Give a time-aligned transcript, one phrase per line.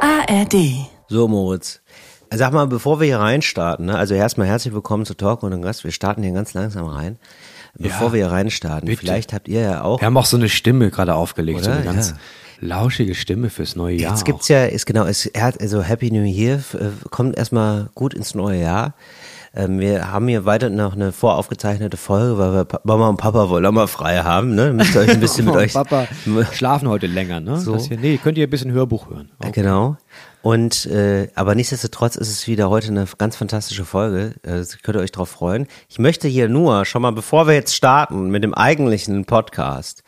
[0.00, 0.54] ARD.
[1.08, 1.80] So, Moritz.
[2.32, 3.96] Sag mal, bevor wir hier reinstarten, ne?
[3.96, 5.82] also erstmal herzlich willkommen zu Talk und Gast.
[5.82, 7.18] Wir starten hier ganz langsam rein.
[7.74, 9.00] Bevor Ja, wir hier reinstarten, bitte.
[9.00, 10.00] vielleicht habt ihr ja auch.
[10.00, 11.76] Wir haben auch so eine Stimme gerade aufgelegt, so Oder?
[11.80, 12.16] eine ganz Ja.
[12.60, 14.12] lauschige Stimme fürs neue Jahr.
[14.12, 18.34] Jetzt gibt's ja, ist genau, ist, also Happy New Year, äh, kommt erstmal gut ins
[18.34, 18.94] neue Jahr.
[19.54, 23.48] Ähm, wir haben hier weiter noch eine voraufgezeichnete Folge, weil wir Pa- Mama und Papa
[23.48, 24.72] wollen auch mal frei haben, ne?
[24.72, 25.74] Müsst ihr euch ein bisschen mit Mama euch.
[25.74, 26.06] und Papa
[26.52, 27.56] schlafen heute länger, ne?
[27.58, 27.76] So.
[27.78, 29.30] Hier, nee, könnt ihr ein bisschen Hörbuch hören.
[29.42, 29.96] Äh, Genau.
[30.40, 34.34] Und äh, aber nichtsdestotrotz ist es wieder heute eine ganz fantastische Folge.
[34.42, 35.66] Äh, könnt ihr euch drauf freuen.
[35.88, 40.04] Ich möchte hier nur schon mal, bevor wir jetzt starten mit dem eigentlichen Podcast,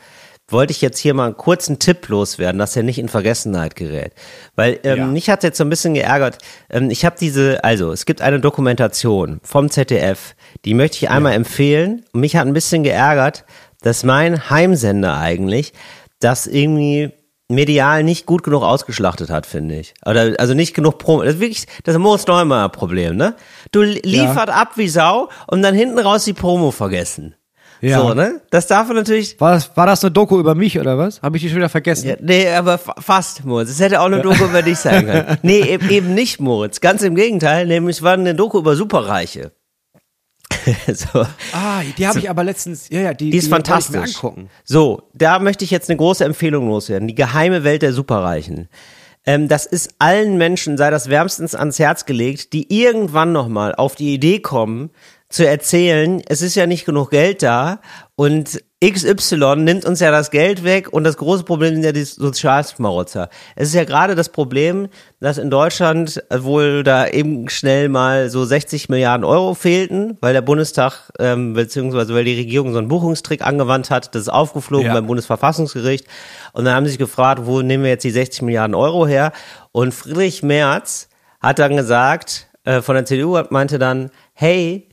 [0.53, 4.13] wollte ich jetzt hier mal einen kurzen Tipp loswerden, dass er nicht in Vergessenheit gerät.
[4.57, 5.07] Weil ähm, Ja.
[5.07, 6.39] mich hat jetzt so ein bisschen geärgert.
[6.71, 11.33] Ähm, ich habe diese, also es gibt eine Dokumentation vom ZDF, die möchte ich einmal
[11.35, 12.05] empfehlen.
[12.13, 13.45] Und mich hat ein bisschen geärgert,
[13.83, 15.73] dass mein Heimsender eigentlich
[16.21, 17.13] das irgendwie
[17.49, 19.95] medial nicht gut genug ausgeschlachtet hat, finde ich.
[20.07, 21.24] Oder, also nicht genug Promo.
[21.24, 23.35] Das ist wirklich das Moritz Neumeier Problem, ne?
[23.73, 27.35] Du li- liefert ab wie Sau und dann hinten raus die Promo vergessen.
[27.81, 28.01] Ja.
[28.01, 28.41] So, ne?
[28.51, 29.41] Das darf man natürlich.
[29.41, 31.23] War das, war das eine Doku über mich oder was?
[31.23, 32.09] Habe ich die schon wieder vergessen?
[32.09, 33.71] Ja, nee, aber fa- fast, Moritz.
[33.71, 35.39] Es hätte auch eine Doku über dich sein können.
[35.43, 36.81] Nee, eben, eben nicht, Moritz.
[36.81, 39.53] Ganz im Gegenteil, nämlich war eine Doku über Superreiche.
[40.93, 41.21] so.
[41.53, 44.21] Ah, die habe ich aber letztens, ja, ja, die, Die ist ich mir fantastisch.
[44.65, 47.09] So, da möchte ich jetzt eine große Empfehlung loswerden.
[47.09, 48.69] Die geheime Welt der Superreichen.
[49.27, 53.95] Ähm, das ist allen Menschen, sei das wärmstens ans Herz gelegt, die irgendwann nochmal auf
[53.95, 54.91] die Idee kommen,
[55.31, 57.81] zu erzählen, es ist ja nicht genug Geld da
[58.17, 62.03] und XY nimmt uns ja das Geld weg und das große Problem sind ja die
[62.03, 63.29] Sozialschmarotzer.
[63.55, 64.89] Es ist ja gerade das Problem,
[65.21, 70.43] dass in Deutschland wohl da eben schnell mal so 60 Milliarden Euro fehlten, weil der
[70.43, 74.95] Bundestag ähm, beziehungsweise weil die Regierung so einen Buchungstrick angewandt hat, das ist aufgeflogen Ja.
[74.95, 76.06] beim Bundesverfassungsgericht
[76.53, 79.33] und dann haben sie sich gefragt, wo nehmen wir jetzt die 60 Milliarden Euro her?
[79.71, 81.09] Und Friedrich Merz
[81.41, 84.89] hat dann gesagt, äh, von der CDU meinte dann, hey,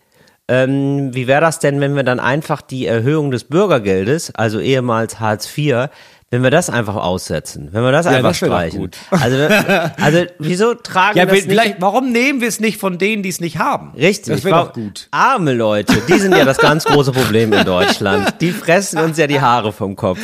[0.48, 5.20] ähm, wie wäre das denn, wenn wir dann einfach die Erhöhung des Bürgergeldes, also ehemals
[5.20, 5.90] Hartz IV,
[6.30, 8.80] wenn wir das einfach aussetzen, wenn wir das einfach das streichen?
[8.82, 8.98] gut.
[9.12, 9.38] Also,
[10.02, 13.40] also wieso tragen Ja, das vielleicht, warum nehmen wir es nicht von denen, die es
[13.40, 13.94] nicht haben?
[13.96, 15.08] Richtig, Das wäre gut.
[15.12, 18.36] Arme Leute, die sind ja das ganz große Problem in Deutschland.
[18.42, 20.20] Die fressen uns ja die Haare vom Kopf.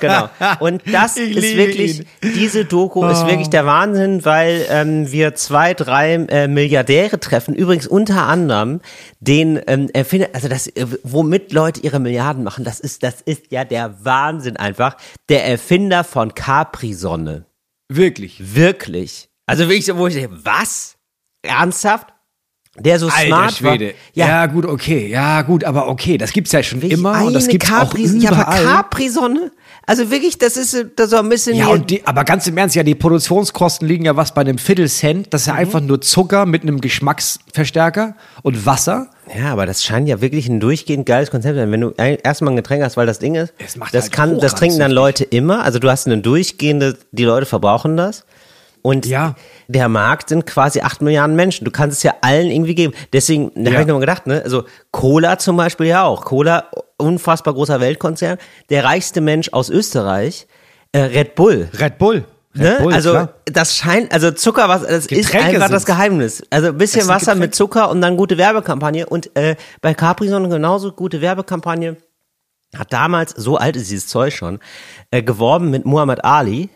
[0.00, 0.28] Genau.
[0.58, 2.06] Und das Ich ist wirklich, ihn.
[2.34, 7.54] diese Doku ist wirklich der Wahnsinn, weil ähm, wir zwei, drei äh, Milliardäre treffen.
[7.54, 8.80] Übrigens unter anderem
[9.20, 13.44] den ähm, Erfinder, also das, äh, womit Leute ihre Milliarden machen, das ist, das ist
[13.50, 14.96] ja der Wahnsinn einfach.
[15.28, 17.46] Der Erfinder von Capri-Sonne.
[17.88, 18.54] Wirklich.
[18.54, 19.28] Wirklich.
[19.46, 20.96] Also wirklich, wo ich denke, was?
[21.42, 22.08] Ernsthaft?
[22.78, 23.86] Der so Alter smart Schwede.
[23.86, 23.94] war.
[24.14, 24.46] Ja.
[24.46, 25.08] gut, okay.
[25.08, 26.18] Ja, gut, aber okay.
[26.18, 28.64] Das gibt's ja schon Wirklich immer und das gibt's auch Capri- Ja, aber überall.
[28.64, 29.50] Capri-Sonne?
[29.88, 32.74] Also wirklich, das ist das so ein bisschen Ja, und die, aber ganz im Ernst,
[32.74, 35.28] ja, die Produktionskosten liegen ja was bei einem Viertelcent.
[35.32, 35.58] Das ist ja Mhm.
[35.60, 39.08] einfach nur Zucker mit einem Geschmacksverstärker und Wasser.
[39.36, 41.70] Ja, aber das scheint ja wirklich ein durchgehend geiles Konzept zu sein.
[41.72, 44.40] Wenn du erstmal ein Getränk hast, weil das Ding ist, Es macht das halt kann,
[44.40, 44.90] das trinken dann.
[44.92, 45.62] Leute immer.
[45.64, 48.24] Also du hast eine durchgehende, die Leute verbrauchen das.
[48.82, 49.34] Und Ja.
[49.68, 51.64] der Markt sind quasi acht Milliarden Menschen.
[51.64, 52.94] Du kannst es ja allen irgendwie geben.
[53.12, 53.70] Deswegen, da Ja.
[53.72, 56.24] habe ich nochmal gedacht, ne, also Cola zum Beispiel ja auch.
[56.24, 56.64] Cola,
[56.98, 58.38] unfassbar großer Weltkonzern.
[58.70, 60.46] Der reichste Mensch aus Österreich,
[60.92, 61.68] äh, Red Bull.
[61.78, 62.24] Red Bull.
[62.54, 62.78] Ne?
[62.80, 63.34] Bull, also klar.
[63.44, 65.84] das scheint, also Zuckerwasser, das ist einfach das.
[65.84, 66.42] Geheimnis.
[66.48, 67.40] Also ein bisschen Wasser Getränke.
[67.40, 69.04] mit Zucker und dann gute Werbekampagne.
[69.06, 71.96] Und äh, bei Capri-Sonne genauso gute Werbekampagne.
[72.74, 74.58] Hat damals, so alt ist dieses Zeug schon,
[75.10, 76.70] äh, geworben mit Muhammad Ali.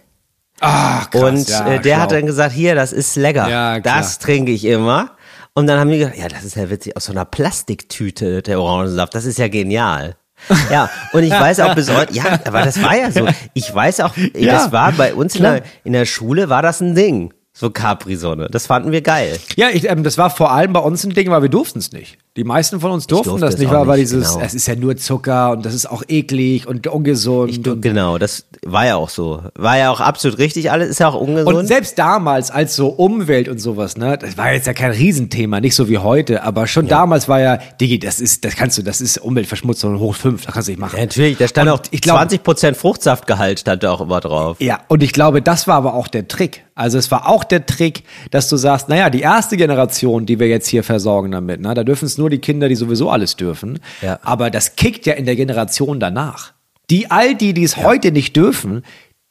[0.60, 2.02] Ach, krass, und ja, äh, der schlau.
[2.02, 3.48] hat dann gesagt, hier, das ist lecker.
[3.48, 5.12] Ja, das trinke ich immer.
[5.54, 8.60] Und dann haben die gesagt, ja, das ist ja witzig, aus so einer Plastiktüte der
[8.60, 9.14] Orangensaft.
[9.14, 10.16] Das ist ja genial.
[10.70, 13.28] Ja, und ich weiß auch bis heute, ja, aber das war ja so.
[13.52, 16.80] Ich weiß auch, Ja, das war bei uns in der, in der Schule war das
[16.80, 17.34] ein Ding.
[17.52, 18.48] So Capri-Sonne.
[18.50, 19.38] Das fanden wir geil.
[19.56, 21.92] Ja, ich, ähm, das war vor allem bei uns ein Ding, weil wir durften es
[21.92, 22.16] nicht.
[22.36, 24.44] Die meisten von uns durften durfte das nicht, weil, nicht, dieses, genau.
[24.44, 27.66] es ist ja nur Zucker und das ist auch eklig und ungesund.
[27.66, 29.42] und, Genau, das war ja auch so.
[29.56, 31.56] War ja auch absolut richtig alles, ist ja auch ungesund.
[31.56, 35.60] und selbst damals, als so Umwelt und sowas, ne, das war jetzt ja kein Riesenthema,
[35.60, 38.82] nicht so wie heute, aber schon damals war ja, Digi, das ist, das kannst du,
[38.82, 40.98] das ist Umweltverschmutzung hoch fünf, das kannst du nicht machen.
[40.98, 44.56] ja, natürlich, da stand Und auch ich glaube, 20% Fruchtsaftgehalt stand da auch immer drauf.
[44.60, 46.62] Ja, und ich glaube, das war aber auch der Trick.
[46.76, 50.48] Also es war auch der Trick, dass du sagst, naja, die erste Generation, die wir
[50.48, 53.80] jetzt hier versorgen damit, ne, da dürfen es nur die Kinder, die sowieso alles dürfen.
[54.02, 54.18] Ja.
[54.22, 56.52] Aber das kickt ja in der Generation danach.
[56.88, 58.82] Die all die, die es heute nicht dürfen,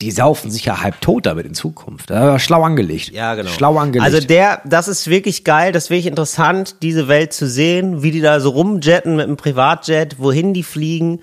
[0.01, 2.09] die saufen sich ja halb tot damit in Zukunft.
[2.37, 3.11] Schlau angelegt.
[3.11, 3.49] Ja, genau.
[3.49, 4.05] Schlau angelegt.
[4.05, 8.11] Also der, das ist wirklich geil, das ist wirklich interessant, diese Welt zu sehen, wie
[8.11, 11.19] die da so rumjetten mit einem Privatjet, wohin die fliegen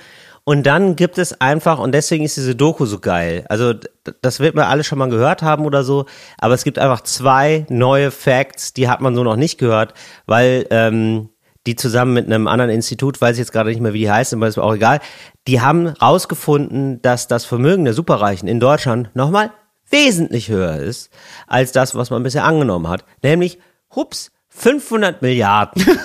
[0.48, 3.44] Und dann gibt es einfach, und deswegen ist diese Doku so geil.
[3.48, 3.74] Also,
[4.22, 6.06] das wird man alles schon mal gehört haben oder so,
[6.38, 9.94] aber es gibt einfach zwei neue Facts, die hat man so noch nicht gehört,
[10.26, 11.30] weil ähm,
[11.66, 14.38] die zusammen mit einem anderen Institut, weiß ich jetzt gerade nicht mehr, wie die heißen,
[14.38, 15.00] aber ist mir auch egal,
[15.46, 19.50] die haben rausgefunden, dass das Vermögen der Superreichen in Deutschland nochmal
[19.90, 21.10] wesentlich höher ist
[21.46, 23.04] als das, was man bisher angenommen hat.
[23.22, 23.58] Nämlich,
[23.94, 25.84] hups, 500 Milliarden.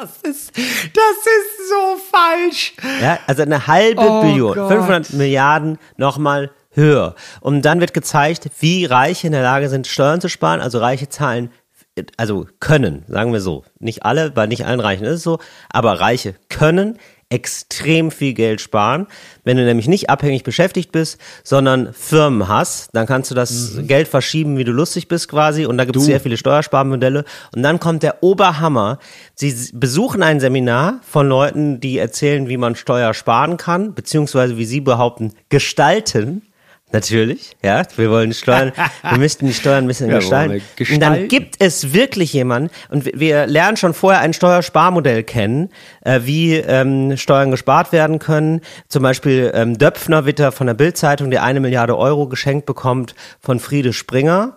[0.00, 2.74] Das ist, das ist so falsch.
[3.02, 4.68] Ja, also eine halbe Oh Billion, Gott.
[4.68, 7.16] 500 Milliarden nochmal höher.
[7.40, 10.60] Und dann wird gezeigt, wie Reiche in der Lage sind, Steuern zu sparen.
[10.60, 11.50] Also Reiche zahlen,
[12.16, 13.64] also können, sagen wir so.
[13.78, 15.38] Nicht alle, bei nicht allen Reichen ist es so,
[15.70, 16.98] aber Reiche können
[17.30, 19.06] extrem viel Geld sparen.
[19.44, 24.08] Wenn du nämlich nicht abhängig beschäftigt bist, sondern Firmen hast, dann kannst du das Geld
[24.08, 25.66] verschieben, wie du lustig bist quasi.
[25.66, 27.24] Und da gibt es sehr viele Steuersparmodelle.
[27.54, 28.98] Und dann kommt der Oberhammer.
[29.34, 34.64] Sie besuchen ein Seminar von Leuten, die erzählen, wie man Steuer sparen kann, beziehungsweise wie
[34.64, 36.42] sie behaupten, gestalten.
[36.90, 40.54] Natürlich, ja, wir wollen Steuern, wir müssten die Steuern ein bisschen Ja, gestalten.
[40.54, 40.60] wir
[40.94, 41.28] Und dann gestalten.
[41.28, 45.68] gibt es wirklich jemanden, und wir- wir lernen schon vorher ein Steuersparmodell kennen,
[46.04, 48.62] äh, wie ähm, Steuern gespart werden können.
[48.88, 53.14] Zum Beispiel ähm, Döpfner wird da von der Bildzeitung, der eine Milliarde Euro geschenkt bekommt
[53.40, 54.56] von Friede Springer.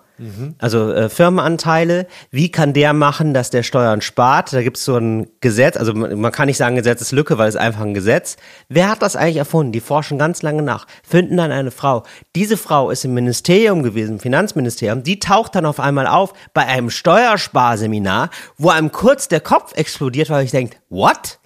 [0.59, 4.53] Also äh, Firmenanteile, wie kann der machen, dass der Steuern spart?
[4.53, 7.55] Da gibt es so ein Gesetz, also man, man kann nicht sagen Gesetzeslücke, weil es
[7.55, 8.37] einfach ein Gesetz.
[8.69, 9.71] Wer hat das eigentlich erfunden?
[9.71, 12.03] Die forschen ganz lange nach, finden dann eine Frau.
[12.35, 16.67] Diese Frau ist im Ministerium gewesen, im Finanzministerium, die taucht dann auf einmal auf bei
[16.67, 21.39] einem Steuersparseminar, wo einem kurz der Kopf explodiert, weil ich denke, what?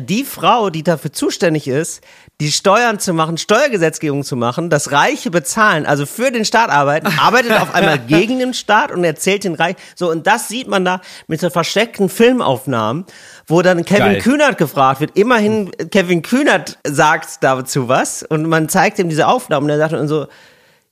[0.00, 2.02] Die Frau, die dafür zuständig ist,
[2.40, 7.06] die Steuern zu machen, Steuergesetzgebung zu machen, das Reiche bezahlen, also für den Staat arbeiten,
[7.18, 9.76] arbeitet auf einmal gegen den Staat und erzählt den Reich.
[9.96, 13.06] So, und das sieht man da mit so versteckten Filmaufnahmen,
[13.46, 14.20] wo dann Kevin Geil.
[14.20, 15.16] Kühnert gefragt wird.
[15.16, 19.92] Immerhin, Kevin Kühnert sagt dazu was und man zeigt ihm diese Aufnahmen und er sagt
[19.94, 20.28] dann so,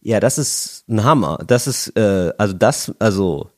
[0.07, 1.39] ja, das ist ein Hammer.
[1.47, 3.51] Das ist, äh, also das, also,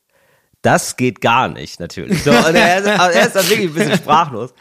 [0.63, 2.23] das geht gar nicht, natürlich.
[2.23, 4.55] So, und er, ist, also er ist dann wirklich ein bisschen sprachlos.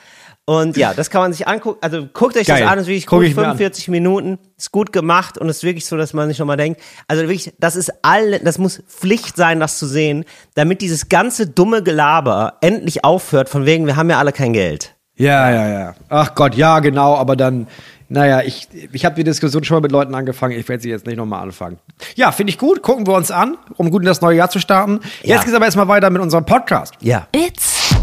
[0.50, 1.78] Und ja, das kann man sich angucken.
[1.82, 2.62] Also guckt euch Geil.
[2.62, 3.58] das an, ist wirklich Guck gut, ich mir an.
[3.58, 6.80] 45 Minuten, ist gut gemacht und ist wirklich so, dass man sich nochmal denkt,
[7.10, 10.24] also wirklich, das ist alle, das muss Pflicht sein, das zu sehen,
[10.56, 14.96] damit dieses ganze dumme Gelaber endlich aufhört, von wegen, wir haben ja alle kein Geld.
[15.18, 15.96] Ja, ja, ja.
[16.08, 17.68] Ach Gott, ja, genau, aber dann,
[18.08, 21.06] naja, ich, ich habe die Diskussion schon mal mit Leuten angefangen, ich werde sie jetzt
[21.06, 21.78] nicht nochmal anfangen.
[22.16, 24.60] Ja, finde ich gut, gucken wir uns an, um gut in das neue Jahr zu
[24.60, 25.02] starten.
[25.24, 25.36] Ja.
[25.36, 26.94] Jetzt geht's aber erstmal weiter mit unserem Podcast.
[27.02, 27.28] Ja.
[27.36, 27.94] It's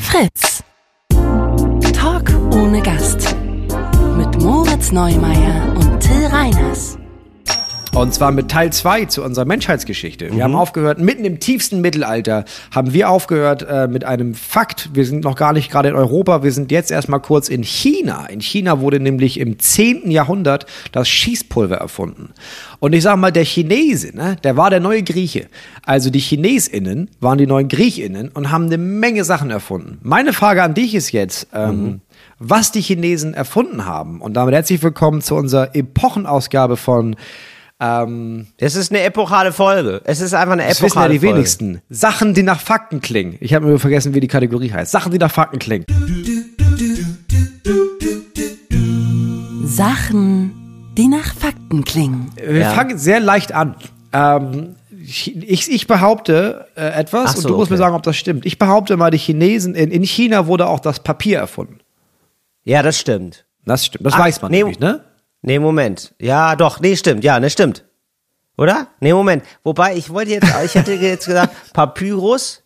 [0.00, 0.62] Fritz.
[2.56, 3.36] Ohne Gast.
[4.16, 6.98] Mit Moritz Neumeier und Till Reiners.
[7.94, 10.30] Und zwar mit Teil 2 zu unserer Menschheitsgeschichte.
[10.30, 10.58] Wir haben Mhm.
[10.58, 14.90] aufgehört, mitten im tiefsten Mittelalter haben wir aufgehört äh, mit einem Fakt.
[14.92, 18.26] Wir sind noch gar nicht gerade in Europa, wir sind jetzt erstmal kurz in China.
[18.26, 20.10] In China wurde nämlich im 10.
[20.10, 22.34] Jahrhundert das Schießpulver erfunden.
[22.80, 25.46] Und ich sag mal, der Chinese, ne, der war der neue Grieche.
[25.82, 29.98] Also die ChinesInnen waren die neuen GriechInnen und haben eine Menge Sachen erfunden.
[30.02, 32.02] Meine Frage an dich ist jetzt, ähm,
[32.38, 34.20] was die Chinesen erfunden haben.
[34.20, 37.16] Und damit herzlich willkommen zu unserer Epochenausgabe von
[37.80, 40.00] ähm, Es ist eine epochale Folge.
[40.04, 41.34] Es ist einfach eine das wissen ja epochale die Folge.
[41.34, 41.82] wenigsten.
[41.88, 43.36] Sachen, die nach Fakten klingen.
[43.40, 44.92] Ich habe nur vergessen, wie die Kategorie heißt.
[44.92, 45.84] Sachen, die nach Fakten klingen.
[49.64, 50.52] Sachen,
[50.96, 52.30] die nach Fakten klingen.
[52.36, 52.70] Wir Ja.
[52.70, 53.76] fangen sehr leicht an.
[54.12, 57.84] Ähm, ich, ich behaupte äh, etwas so, und du musst mir okay.
[57.84, 58.44] sagen, ob das stimmt.
[58.46, 61.78] Ich behaupte mal, die Chinesen, in, in China wurde auch das Papier erfunden.
[62.66, 63.46] Ja, das stimmt.
[63.64, 64.04] Das stimmt.
[64.04, 65.04] Das Ach, weiß man nee, nämlich, ne?
[65.40, 66.14] Nee, Moment.
[66.20, 67.22] Ja, doch, nee, stimmt.
[67.22, 67.84] Ja, ne, stimmt.
[68.58, 68.88] Oder?
[68.98, 69.44] Nee, Moment.
[69.62, 72.64] Wobei, ich wollte jetzt, ich hätte jetzt gesagt, Papyrus.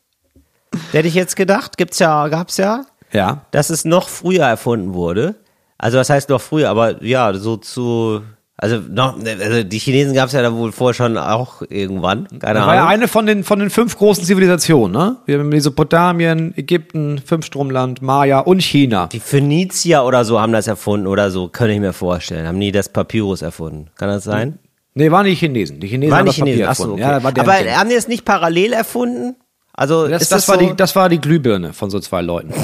[0.92, 1.76] Hätte ich jetzt gedacht.
[1.76, 2.86] Gibt's ja, gab's ja.
[3.12, 3.44] Ja.
[3.50, 5.34] Dass es noch früher erfunden wurde.
[5.76, 6.70] Also, was heißt noch früher?
[6.70, 8.22] Aber ja, so zu,
[8.62, 12.28] also noch, also die Chinesen gab's ja da wohl vorher schon auch irgendwann.
[12.40, 15.16] Keine Das war ja eine von den, von den fünf großen Zivilisationen, ne?
[15.24, 19.06] Wir haben Mesopotamien, Ägypten, Fünfstromland, Maya und China.
[19.06, 22.46] Die Phönizier oder so haben das erfunden oder so, könnte ich mir vorstellen.
[22.46, 23.86] Haben nie das Papyrus erfunden.
[23.96, 24.58] Kann das sein?
[24.92, 25.80] Nee, waren die Chinesen.
[25.80, 26.70] Die Chinesen War haben nicht das Papier Chinesen.
[26.70, 27.02] Achso, erfunden.
[27.02, 27.12] okay.
[27.12, 27.76] Ja, war Aber Ding.
[27.78, 29.36] haben die es nicht parallel erfunden?
[29.72, 32.20] Also das, ist das, das, war so, die, das war die Glühbirne von so zwei
[32.20, 32.52] Leuten.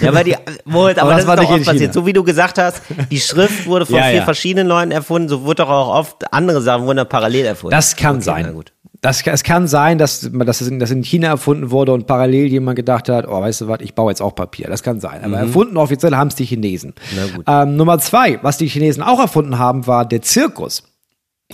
[0.00, 1.92] ja, weil die, Moment, aber, Aber das, das war ist doch oft passiert.
[1.94, 4.24] So wie du gesagt hast, die Schrift wurde von Ja, vier ja.
[4.24, 7.74] verschiedenen Leuten erfunden, so wurde doch auch oft andere Sachen wurden parallel erfunden.
[7.74, 8.52] Das kann Okay, sein.
[8.54, 8.72] gut.
[9.00, 13.08] Das, es kann sein, dass, dass, es in, China erfunden wurde und parallel jemand gedacht
[13.08, 14.66] hat, oh, weißt du was, ich baue jetzt auch Papier.
[14.68, 15.22] Das kann sein.
[15.22, 16.94] Aber erfunden offiziell haben es die Chinesen.
[17.12, 17.44] Mhm.
[17.46, 20.82] Ähm, Nummer zwei, was die Chinesen auch erfunden haben, war der Zirkus.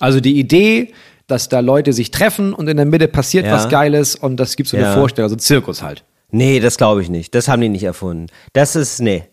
[0.00, 0.92] Also die Idee,
[1.26, 3.52] dass da Leute sich treffen und in der Mitte passiert Ja.
[3.52, 4.94] was Geiles und das gibt so eine Ja.
[4.94, 6.02] Vorstellung, also Zirkus halt.
[6.30, 7.34] Nee, das glaube ich nicht.
[7.34, 8.26] Das haben die nicht erfunden.
[8.52, 9.24] Das ist, nee.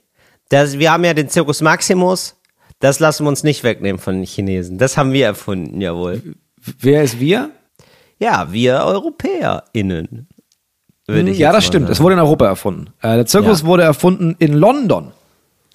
[0.49, 2.35] Das, wir haben ja den Circus Maximus.
[2.79, 4.77] Das lassen wir uns nicht wegnehmen von den Chinesen.
[4.77, 6.21] Das haben wir erfunden, jawohl.
[6.79, 7.51] Wer ist wir?
[8.19, 10.27] Ja, wir EuropäerInnen.
[11.07, 11.85] ich ja, das stimmt.
[11.85, 11.91] sagen.
[11.93, 12.93] Es wurde in Europa erfunden.
[13.01, 13.67] Äh, der Zirkus Ja.
[13.67, 15.11] wurde erfunden in London.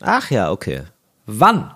[0.00, 0.82] Ach ja, okay.
[1.26, 1.72] Wann?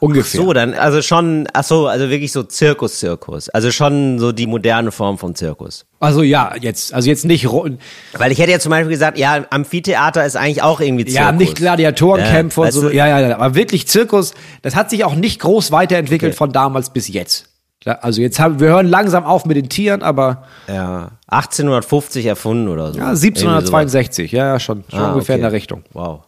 [0.00, 0.40] Ungefähr.
[0.40, 3.50] So, dann, also schon, ach so, also wirklich so Zirkus-Zirkus.
[3.50, 5.84] Also schon so die moderne Form von Zirkus.
[6.00, 7.68] Also ja, jetzt, also jetzt nicht, ro-
[8.16, 11.20] Weil ich hätte ja zum Beispiel gesagt, ja, Amphitheater ist eigentlich auch irgendwie Zirkus.
[11.20, 12.80] ja, nicht Gladiatorenkämpfe Ja, und so.
[12.88, 12.94] du?
[12.94, 16.36] Ja, ja, ja, aber wirklich Zirkus, das hat sich auch nicht groß weiterentwickelt Okay.
[16.38, 17.46] von damals bis jetzt.
[17.84, 22.92] Also jetzt haben, wir hören langsam auf mit den Tieren, aber Ja, 1850 erfunden oder
[22.92, 22.98] so.
[22.98, 24.98] ja, Irgendwie 1762, ja, ja, schon, schon.
[24.98, 25.50] Ah, ungefähr in okay.
[25.50, 25.82] der Richtung.
[25.92, 26.20] Wow.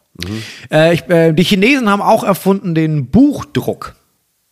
[0.71, 3.95] Äh, ich, äh, die Chinesen haben auch erfunden den Buchdruck.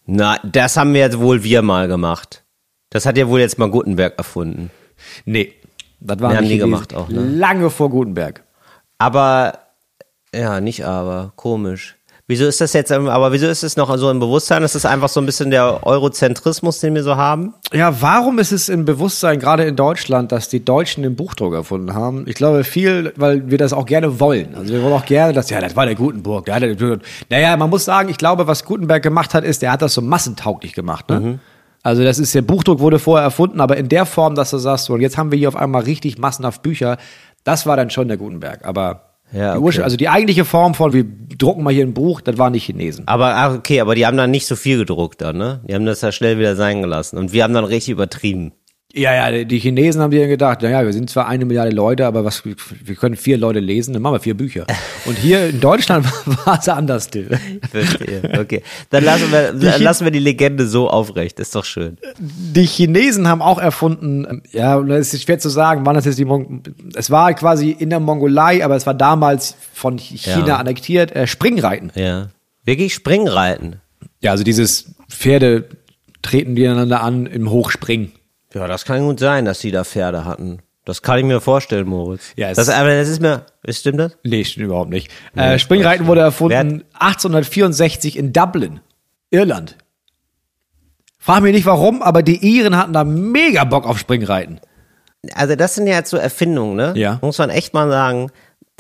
[0.07, 2.45] Na, das haben wir jetzt wohl wir mal gemacht.
[2.91, 4.71] Das hat ja wohl jetzt mal Gutenberg erfunden.
[5.25, 5.55] Nee,
[6.01, 6.71] das waren Nee, haben die Chinesen.
[6.71, 7.21] gemacht auch, ne?
[7.21, 8.43] Lange vor Gutenberg.
[8.99, 9.59] Aber,
[10.35, 11.97] ja, nicht aber, komisch.
[12.31, 14.63] Wieso ist das jetzt, ähm, aber wieso ist es noch so im Bewusstsein?
[14.63, 17.55] Ist das einfach so ein bisschen der Eurozentrismus, den wir so haben?
[17.73, 21.93] Ja, warum ist es im Bewusstsein, gerade in Deutschland, dass die Deutschen den Buchdruck erfunden
[21.93, 22.27] haben?
[22.29, 24.55] Ich glaube viel, weil wir das auch gerne wollen.
[24.55, 26.45] Also wir wollen auch gerne, dass, ja, das war der Gutenberg.
[26.45, 26.99] Der, der,
[27.31, 30.01] naja, man muss sagen, ich glaube, was Gutenberg gemacht hat, ist, der hat das so
[30.01, 31.11] massentauglich gemacht.
[31.11, 31.41] Ne?
[31.83, 34.85] Also das ist, der Buchdruck wurde vorher erfunden, aber in der Form, dass du sagst,
[34.85, 36.97] so, und jetzt haben wir hier auf einmal richtig massenhaft Bücher,
[37.43, 38.65] das war dann schon der Gutenberg.
[38.65, 39.83] Aber Ja, die okay.
[39.83, 41.05] Also die eigentliche Form von, wir
[41.39, 43.07] drucken mal hier ein Buch, das waren die Chinesen.
[43.07, 45.61] Aber, ah, okay, aber die haben dann nicht so viel gedruckt dann, ne?
[45.69, 47.17] Die haben das ja schnell wieder sein gelassen.
[47.17, 48.53] Und wir haben dann richtig übertrieben.
[48.93, 52.25] Ja, ja, die- Chinesen haben sich gedacht, naja, wir sind zwar eine Milliarde Leute, aber
[52.25, 54.67] was, wir können vier Leute lesen, dann machen wir vier Bücher.
[55.07, 56.07] Und hier in Deutschland
[56.45, 57.39] war es anders, Till.
[57.71, 58.23] Verstehe.
[58.41, 58.63] Okay.
[58.91, 61.39] Dann lassen wir, dann lassen wir die Legende so aufrecht.
[61.39, 61.99] Ist doch schön.
[62.19, 66.25] Die Chinesen haben auch erfunden, ja, das ist schwer zu sagen, wann das jetzt die
[66.25, 66.63] Mon
[66.95, 70.57] es war quasi in der Mongolei, aber es war damals von China Ja.
[70.57, 71.93] annektiert, äh, Springreiten.
[71.95, 72.31] Ja.
[72.65, 73.77] Wirklich Springreiten.
[74.21, 75.69] Ja, also dieses Pferde
[76.23, 78.13] treten die einander an im Hochspringen.
[78.55, 80.61] Ja, das kann gut sein, dass die da Pferde hatten.
[80.85, 82.33] Das kann ich mir vorstellen, Moritz.
[82.37, 84.17] Ja, es- das, aber das ist mir, stimmt das?
[84.25, 85.11] Nee, stimmt überhaupt nicht.
[85.37, 88.81] äh, Springreiten wurde erfunden 1864 in Dublin,
[89.31, 89.77] Irland.
[91.19, 94.59] Frag mich nicht warum, aber die Iren hatten da mega Bock auf Springreiten.
[95.35, 96.95] Also das sind ja jetzt so Erfindungen, ne?
[96.97, 97.19] Ja.
[97.21, 98.31] Muss man echt mal sagen,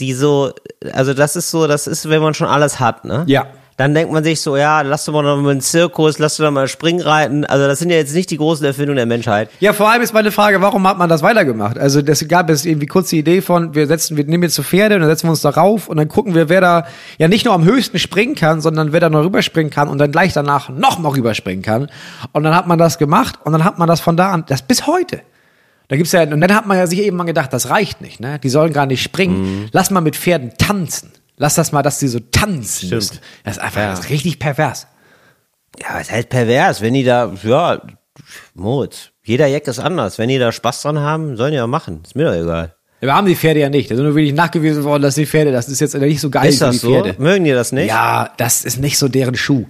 [0.00, 0.52] die so,
[0.94, 3.24] also das ist so, das ist, wenn man schon alles hat, ne?
[3.26, 3.46] Ja.
[3.80, 6.50] Dann denkt man sich so, ja, lass doch mal noch mal einen Zirkus, lass doch
[6.50, 7.46] mal Springreiten.
[7.46, 9.48] Also das sind ja jetzt nicht die großen Erfindungen der Menschheit.
[9.58, 11.78] Ja, vor allem ist meine Frage, warum hat man das weitergemacht?
[11.78, 14.62] Also das gab es irgendwie kurz die Idee von, wir setzen, wir nehmen jetzt so
[14.62, 17.46] Pferde und dann setzen wir uns darauf und dann gucken wir, wer da ja nicht
[17.46, 20.68] nur am höchsten springen kann, sondern wer da noch rüberspringen kann und dann gleich danach
[20.68, 21.88] noch mal rüberspringen kann.
[22.32, 24.60] Und dann hat man das gemacht und dann hat man das von da an, das
[24.60, 25.22] bis heute.
[25.88, 28.20] Da gibt's ja, und dann hat man ja sich eben mal gedacht, das reicht nicht,
[28.20, 28.38] ne?
[28.40, 29.70] Die sollen gar nicht springen.
[29.72, 31.12] Lass mal mit Pferden tanzen.
[31.40, 32.92] Lass das mal, dass die so tanzen Stimmt.
[32.92, 33.18] müssen.
[33.44, 34.86] Das ist einfach das ist richtig pervers.
[35.80, 37.80] Ja, ist halt pervers, wenn die da, ja,
[38.52, 40.18] Moritz, jeder Jack ist anders.
[40.18, 42.02] Wenn die da Spaß dran haben, sollen die ja machen.
[42.04, 42.74] Ist mir doch egal.
[43.00, 43.90] Wir haben die Pferde ja nicht.
[43.90, 46.50] Da sind nur wirklich nachgewiesen worden, dass die Pferde, das ist jetzt nicht so geil
[46.50, 46.90] Ist für die das so?
[46.90, 47.14] Pferde.
[47.16, 47.88] Mögen die das nicht?
[47.88, 49.64] Ja, das ist nicht so deren Schuh.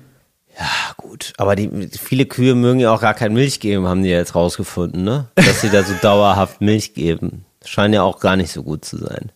[0.58, 1.34] Ja, gut.
[1.36, 4.34] Aber die, viele Kühe mögen ja auch gar kein Milch geben, haben die ja jetzt
[4.34, 5.28] rausgefunden, ne?
[5.36, 7.44] Dass sie da so dauerhaft Milch geben.
[7.64, 9.30] Scheint ja auch gar nicht so gut zu sein.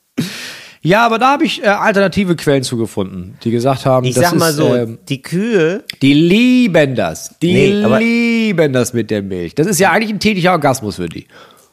[0.87, 4.39] Ja, aber da habe ich äh, alternative Quellen zugefunden, die gesagt haben, Ich das sag
[4.39, 7.35] mal ist, so, ähm, die Kühe, die lieben das.
[7.41, 9.55] Die Nee, lieben das mit der Milch.
[9.55, 11.27] Das ist ja eigentlich ein täglicher Orgasmus für die.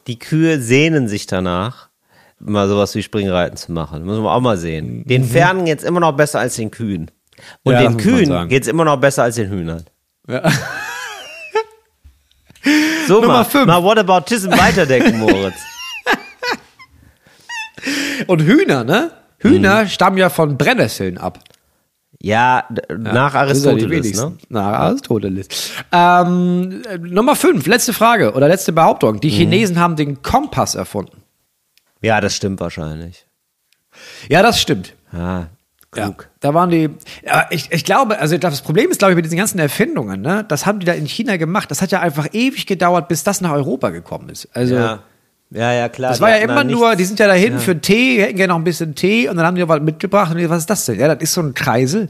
[0.06, 1.90] die Kühe sehnen sich danach,
[2.40, 4.04] mal sowas wie Springreiten zu machen.
[4.06, 5.04] Muss man auch mal sehen.
[5.06, 7.10] Den Pferden geht's immer noch besser als den Kühen.
[7.64, 7.80] Und Mhm.
[7.80, 9.84] Ja, den Kühen geht's immer noch besser als den Hühnern.
[10.26, 10.50] Ja.
[13.08, 13.66] So Nummer mal, fünf.
[13.66, 15.56] mal Whataboutism weiterdenken, Moritz.
[18.26, 19.10] Und Hühner, ne?
[19.38, 21.38] Hühner stammen ja von Brennnesseln ab.
[22.24, 22.64] Ja,
[22.96, 24.36] nach ja die Aristoteles, ne?
[24.48, 25.48] Nach Aristoteles.
[25.90, 29.14] Ähm, äh, Nummer fünf, letzte Frage oder letzte Behauptung.
[29.16, 29.20] Mhm.
[29.20, 31.22] Die Chinesen haben den Kompass erfunden.
[32.00, 33.26] Ja, das stimmt wahrscheinlich.
[34.28, 34.94] Ja, das stimmt.
[35.12, 35.48] Ja,
[35.96, 36.28] Ja, klug.
[36.40, 36.90] da waren die.
[37.26, 40.44] Ja, ich, ich glaube, also das Problem ist, glaube ich, mit diesen ganzen Erfindungen, ne?
[40.46, 41.70] Das haben die da in China gemacht.
[41.72, 44.48] Das hat ja einfach ewig gedauert, bis das nach Europa gekommen ist.
[44.54, 45.00] Also Ja.
[45.54, 46.10] Ja, ja, klar.
[46.10, 48.58] das war ja immer nur, nichts- die sind ja dahin für Tee, hätten gerne noch
[48.58, 50.98] ein bisschen Tee und dann haben die was mitgebracht und die, was ist das denn?
[50.98, 52.08] Ja, das ist so ein Kreisel.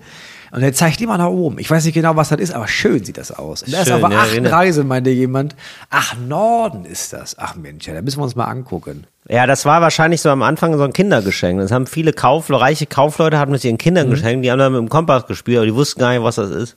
[0.55, 1.59] Und der zeigt immer nach oben.
[1.59, 3.61] Ich weiß nicht genau, was das ist, aber schön sieht das aus.
[3.67, 5.57] Das ist aber ja, acht erinnert- Reise, meinte jemand.
[5.89, 7.39] Ach, Norden ist das.
[7.39, 9.05] Ach Mensch, ja, da müssen wir uns mal angucken.
[9.31, 11.59] Ja, das war wahrscheinlich so am Anfang so ein Kindergeschenk.
[11.59, 13.79] Das haben viele Kauf, reiche Kaufleute hatten mit ihren Mhm.
[13.79, 14.45] Kindern geschenkt.
[14.45, 16.77] Die haben dann mit dem Kompass gespielt, aber die wussten gar nicht, was das ist.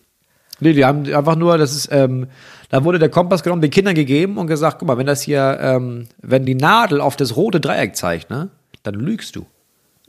[0.61, 2.27] Nee, die haben einfach nur, das ist, ähm,
[2.69, 5.57] da wurde der Kompass genommen, den Kindern gegeben und gesagt, guck mal, wenn das hier,
[5.61, 8.49] ähm, wenn die Nadel auf das rote Dreieck zeigt, ne,
[8.83, 9.45] dann lügst du.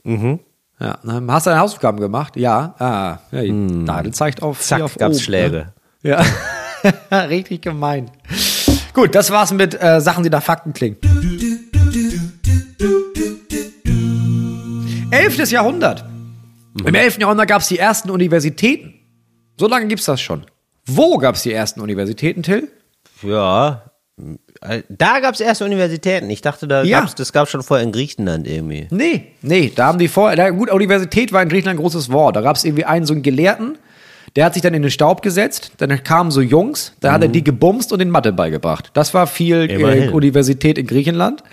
[0.03, 0.39] Mhm.
[0.79, 2.35] Ja, dann hast du deine Hausaufgaben gemacht?
[2.35, 5.71] Ja, ah, ja die Nadel zeigt auf, Zack, auf gab's oben, Schläge.
[6.03, 6.11] Ne?
[6.11, 6.23] Ja,
[7.27, 8.11] richtig gemein.
[8.93, 10.97] Gut, das war's mit äh, Sachen, die nach Fakten klingen.
[15.11, 16.05] Elftes Jahrhundert.
[16.85, 17.19] Im 11.
[17.19, 18.93] Jahrhundert gab es die ersten Universitäten.
[19.59, 20.45] So lange gibt's das schon.
[20.87, 22.69] Wo gab's die ersten Universitäten, Till?
[23.21, 23.83] Ja.
[24.61, 26.29] Äh, Da gab's erste Universitäten.
[26.29, 27.01] Ich dachte, da Ja.
[27.01, 28.87] gab's, das gab's schon vorher in Griechenland irgendwie.
[28.89, 32.35] Nee, nee, da haben die vorher, gut, Universität war in Griechenland ein großes Wort.
[32.35, 33.77] Da gab's irgendwie einen so einen Gelehrten,
[34.35, 37.27] der hat sich dann in den Staub gesetzt, dann kamen so Jungs, da hat er
[37.27, 38.91] die gebumst und den Mathe beigebracht.
[38.93, 40.09] Das war viel äh.
[40.09, 41.43] Universität in Griechenland.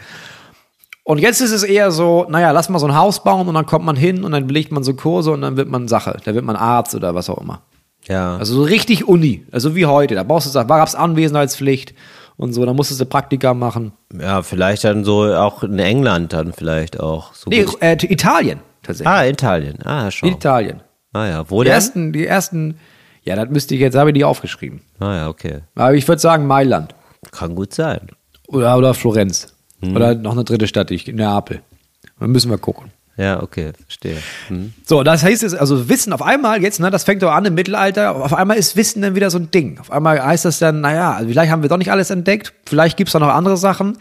[1.03, 3.67] Und jetzt ist es eher so, naja, lass mal so ein Haus bauen und dann
[3.67, 6.17] kommt man hin und dann belegt man so Kurse und dann wird man Sache.
[6.25, 7.61] Da wird man Arzt oder was auch immer.
[8.07, 8.37] Ja.
[8.37, 10.15] Also so richtig Uni, also wie heute.
[10.15, 11.95] Da brauchst du, da gab's Anwesenheitspflicht
[12.37, 13.93] und so, da musstest du Praktika machen.
[14.19, 17.35] ja, vielleicht dann so auch in England dann vielleicht auch.
[17.35, 19.09] So Nee, äh, Italien tatsächlich.
[19.09, 19.79] Ah, Italien.
[19.85, 20.29] Ah, schon.
[20.29, 20.81] Italien.
[21.13, 21.75] Ah ja, wo Die denn?
[21.75, 22.77] ersten, die ersten,
[23.23, 24.83] ja, das müsste ich jetzt, habe ich die aufgeschrieben.
[24.99, 25.61] Ah ja, okay.
[25.77, 26.95] Aber ich würde sagen Mailand.
[27.31, 28.09] Kann gut sein.
[28.49, 29.55] Oder, oder Florenz.
[29.83, 31.61] Oder noch eine dritte Stadt, ich, Neapel.
[32.19, 32.91] Da müssen wir gucken.
[33.17, 34.17] Ja, okay, verstehe.
[34.49, 34.73] Hm.
[34.85, 37.55] So, das heißt es, also Wissen auf einmal jetzt, ne, das fängt doch an im
[37.55, 39.79] Mittelalter, auf einmal ist Wissen dann wieder so ein Ding.
[39.79, 42.97] Auf einmal heißt das dann, naja, also vielleicht haben wir doch nicht alles entdeckt, vielleicht
[42.97, 43.99] gibt's da noch andere Sachen.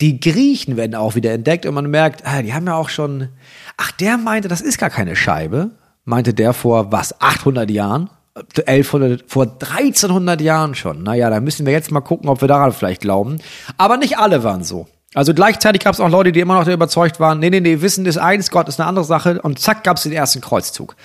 [0.00, 3.30] Die Griechen werden auch wieder entdeckt und man merkt, ah, die haben ja auch schon,
[3.76, 5.70] ach, der meinte, das ist gar keine Scheibe,
[6.04, 8.10] meinte der vor, was, 800 Jahren?
[8.34, 11.02] 1100, vor 1300 Jahren schon.
[11.02, 13.38] Naja, da müssen wir jetzt mal gucken, ob wir daran vielleicht glauben.
[13.76, 14.86] Aber nicht alle waren so.
[15.14, 18.06] Also gleichzeitig gab es auch Leute, die immer noch überzeugt waren, nee, nee, nee, Wissen
[18.06, 19.40] ist eins, Gott ist eine andere Sache.
[19.42, 20.96] Und zack, gab es den ersten Kreuzzug.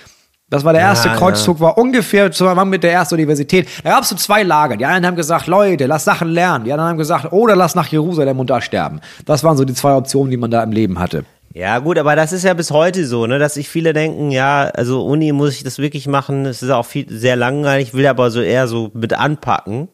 [0.49, 3.67] Das war der erste Ja, Kreuzzug, war ungefähr zusammen mit der ersten Universität.
[3.83, 4.77] Da gab es so zwei Lager.
[4.77, 6.63] Die einen haben gesagt, Leute, lass Sachen lernen.
[6.63, 9.01] Die anderen haben gesagt, oder lass nach Jerusalem und da sterben.
[9.25, 11.25] Das waren so die zwei Optionen, die man da im Leben hatte.
[11.53, 14.69] Ja, gut, aber das ist ja bis heute so, ne, dass sich viele denken, ja,
[14.73, 18.29] also Uni muss ich das wirklich machen, es ist auch viel, sehr langweilig, will aber
[18.29, 19.87] so eher so mit anpacken.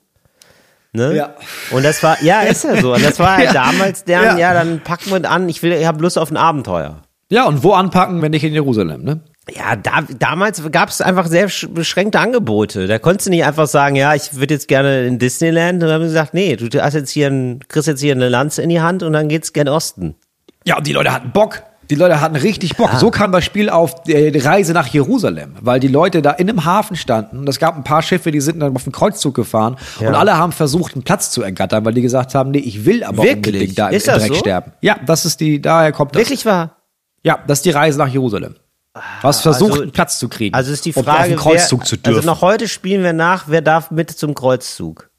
[0.94, 1.16] Ne?
[1.16, 1.34] Ja.
[1.72, 2.94] Und das war, ja, ist ja so.
[2.94, 3.54] Und das war halt Ja.
[3.72, 4.38] damals deren, Ja.
[4.38, 4.54] ja.
[4.54, 7.02] dann packen wir an, ich will, ich habe Lust auf ein Abenteuer.
[7.30, 9.22] Ja, und wo anpacken, wenn nicht in Jerusalem, ne?
[9.54, 12.88] Ja, da, damals gab es einfach sehr sch- beschränkte Angebote.
[12.88, 15.82] Da konntest du nicht einfach sagen, ja, ich würde jetzt gerne in Disneyland.
[15.82, 18.30] Und dann haben sie gesagt, nee, du hast jetzt hier ein, kriegst jetzt hier eine
[18.30, 20.16] Lanze in die Hand und dann geht's gen Osten.
[20.64, 21.64] Ja, und die Leute hatten Bock.
[21.94, 22.90] Die Leute hatten richtig Bock.
[22.98, 26.50] So kam das Spiel auf äh, die Reise nach Jerusalem, weil die Leute da in
[26.50, 27.38] einem Hafen standen.
[27.38, 29.76] Und es gab ein paar Schiffe, die sind dann auf den Kreuzzug gefahren.
[30.00, 30.08] Ja.
[30.08, 33.04] Und alle haben versucht, einen Platz zu ergattern, weil die gesagt haben, nee, ich will
[33.04, 33.54] aber Wirklich?
[33.54, 34.34] unbedingt da im Ist Dreck so?
[34.34, 34.72] sterben.
[34.82, 36.22] Ja, das ist die, daher kommt das.
[36.22, 36.78] Wirklich wahr?
[37.22, 38.56] Ja, das ist die Reise nach Jerusalem.
[38.96, 40.56] Du hast versucht, also- einen Platz zu kriegen.
[40.56, 42.18] Also ist die um auf Frage, den Kreuzzug wer, zu dürfen.
[42.18, 45.12] also noch heute spielen wir nach, wer darf mit zum Kreuzzug?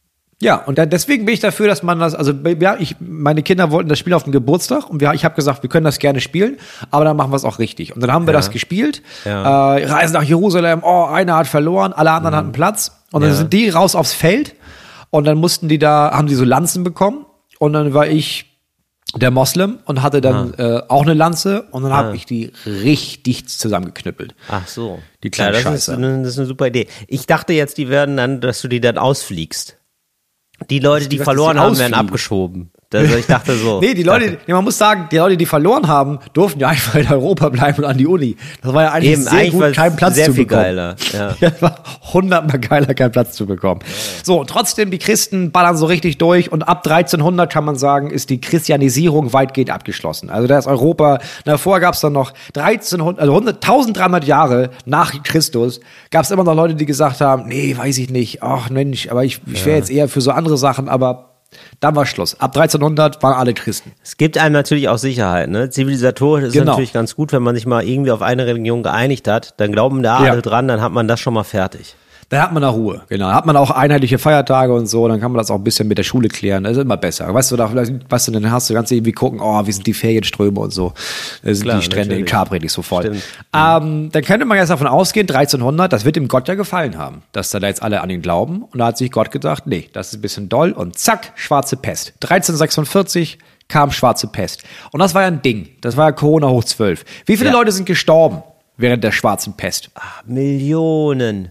[0.42, 3.70] Ja, und dann, deswegen bin ich dafür, dass man das, also ja, ich, meine Kinder
[3.70, 6.20] wollten das Spiel auf dem Geburtstag und wir, ich habe gesagt, wir können das gerne
[6.20, 6.58] spielen,
[6.90, 7.94] aber dann machen wir es auch richtig.
[7.94, 9.02] Und dann haben wir das gespielt.
[9.24, 9.76] Ja.
[9.76, 12.92] Äh, Reise nach Jerusalem, oh, einer hat verloren, alle anderen hatten Platz.
[13.12, 13.36] Und dann Ja.
[13.36, 14.54] sind die raus aufs Feld
[15.10, 17.24] und dann mussten die da, haben die so Lanzen bekommen
[17.60, 18.50] und dann war ich
[19.16, 23.46] der Moslem und hatte dann äh, auch eine Lanze und dann habe ich die richtig
[23.48, 24.34] zusammengeknüppelt.
[24.48, 24.98] Ach so.
[25.22, 26.88] Die kleine ja, das ist, das ist eine super Idee.
[27.06, 29.76] Ich dachte jetzt, die werden dann, dass du die dann ausfliegst.
[30.70, 32.70] Die Leute, die dass verloren die haben, werden abgeschoben.
[32.92, 33.80] Also ich dachte so.
[33.84, 36.94] Nee, die Leute, nee, man muss sagen, die Leute, die verloren haben, durften ja einfach
[36.94, 38.36] in Europa bleiben und an die Uni.
[38.62, 40.62] Das war ja eigentlich Eben, sehr eigentlich gut, keinen Platz sehr zu viel bekommen.
[40.62, 41.36] geiler, ja.
[41.40, 43.80] Ja, war hundertmal geiler, keinen Platz zu bekommen.
[44.22, 48.30] So, trotzdem, die Christen ballern so richtig durch und ab 1300 kann man sagen, ist
[48.30, 50.30] die Christianisierung weitgehend abgeschlossen.
[50.30, 55.22] Also da ist Europa, davor gab es dann noch 1300, also 100, 1300 Jahre nach
[55.24, 59.08] Christus, gab es immer noch Leute, die gesagt haben, nee, weiß ich nicht, ach Mensch,
[59.10, 61.33] aber ich, ich wäre jetzt eher für so andere Sachen, aber
[61.80, 62.38] dann war Schluss.
[62.40, 63.92] Ab 1300 waren alle Christen.
[64.02, 65.70] Es gibt einem natürlich auch Sicherheit, ne?
[65.70, 66.72] Zivilisatorisch ist Genau.
[66.72, 69.54] natürlich ganz gut, wenn man sich mal irgendwie auf eine Religion geeinigt hat.
[69.58, 70.32] Dann glauben da Ja.
[70.32, 71.94] alle dran, dann hat man das schon mal fertig.
[72.28, 73.28] Da hat man da Ruhe, genau.
[73.28, 75.88] Da hat man auch einheitliche Feiertage und so, dann kann man das auch ein bisschen
[75.88, 76.64] mit der Schule klären.
[76.64, 77.32] Das ist immer besser.
[77.32, 79.94] Weißt du, da, weißt du, dann hast du ganz irgendwie gucken, oh, wie sind die
[79.94, 80.92] Ferienströme und so.
[81.42, 82.30] Da sind Klar, die Strände in natürlich.
[82.32, 83.16] Capri nicht so voll.
[83.54, 87.22] Ähm, dann könnte man jetzt davon ausgehen, 1300, das wird dem Gott ja gefallen haben,
[87.32, 88.62] dass da jetzt alle an ihn glauben.
[88.62, 91.76] Und da hat sich Gott gedacht, nee, das ist ein bisschen doll und zack, schwarze
[91.76, 92.14] Pest.
[92.22, 94.62] 1346 kam schwarze Pest.
[94.92, 95.68] Und das war ja ein Ding.
[95.80, 97.04] Das war ja Corona hoch 12.
[97.26, 97.56] Wie viele Ja.
[97.56, 98.42] Leute sind gestorben
[98.76, 99.90] während der schwarzen Pest?
[100.26, 101.50] Millionen.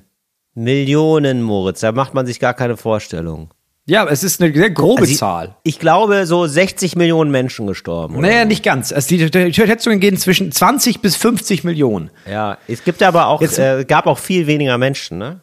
[0.55, 1.79] Millionen, Moritz.
[1.81, 3.49] Da macht man sich gar keine Vorstellung.
[3.85, 5.55] Ja, es ist eine sehr grobe Also ich- Zahl.
[5.63, 8.15] Ich glaube, so 60 Millionen Menschen gestorben.
[8.15, 8.29] Oder?
[8.29, 8.93] Naja, nicht ganz.
[8.93, 12.09] Also die, die Schätzungen gehen zwischen 20 bis 50 Millionen.
[12.29, 15.41] Ja, es gibt aber auch, Jetzt- äh, gab auch viel weniger Menschen, ne?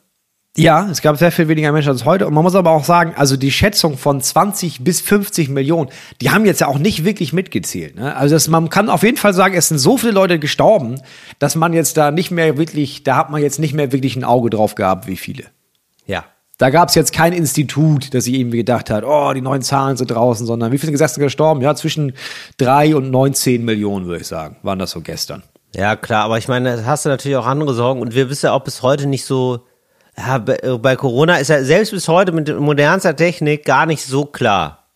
[0.57, 2.27] Ja, es gab sehr viel weniger Menschen als heute.
[2.27, 6.31] Und man muss aber auch sagen, also die Schätzung von 20 bis 50 Millionen, die
[6.31, 7.97] haben jetzt ja auch nicht wirklich mitgezählt.
[7.97, 8.17] Ne?
[8.17, 11.01] Also das, man kann auf jeden Fall sagen, es sind so viele Leute gestorben,
[11.39, 14.25] dass man jetzt da nicht mehr wirklich, da hat man jetzt nicht mehr wirklich ein
[14.25, 15.45] Auge drauf gehabt, wie viele.
[16.07, 16.25] Ja.
[16.59, 19.97] Da gab es jetzt kein Institut, das sich irgendwie gedacht hat, oh, die neuen Zahlen
[19.97, 21.63] sind draußen, sondern wie viele sind gestern gestorben?
[21.63, 22.13] Ja, zwischen
[22.59, 25.43] drei und 19 Millionen, würde ich sagen, waren das so gestern.
[25.75, 28.47] Ja, klar, aber ich meine, da hast du natürlich auch andere Sorgen und wir wissen
[28.47, 29.61] ja auch bis heute nicht so,
[30.27, 34.05] ja, bei, äh, bei Corona ist ja selbst bis heute mit modernster Technik gar nicht
[34.05, 34.87] so klar,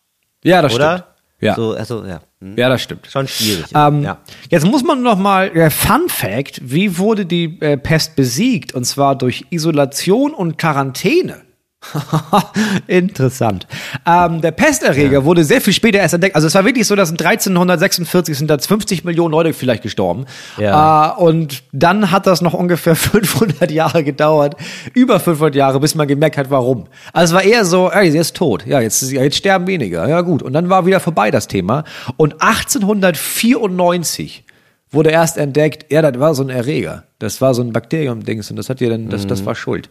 [0.42, 0.92] Ja, das oder?
[0.98, 1.08] stimmt.
[1.40, 1.54] Ja.
[1.56, 2.20] So, also, ja.
[2.40, 2.56] Hm.
[2.56, 3.06] ja, das stimmt.
[3.06, 3.66] Schon schwierig.
[3.74, 4.18] Ähm, ja.
[4.48, 8.72] Jetzt muss man noch mal äh, Fun Fact: Wie wurde die äh, Pest besiegt?
[8.72, 11.42] Und zwar durch Isolation und Quarantäne.
[12.86, 13.66] Interessant.
[14.06, 16.34] Ähm, der Pesterreger wurde sehr viel später erst entdeckt.
[16.34, 20.24] Also es war wirklich so, dass in 1346 sind da 50 Millionen Leute vielleicht gestorben.
[20.58, 21.10] Ja.
[21.10, 24.56] Äh, und dann hat das noch ungefähr 500 Jahre gedauert,
[24.94, 26.86] über 500 Jahre, bis man gemerkt hat, warum.
[27.12, 28.66] Also es war eher so, ey, sie ist tot.
[28.66, 30.08] Ja, jetzt, ja, jetzt sterben weniger.
[30.08, 30.42] Ja gut.
[30.42, 31.84] Und dann war wieder vorbei das Thema.
[32.16, 34.44] Und 1894
[34.90, 37.04] wurde erst entdeckt, ja, das war so ein Erreger.
[37.18, 39.88] Das war so ein Bakterium-Dings und das hat ja dann, das, das war schuld.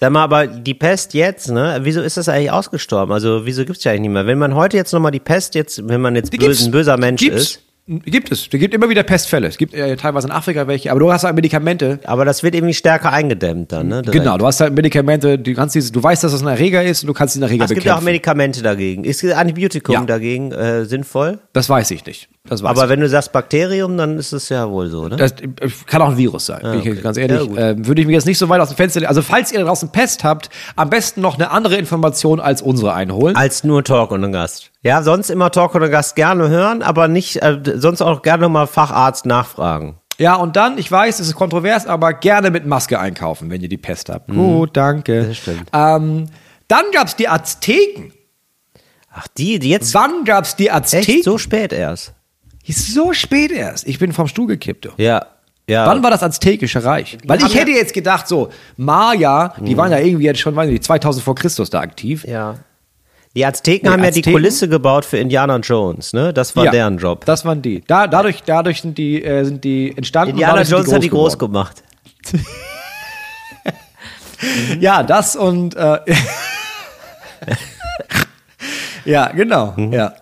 [0.00, 1.78] Sag mal, aber die Pest jetzt, ne?
[1.82, 3.12] Wieso ist das eigentlich ausgestorben?
[3.12, 4.26] Also wieso gibt's ja eigentlich nicht mehr?
[4.26, 7.22] Wenn man heute jetzt nochmal die Pest jetzt, wenn man jetzt böse, ein böser Mensch
[7.22, 8.42] ist, Gibt es.
[8.42, 9.48] Es gibt immer wieder Pestfälle.
[9.48, 11.98] Es gibt äh, teilweise in Afrika welche, aber du hast halt Medikamente.
[12.04, 14.02] aber das wird irgendwie stärker eingedämmt dann, ne?
[14.02, 14.22] direkt.
[14.22, 17.02] Genau, du hast halt Medikamente, du kannst diese, du weißt, dass das ein Erreger ist
[17.02, 18.04] und du kannst diesen Erreger Es gibt ja auch bekämpfen.
[18.12, 19.02] Medikamente dagegen.
[19.02, 20.04] Ist Antibiotikum Ja.
[20.04, 21.40] dagegen äh, sinnvoll?
[21.52, 22.28] das weiß ich nicht.
[22.48, 25.16] Aber wenn du sagst Bakterium, dann ist es ja wohl so, ne?
[25.16, 27.00] Das äh, kann auch ein Virus sein, bin ich okay.
[27.02, 27.48] ganz ehrlich.
[27.54, 29.06] Ja, ähm, würde ich mir jetzt nicht so weit aus dem Fenster.
[29.06, 32.94] Also falls ihr da draußen Pest habt, am besten noch eine andere Information als unsere
[32.94, 33.36] einholen.
[33.36, 34.70] Als nur Talk und ein Gast.
[34.82, 38.48] Ja, sonst immer Talk und ein Gast gerne hören, aber nicht, äh, sonst auch gerne
[38.48, 39.98] mal Facharzt nachfragen.
[40.18, 43.68] Ja, und dann, ich weiß, es ist kontrovers, aber gerne mit Maske einkaufen, wenn ihr
[43.68, 44.28] die Pest habt.
[44.28, 45.22] Gut, danke.
[45.22, 45.28] Mhm.
[45.28, 45.70] Das stimmt.
[45.72, 46.26] Ähm,
[46.68, 48.12] dann gab's die Azteken.
[49.12, 51.14] Ach, die, die jetzt Wann gab's die Azteken?
[51.16, 52.14] echt so spät erst.
[52.66, 53.86] Ist so spät erst.
[53.86, 54.84] Ich bin vom Stuhl gekippt.
[54.84, 54.90] Du.
[54.96, 55.26] Ja,
[55.68, 55.86] ja.
[55.86, 57.16] Wann war das Aztekische Reich?
[57.26, 60.72] Weil ich hätte jetzt gedacht, so, Maya, die waren ja irgendwie jetzt schon, weiß ich
[60.72, 62.24] nicht, 2000 vor Christus da aktiv.
[62.26, 62.56] Ja.
[63.36, 64.32] Die Azteken Nee, haben ja die Azteken?
[64.32, 66.32] Kulisse gebaut für Indiana Jones, ne?
[66.32, 67.24] Das war Ja, deren Job.
[67.24, 67.82] Das waren die.
[67.86, 70.30] Da, dadurch, dadurch sind die, äh, sind die entstanden.
[70.32, 71.52] und Indiana dadurch sind Jones hat die groß geworden.
[71.52, 71.82] gemacht.
[74.80, 75.98] Ja, das und äh,
[79.04, 79.74] ja, genau.
[79.76, 80.14] Ja.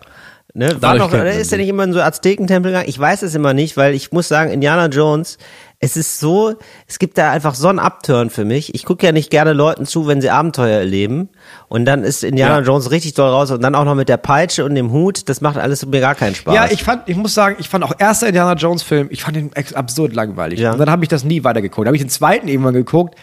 [0.55, 0.81] Ne?
[0.81, 1.63] War noch, ist er die.
[1.63, 2.89] nicht immer in so Aztekentempel gegangen?
[2.89, 5.37] Ich weiß es immer nicht, weil ich muss sagen, Indiana Jones,
[5.79, 6.55] es ist so,
[6.87, 8.73] es gibt da einfach so einen Upturn für mich.
[8.75, 11.29] Ich gucke ja nicht gerne Leuten zu, wenn sie Abenteuer erleben.
[11.67, 12.63] Und dann ist Indiana Ja.
[12.65, 15.29] Jones richtig doll raus und dann auch noch mit der Peitsche und dem Hut.
[15.29, 16.53] Das macht alles mir gar keinen Spaß.
[16.55, 19.37] Ja, ich fand, ich muss sagen, ich fand auch erster Indiana Jones Film, ich fand
[19.37, 20.59] den ex- absurd langweilig.
[20.59, 20.73] Ja.
[20.73, 21.85] Und dann habe ich das nie weitergeguckt.
[21.87, 23.15] Habe ich den zweiten irgendwann geguckt,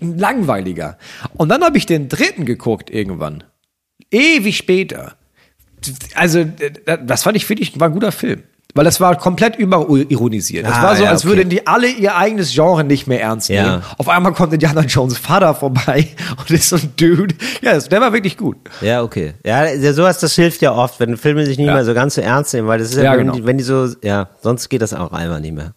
[0.00, 0.98] langweiliger.
[1.36, 3.44] Und dann habe ich den dritten geguckt irgendwann.
[4.10, 5.14] Ewig später.
[6.14, 8.42] Also, äh, das fand ich, finde ich, war ein guter Film.
[8.74, 10.66] Weil das war komplett überironisiert.
[10.66, 11.34] Das Ah, war so, ja, als okay.
[11.36, 13.62] würden die alle ihr eigenes Genre nicht mehr ernst Ja.
[13.62, 13.82] nehmen.
[13.96, 16.08] Auf einmal kommt Indiana Jones Vater vorbei
[16.38, 17.34] und ist so ein Dude.
[17.62, 18.56] Ja, der war wirklich gut.
[18.82, 19.32] Ja, okay.
[19.46, 21.72] Ja, ja, sowas, das hilft ja oft, wenn Filme sich nicht Ja.
[21.74, 23.32] mehr so ganz so ernst nehmen, weil das ist ja, Ja, wenn, genau.
[23.34, 25.72] die, wenn die so, ja, sonst geht das auch einmal nicht mehr.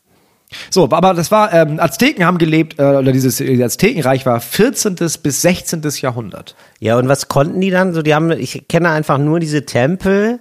[0.72, 4.96] So, aber das war, ähm, Azteken haben gelebt, äh, oder dieses äh, Aztekenreich war 14.
[4.96, 5.82] bis 16.
[6.02, 6.56] Jahrhundert.
[6.80, 7.94] Ja, und was konnten die dann?
[7.94, 10.40] So, die haben, ich kenne einfach nur diese Tempel,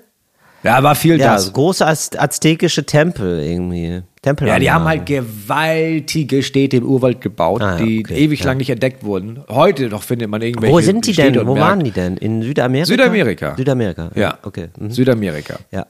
[0.63, 1.53] Ja, war viel ja, das.
[1.53, 4.03] große Az aztekische Tempel irgendwie.
[4.23, 4.49] Tempel.
[4.49, 8.47] Ja, die haben halt gewaltige Städte im Urwald gebaut, Ah, ja, die okay, ewig ja.
[8.47, 9.41] lang nicht entdeckt wurden.
[9.49, 11.47] Heute noch findet man irgendwelche Wo sind die Städte denn?
[11.47, 12.17] Wo waren die denn?
[12.17, 12.87] In Südamerika?
[12.87, 13.55] Südamerika.
[13.57, 14.11] Südamerika.
[14.15, 14.69] Ja, Okay.
[14.79, 14.91] Mhm.
[14.91, 15.57] Südamerika.
[15.71, 15.87] Ja.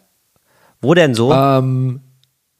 [0.80, 1.32] Wo denn so?
[1.32, 2.00] Ähm,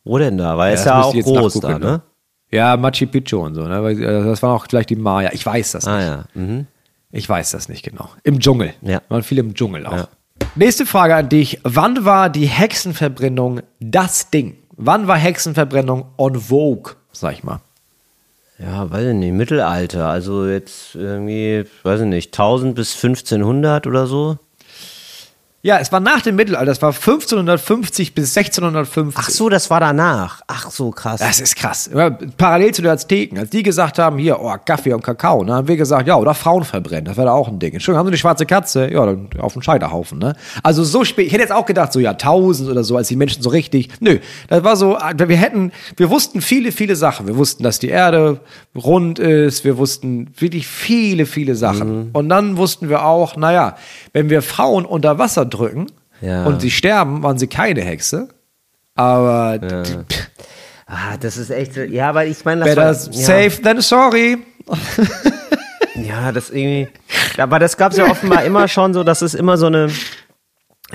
[0.09, 0.57] Wo denn da?
[0.57, 2.03] Weil es das ja auch groß da, nachgucken, ne?
[2.51, 3.77] Ja, Machu Picchu und so, ne?
[3.91, 5.31] Äh, Das waren auch gleich die Maya.
[5.33, 6.07] Ich weiß das Ah nicht.
[6.07, 6.25] ja.
[6.35, 6.67] Mhm.
[7.13, 8.09] Ich weiß das nicht genau.
[8.25, 8.73] Im Dschungel.
[8.83, 9.01] Ja.
[9.09, 9.93] Waren viele im Dschungel auch.
[9.93, 10.09] Ja.
[10.55, 11.61] Nächste Frage an dich.
[11.65, 14.57] Wann war die Hexenverbrennung das Ding?
[14.77, 17.61] Wann war Hexenverbrennung on vogue, sag ich mal?
[18.59, 20.09] Ja, weiß ich nicht, Mittelalter.
[20.09, 24.39] Also jetzt irgendwie, weiß ich nicht, 1000 bis 1500 oder so.
[25.61, 26.71] Ja, es war nach dem Mittelalter.
[26.71, 29.21] Es war 1550 bis 1650.
[29.21, 30.41] Ach so, das war danach.
[30.47, 31.19] Ach so, krass.
[31.19, 31.91] Das ist krass.
[32.37, 33.37] Parallel zu den Azteken.
[33.37, 36.35] Als die gesagt haben, hier, oh, Kaffee und Kakao, ne, haben wir gesagt, ja, oder
[36.35, 37.07] Frauen verbrennen.
[37.07, 37.73] Das wäre da auch ein Ding.
[37.73, 38.89] Entschuldigung, haben sie eine schwarze Katze?
[38.89, 40.37] Ja, dann auf den Scheiterhaufen, ne?
[40.63, 41.27] Also so spät.
[41.27, 43.89] Ich hätte jetzt auch gedacht, so Jahrtausend oder so, als die Menschen so richtig.
[43.99, 47.27] Nö, das war so, wir hätten, wir wussten viele, viele Sachen.
[47.27, 48.39] Wir wussten, dass die Erde
[48.77, 49.65] rund ist.
[49.65, 52.11] Wir wussten wirklich viele, viele Sachen.
[52.13, 53.75] Und dann wussten wir auch, naja,
[54.13, 55.87] wenn wir Frauen unter Wasser drücken
[56.21, 56.45] Ja.
[56.45, 58.29] und sie sterben, waren sie keine Hexe.
[58.95, 59.59] Aber
[60.87, 61.81] ah, das ist echt so.
[61.83, 64.39] Ja, weil ich meine, das Better war, safe than sorry.
[64.69, 64.75] Ja,
[66.05, 66.89] Ja, das irgendwie.
[67.39, 69.91] Aber das gab es ja offenbar immer schon so, dass es immer so eine,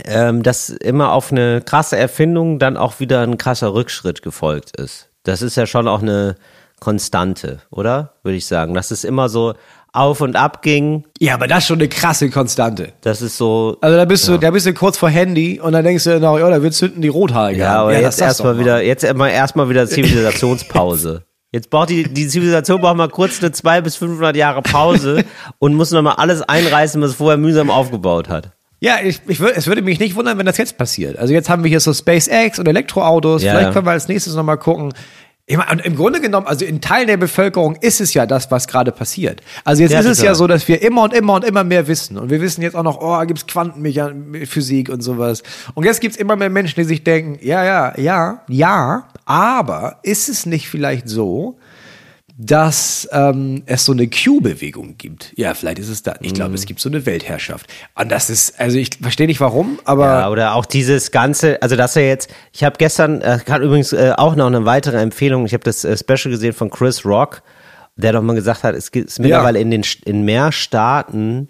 [0.05, 5.09] ähm, dass immer auf eine krasse Erfindung dann auch wieder ein krasser Rückschritt gefolgt ist.
[5.23, 6.35] Das ist ja schon auch eine
[6.79, 8.13] Konstante, oder?
[8.23, 8.73] Würde ich sagen.
[8.73, 9.53] Dass es immer so
[9.93, 11.05] auf und ab ging.
[11.19, 12.93] Ja, aber das ist schon eine krasse Konstante.
[13.01, 13.77] Das ist so.
[13.79, 16.37] Also da bist du, da bist du kurz vor Handy und dann denkst du noch,
[16.37, 17.61] ja, da wird zünden die Rothaarige.
[17.61, 21.23] Ja, aber das jetzt erstmal wieder, jetzt immer erstmal wieder Zivilisationspause.
[21.53, 25.23] Jetzt braucht die, die Zivilisation braucht mal kurz eine zwei bis 500 Jahre Pause
[25.59, 28.53] und muss nochmal alles einreißen, was es vorher mühsam aufgebaut hat.
[28.79, 31.17] Ja, ich, ich würd, es würde mich nicht wundern, wenn das jetzt passiert.
[31.17, 33.43] Also jetzt haben wir hier so SpaceX und Elektroautos.
[33.43, 33.71] Ja, Vielleicht ja.
[33.73, 34.93] können wir als nächstes nochmal gucken.
[35.45, 38.49] Ich meine, und im Grunde genommen, also in Teilen der Bevölkerung ist es ja das,
[38.49, 39.41] was gerade passiert.
[39.65, 41.85] Also jetzt Ja, ist es ja so, dass wir immer und immer und immer mehr
[41.87, 42.17] wissen.
[42.17, 45.43] Und wir wissen jetzt auch noch, oh, gibt's Quantenphysik und sowas.
[45.73, 50.29] Und jetzt gibt's immer mehr Menschen, die sich denken, ja, ja, ja, ja, aber ist
[50.29, 51.57] es nicht vielleicht so,
[52.35, 55.33] dass ähm, es so eine Q-Bewegung gibt.
[55.35, 56.15] Ja, vielleicht ist es da.
[56.19, 57.67] Ich glaube, es gibt so eine Weltherrschaft.
[57.93, 61.75] Und das ist, also ich verstehe nicht warum, aber Ja, oder auch dieses ganze, also
[61.75, 65.45] dass er jetzt, ich habe gestern, äh, kann übrigens äh, auch noch eine weitere Empfehlung,
[65.45, 67.43] ich habe das äh, Special gesehen von Chris Rock,
[67.95, 71.49] der doch mal gesagt hat, es gibt es mittlerweile in den in mehr Staaten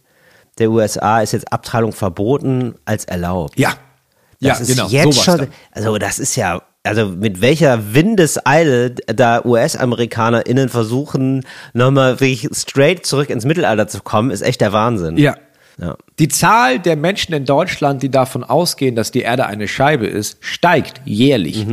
[0.58, 3.58] der USA ist jetzt Abtreibung verboten als erlaubt.
[3.58, 3.74] ja.
[4.40, 4.88] Das ja, ist genau.
[4.90, 12.20] jetzt sowas schon, also das ist ja, also mit welcher Windeseile da US-AmerikanerInnen versuchen, nochmal
[12.20, 15.18] wirklich straight zurück ins Mittelalter zu kommen, ist echt der Wahnsinn.
[15.18, 15.36] Ja.
[15.82, 15.96] Ja.
[16.20, 20.38] Die Zahl der Menschen in Deutschland, die davon ausgehen, dass die Erde eine Scheibe ist,
[20.42, 21.66] steigt jährlich.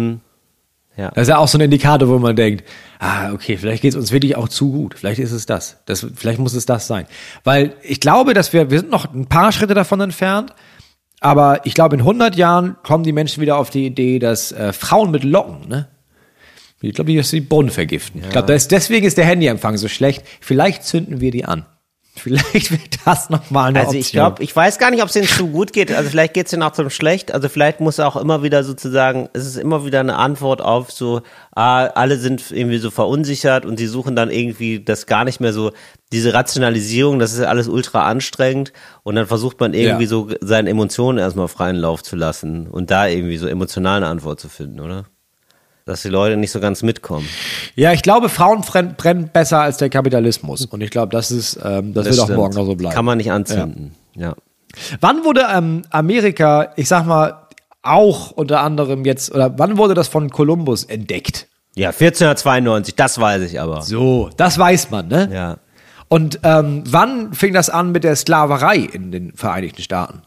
[0.97, 1.11] Ja.
[1.11, 2.65] Das ist ja auch so ein Indikator, wo man denkt,
[2.99, 4.95] ah, okay, vielleicht geht es uns wirklich auch zu gut.
[4.99, 5.79] Vielleicht ist es das.
[5.87, 6.07] das.
[6.15, 7.07] Vielleicht muss es das sein.
[7.45, 10.55] Weil ich glaube, dass wir, wir sind noch ein paar Schritte davon entfernt,
[11.21, 14.73] aber ich glaube, in 100 Jahren kommen die Menschen wieder auf die Idee, dass äh,
[14.73, 15.89] Frauen mit Locken, ne?
[16.83, 18.23] Ich glaube, dass sie die Boden vergiften.
[18.25, 20.25] Ich glaube, deswegen ist der Handyempfang so schlecht.
[20.41, 21.67] Vielleicht zünden wir die an.
[22.53, 24.01] Vielleicht wird das nochmal eine Also Option.
[24.01, 25.93] ich glaube, ich weiß gar nicht, ob es denen zu gut geht.
[25.93, 27.33] Also vielleicht geht es denen auch zum schlecht.
[27.33, 31.23] Also vielleicht muss auch immer wieder sozusagen, es ist immer wieder eine Antwort auf so,
[31.55, 35.53] ah, alle sind irgendwie so verunsichert und sie suchen dann irgendwie das gar nicht mehr
[35.53, 35.73] so,
[36.13, 38.73] diese Rationalisierung, das ist alles ultra anstrengend
[39.05, 40.09] und dann versucht man irgendwie Ja.
[40.09, 44.41] so seinen Emotionen erstmal freien Lauf zu lassen und da irgendwie so emotional eine Antwort
[44.41, 45.05] zu finden, oder?
[45.87, 47.27] Dass die Leute nicht so ganz mitkommen.
[47.75, 50.67] Ja, ich glaube, Frauen brenn- brennen besser als der Kapitalismus.
[50.67, 52.39] Und ich glaube, das ist, ähm, das, wird auch stimmt.
[52.39, 52.95] morgen noch so bleiben.
[52.95, 53.95] Kann man nicht anzünden.
[54.15, 54.35] ja.
[55.01, 57.49] Wann wurde ähm, Amerika, ich sag mal,
[57.83, 61.49] auch unter anderem jetzt, oder wann wurde das von Kolumbus entdeckt?
[61.75, 63.83] Ja, 1492, das weiß ich aber.
[63.83, 65.29] So, das weiß man, ne?
[65.33, 65.57] Ja.
[66.09, 70.23] Und ähm, wann fing das an mit der Sklaverei in den Vereinigten Staaten?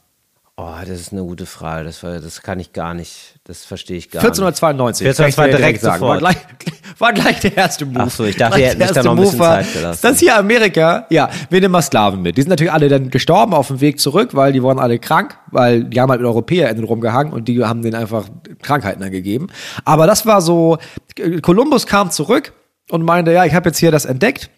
[0.55, 1.83] Oh, das ist eine gute Frage.
[1.83, 4.27] Das, war, das kann ich gar nicht, das verstehe ich gar nicht.
[4.27, 5.07] 1492.
[5.07, 6.03] 1492 Kann ich dir direkt sagen.
[6.03, 6.37] War gleich,
[6.99, 8.01] war gleich der erste Move.
[8.01, 9.73] Ach so, ich dachte, hättet der sich da erste noch ein bisschen Move war, Zeit
[9.73, 9.99] gelassen.
[10.03, 12.37] Das hier Amerika, ja, wir nehmen mal Sklaven mit.
[12.37, 15.39] Die sind natürlich alle dann gestorben auf dem Weg zurück, weil die waren alle krank,
[15.49, 18.25] weil die haben halt mit EuropäerInnen rumgehangen und die haben denen einfach
[18.61, 19.47] Krankheiten angegeben.
[19.85, 20.77] Aber das war so,
[21.41, 22.53] Kolumbus kam zurück
[22.91, 24.51] und meinte, ja, ich habe jetzt hier das entdeckt.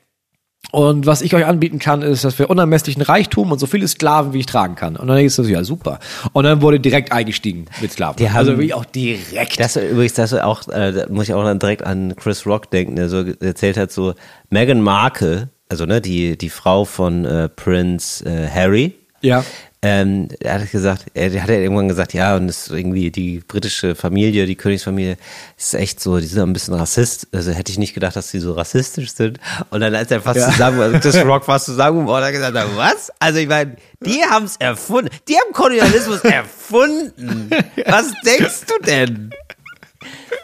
[0.72, 4.34] Und was ich euch anbieten kann, ist, dass wir unermesslichen Reichtum und so viele Sklaven,
[4.34, 4.96] wie ich tragen kann.
[4.98, 6.00] Und dann ist das ja super.
[6.34, 8.18] Und dann wurde direkt eingestiegen mit Sklaven.
[8.18, 9.60] Die haben- also wirklich auch direkt.
[9.60, 12.96] Das übrigens, das auch, äh, da muss ich auch dann direkt an Chris Rock denken,
[12.96, 14.14] der so erzählt hat, so
[14.50, 18.94] Meghan Markle, also ne, die, die Frau von äh, Prince äh, Harry.
[19.26, 19.44] Ja.
[19.82, 23.44] Ähm, er hat gesagt, er hat ja irgendwann gesagt, ja, und das ist irgendwie die
[23.48, 25.16] britische Familie, die Königsfamilie,
[25.60, 27.28] ist echt so, die sind ein bisschen rassist.
[27.32, 29.40] Also hätte ich nicht gedacht, dass die so rassistisch sind.
[29.70, 30.50] Und dann als er fast Ja.
[30.50, 33.12] zusammen, also Chris Rock fast zusammen war, hat gesagt, was?
[33.20, 35.10] Also ich meine, die haben es erfunden.
[35.28, 37.52] Die haben Kolonialismus erfunden.
[37.86, 39.30] Was denkst du denn?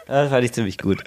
[0.06, 1.02] Das fand ich ziemlich gut.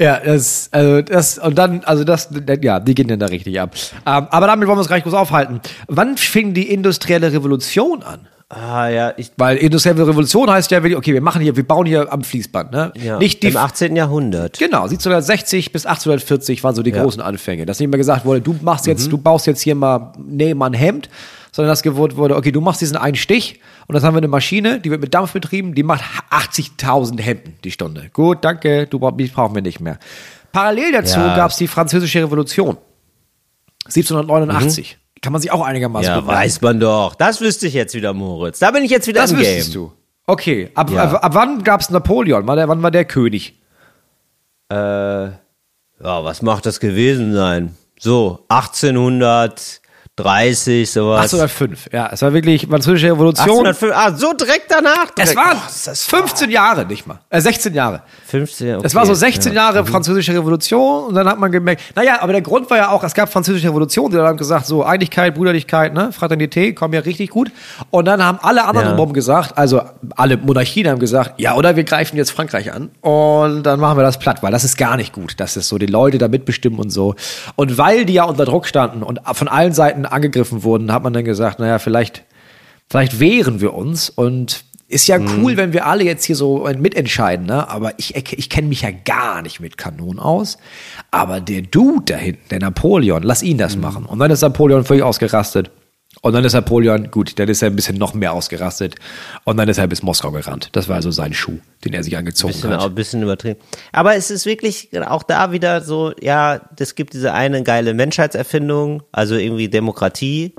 [0.00, 2.30] Ja, das, also das, und dann, also das,
[2.62, 3.74] ja, die gehen dann da richtig ab.
[4.06, 5.60] Ähm, aber damit wollen wir uns gar nicht groß aufhalten.
[5.88, 8.26] Wann fing die industrielle Revolution an?
[8.52, 12.12] Ah ja, ich Weil industrielle Revolution heißt ja, okay, wir machen hier, wir bauen hier
[12.12, 12.92] am Fließband, ne?
[13.00, 13.94] ja, Nicht die, im 18.
[13.94, 14.58] Jahrhundert.
[14.58, 17.00] genau, 1760 bis 1840 waren so die Ja.
[17.00, 17.64] großen Anfänge.
[17.64, 20.66] Dass nicht mehr gesagt wurde, du machst jetzt, du baust jetzt hier mal, nee, mal
[20.66, 21.08] ein Hemd,
[21.52, 24.26] sondern das gewohnt wurde, okay, du machst diesen einen Stich und das haben wir eine
[24.28, 28.10] Maschine, die wird mit Dampf betrieben, die macht 80.000 Hemden die Stunde.
[28.12, 29.98] Gut, danke, du die brauchen wir nicht mehr.
[30.50, 31.36] Parallel dazu Ja.
[31.36, 32.76] gab es die französische Revolution.
[33.86, 34.98] 1789.
[35.22, 36.38] Kann man sich auch einigermaßen Ja, beweisen.
[36.38, 37.14] weiß man doch.
[37.14, 38.58] Das wüsste ich jetzt wieder, Moritz.
[38.58, 39.82] Da bin ich jetzt wieder Das im wüsstest Game.
[39.82, 39.92] du.
[40.26, 41.04] Okay, ab, Ja.
[41.04, 42.46] ab, ab wann gab es Napoleon?
[42.46, 43.54] Wann, wann war der König?
[44.70, 45.34] Äh, ja,
[46.00, 47.76] was macht das gewesen sein?
[47.98, 49.80] So, 1800,
[50.16, 51.20] 30, sowas.
[51.32, 52.10] 1805, ja.
[52.12, 53.66] Es war wirklich französische Revolution.
[53.66, 55.06] 1805, ah, so direkt danach.
[55.16, 55.36] Es Direkt.
[55.36, 57.20] waren Oh, ist das 15 Jahre, nicht mal.
[57.30, 58.02] Äh, 16 Jahre.
[58.26, 58.86] 15, okay.
[58.86, 59.62] Es war so 16 ja.
[59.62, 63.02] Jahre französische Revolution und dann hat man gemerkt, naja, aber der Grund war ja auch,
[63.02, 67.30] es gab französische Revolution, die haben gesagt, so Einigkeit, Brüderlichkeit, ne, Fraternität, kommen ja richtig
[67.30, 67.50] gut.
[67.90, 69.04] Und dann haben alle anderen Ja.
[69.06, 69.80] gesagt, also
[70.16, 74.02] alle Monarchien haben gesagt, ja, oder wir greifen jetzt Frankreich an und dann machen wir
[74.02, 76.78] das platt, weil das ist gar nicht gut, dass es so die Leute da mitbestimmen
[76.78, 77.14] und so.
[77.56, 81.12] Und weil die ja unter Druck standen und von allen Seiten angegriffen wurden, hat man
[81.12, 82.24] dann gesagt, naja, vielleicht
[82.90, 87.46] vielleicht wehren wir uns und ist ja cool, wenn wir alle jetzt hier so mitentscheiden,
[87.46, 87.68] ne?
[87.68, 90.58] Aber ich, ich kenne mich ja gar nicht mit Kanonen aus.
[91.12, 94.04] Aber der Dude da hinten, der Napoleon, lass ihn das machen.
[94.04, 95.70] Und dann ist Napoleon völlig ausgerastet.
[96.22, 98.96] Und dann ist Napoleon, gut, dann ist er ein bisschen noch mehr ausgerastet.
[99.44, 100.68] Und dann ist er bis Moskau gerannt.
[100.72, 102.90] Das war also sein Schuh, den er sich angezogen bisschen, auch hat.
[102.90, 103.58] ein bisschen übertrieben.
[103.92, 109.02] Aber es ist wirklich auch da wieder so, ja, es gibt diese eine geile Menschheitserfindung,
[109.12, 110.54] also irgendwie Demokratie.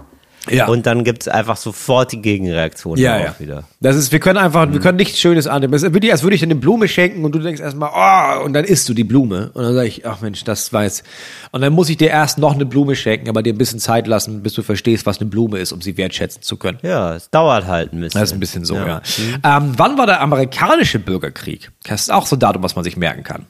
[0.50, 0.68] Ja.
[0.68, 3.36] Und dann gibt es einfach sofort die Gegenreaktion Ja, ja.
[3.38, 3.64] wieder.
[3.80, 5.74] Das ist, wir können einfach, wir können nichts Schönes annehmen.
[5.74, 8.44] Es ist wirklich, als würde ich dir eine Blume schenken und du denkst erstmal, oh,
[8.44, 9.52] und dann isst du die Blume.
[9.54, 11.04] Und dann sage ich, ach Mensch, das war jetzt.
[11.52, 14.08] Und dann muss ich dir erst noch eine Blume schenken, aber dir ein bisschen Zeit
[14.08, 16.80] lassen, bis du verstehst, was eine Blume ist, um sie wertschätzen zu können.
[16.82, 18.20] Ja, es dauert halt ein bisschen.
[18.20, 19.02] Das ist ein bisschen so, ja.
[19.44, 21.72] Ähm, wann war der amerikanische Bürgerkrieg?
[21.84, 23.46] Das ist auch so ein Datum, was man sich merken kann.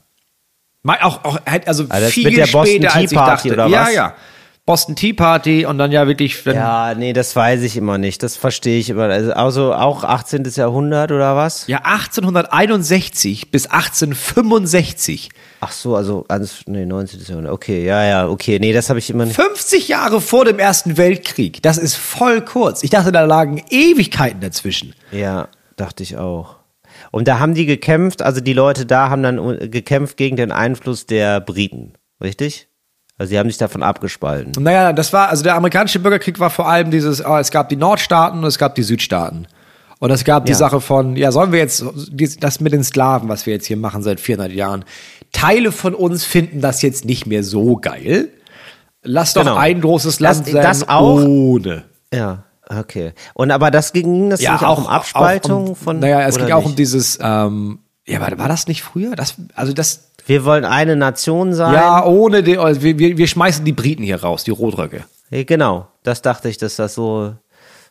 [0.84, 3.54] Auch, auch, halt, also das viel mit der Boston später, als Tea ich Party dachte.
[3.54, 3.93] oder ja, was?
[3.93, 4.15] ja.
[4.71, 8.23] Boston Tea Party und dann ja wirklich, Ja, nee, das weiß ich immer nicht.
[8.23, 9.03] Das verstehe ich immer.
[9.03, 10.49] Also, also auch 18.
[10.55, 11.67] Jahrhundert oder was?
[11.67, 15.29] ja 1861 bis 1865
[15.60, 17.19] Ach so, also ans, nee, 19.
[17.27, 17.51] Jahrhundert.
[17.51, 18.60] Okay, ja, ja, okay.
[18.60, 19.36] Nee, das habe ich immer nicht.
[19.36, 21.62] 50 Jahre vor dem Ersten Weltkrieg.
[21.62, 22.81] Das ist voll kurz.
[22.81, 24.95] Ich dachte, da lagen Ewigkeiten dazwischen.
[25.12, 26.55] Ja, dachte ich auch.
[27.12, 30.53] Und da haben die gekämpft, also die Leute da haben dann uh, gekämpft gegen den
[30.53, 31.91] Einfluss der Briten,
[32.23, 32.69] richtig?
[33.21, 34.51] Also sie haben sich davon abgespalten.
[34.63, 37.75] Naja, das war, also der amerikanische Bürgerkrieg war vor allem dieses, oh, es gab die
[37.75, 39.45] Nordstaaten und es gab die Südstaaten.
[39.99, 40.57] Und es gab die Ja.
[40.57, 41.86] Sache von, ja, sollen wir jetzt,
[42.39, 44.86] das mit den Sklaven, was wir jetzt hier machen seit 400 Jahren,
[45.31, 48.29] Teile von uns finden das jetzt nicht mehr so geil.
[49.03, 49.55] Lass doch Genau.
[49.55, 51.23] ein großes Land Das- sein das auch.
[51.23, 51.84] ohne.
[52.12, 53.13] Ja, okay.
[53.36, 55.99] Und aber das ging das nicht auch um Abspaltung um, von.
[55.99, 56.65] Naja, es ging auch nicht?
[56.69, 59.15] um dieses, ähm, ja, war, war das nicht früher?
[59.15, 61.73] Das, also das, Wir wollen eine Nation sein.
[61.73, 65.05] ja, ohne, die, also wir, wir, wir schmeißen die Briten hier raus, die Rotröcke.
[65.29, 67.34] Ja, Genau, das dachte ich, dass das so.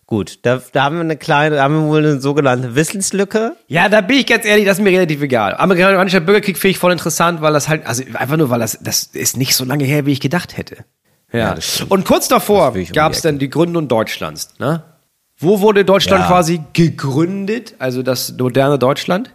[0.06, 3.54] Gut, da, da haben wir eine kleine, da haben wir wohl eine sogenannte Wissenslücke.
[3.68, 5.54] Ja, da bin ich ganz ehrlich, das ist mir relativ egal.
[5.56, 9.04] Amerikanischer Bürgerkrieg finde ich voll interessant, weil das halt, also einfach nur, weil das, das
[9.04, 10.78] ist nicht so lange her, wie ich gedacht hätte.
[11.32, 11.60] Ja.
[11.60, 11.92] stimmt.
[11.92, 14.48] Und kurz davor um gab es dann die Gründung Deutschlands.
[14.58, 14.82] Ne?
[15.38, 16.26] Wo wurde Deutschland Ja.
[16.26, 17.74] quasi gegründet?
[17.78, 19.32] Also das moderne Deutschland?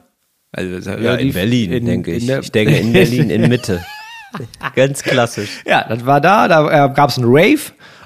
[0.56, 2.28] Also, Ja, in Berlin, in- denke ich.
[2.30, 3.84] ich denke in Berlin, in Mitte.
[4.76, 5.62] Ganz klassisch.
[5.66, 7.60] Ja, das war da, da äh, gab es einen Rave,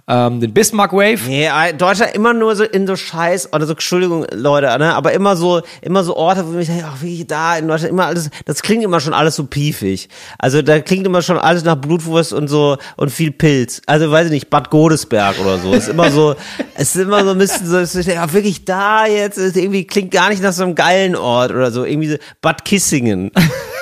[0.10, 1.20] ähm, den Bismarck Wave.
[1.28, 5.36] Nee, Deutschland immer nur so in so Scheiß, oder so, Entschuldigung, Leute, ne, aber immer
[5.36, 8.64] so, immer so Orte, wo ich denke, ach, wie da in Deutschland immer alles, das
[8.64, 10.10] klingt immer schon alles so piefig.
[10.40, 13.82] Also da klingt immer schon alles nach Blutwurst und so, und viel Pilz.
[13.86, 15.74] Also, weiß ich nicht, Bad Godesberg oder so.
[15.74, 16.36] Ist immer so,
[16.76, 19.86] es ist immer so ein bisschen so, ich denke, ach, wirklich da jetzt, ist irgendwie
[19.86, 23.32] klingt gar nicht nach so einem geilen Ort oder so, irgendwie so, Bad Kissingen.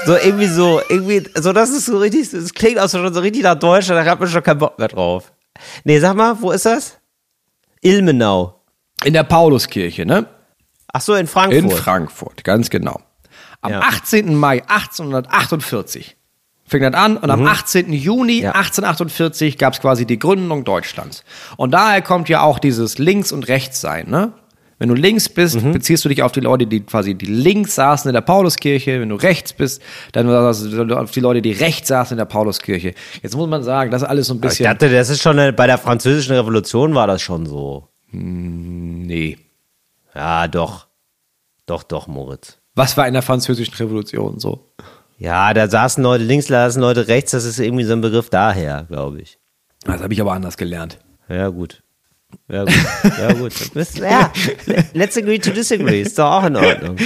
[0.05, 3.43] So, irgendwie so, irgendwie, so, das ist so richtig, das klingt auch schon so richtig
[3.43, 5.31] nach Deutschland, da hat man schon keinen Bock mehr drauf.
[5.83, 6.97] Nee, sag mal, wo ist das?
[7.81, 8.61] Ilmenau.
[9.03, 10.25] In der Pauluskirche, ne?
[10.93, 11.63] Ach so, in Frankfurt.
[11.63, 12.99] In Frankfurt, ganz genau.
[13.61, 13.79] Am Ja.
[13.81, 14.35] 18.
[14.35, 16.15] Mai 1848
[16.65, 17.93] fing das an und am 18.
[17.93, 18.43] Juni Mhm.
[18.43, 18.51] Ja.
[18.55, 21.23] 1848 gab es quasi die Gründung Deutschlands.
[21.55, 24.33] Und daher kommt ja auch dieses Links- und Rechtssein, ne?
[24.79, 25.73] Wenn du links bist, Mhm.
[25.73, 29.01] beziehst du dich auf die Leute, die quasi die links saßen in der Pauluskirche.
[29.01, 32.93] Wenn du rechts bist, dann auf die Leute, die rechts saßen in der Pauluskirche.
[33.23, 34.65] Jetzt muss man sagen, das ist alles so ein ich bisschen.
[34.65, 37.87] dachte, das ist schon, eine, bei der französischen Revolution war das schon so.
[38.11, 39.37] nee.
[40.15, 40.87] Ja, doch.
[41.65, 42.57] Doch, doch, Moritz.
[42.75, 44.71] Was war in der französischen Revolution so?
[45.17, 48.29] Ja, da saßen Leute links, da saßen Leute rechts, das ist irgendwie so ein Begriff
[48.29, 49.39] daher, glaube ich.
[49.83, 50.99] Das habe ich aber anders gelernt.
[51.27, 51.81] Ja, gut.
[52.49, 52.73] Ja, gut.
[53.19, 53.53] Ja, gut.
[53.73, 54.31] Bist- Ja,
[54.93, 56.01] let's agree to disagree.
[56.01, 56.97] Ist doch auch in Ordnung.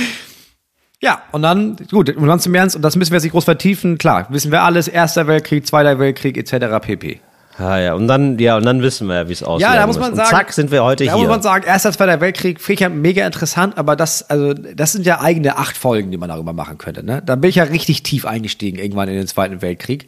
[1.01, 3.45] Ja, und dann, gut, und dann zum Ernst, und das müssen wir jetzt nicht groß
[3.45, 6.79] vertiefen, klar, wissen wir alles, Erster Weltkrieg, Zweiter Weltkrieg, etc.
[6.79, 7.19] pp.
[7.57, 9.67] Ja, ja, und dann, ja, und dann wissen wir ja, wie es aussieht.
[9.67, 11.19] Ja, da muss man und sagen, zack, sind wir heute da hier.
[11.21, 14.91] muss man sagen, Erster, Zweiter Weltkrieg, finde ich ja mega interessant, aber das, also, das
[14.93, 17.21] sind ja eigene acht Folgen, die man darüber machen könnte, ne?
[17.25, 20.07] Da bin ich ja richtig tief eingestiegen, irgendwann in den Zweiten Weltkrieg.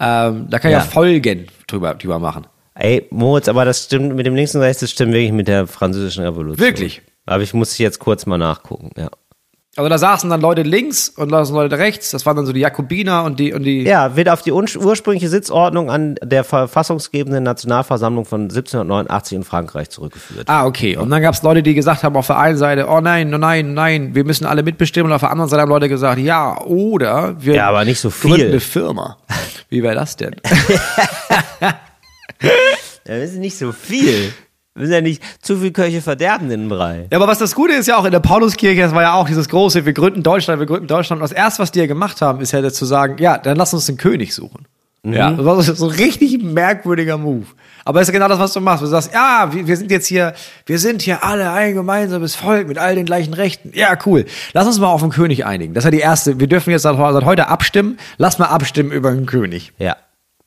[0.00, 0.84] Ähm, da kann ich ja Ja.
[0.84, 2.46] Folgen drüber, drüber machen.
[2.74, 5.66] Ey, Moritz, aber das stimmt mit dem links und rechts, das stimmt wirklich mit der
[5.66, 6.66] französischen Revolution.
[6.66, 7.02] Wirklich?
[7.26, 9.10] Aber ich muss jetzt kurz mal nachgucken, ja.
[9.76, 12.12] Also da saßen dann Leute links und da saßen Leute rechts.
[12.12, 13.82] Das waren dann so die Jakobiner und die und die.
[13.82, 20.48] Ja, wird auf die ursprüngliche Sitzordnung an der verfassungsgebenden Nationalversammlung von 1789 in Frankreich zurückgeführt.
[20.48, 20.96] Ah, okay.
[20.96, 23.38] Und dann gab es Leute, die gesagt haben auf der einen Seite, oh nein, oh
[23.38, 25.10] nein, nein, wir müssen alle mitbestimmen.
[25.10, 28.10] Und auf der anderen Seite haben Leute gesagt, ja, oder wir ja, aber nicht so
[28.10, 28.48] gründen viel.
[28.50, 29.16] eine Firma.
[29.70, 30.36] Wie wäre das denn?
[33.06, 34.32] Das ist nicht so viel.
[34.74, 37.06] Wir müssen ja nicht zu viel Köche verderben in den Brei.
[37.12, 39.28] Ja, aber was das Gute ist ja auch in der Pauluskirche, das war ja auch
[39.28, 41.20] dieses große, wir gründen Deutschland, wir gründen Deutschland.
[41.20, 43.74] Und das erste, was die ja gemacht haben, ist ja zu sagen, ja, dann lass
[43.74, 44.66] uns den König suchen.
[45.04, 47.44] Ja, das war so ein richtig merkwürdiger Move.
[47.84, 48.82] Aber es ist genau das, was du machst.
[48.82, 50.32] Du sagst, ja, wir, sind jetzt hier,
[50.64, 53.70] wir sind hier alle ein gemeinsames Volk mit all den gleichen Rechten.
[53.74, 54.24] Ja, cool.
[54.54, 55.74] Lass uns mal auf den König einigen.
[55.74, 56.40] Das ist ja die erste.
[56.40, 57.98] Wir dürfen jetzt seit heute abstimmen.
[58.16, 59.72] Lass mal abstimmen über den König.
[59.78, 59.96] Ja.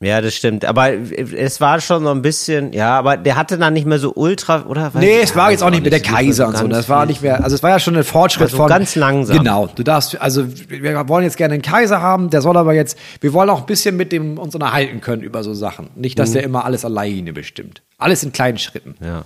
[0.00, 0.64] Ja, das stimmt.
[0.64, 4.12] Aber es war schon so ein bisschen, ja, aber der hatte dann nicht mehr so
[4.14, 4.94] ultra, oder?
[4.94, 6.68] Weiß Nee, es war jetzt auch nicht mehr der Kaiser und so.
[6.68, 8.68] Das war nicht mehr, also es war ja schon ein Fortschritt Also von.
[8.68, 9.38] ganz langsam.
[9.38, 9.66] Genau.
[9.66, 13.32] Du darfst, also wir wollen jetzt gerne einen Kaiser haben, der soll aber jetzt, wir
[13.32, 15.90] wollen auch ein bisschen mit dem uns unterhalten können über so Sachen.
[15.96, 17.82] Nicht, dass der immer alles alleine bestimmt.
[17.98, 18.94] Alles in kleinen Schritten.
[19.00, 19.06] Mhm.
[19.06, 19.24] Ja.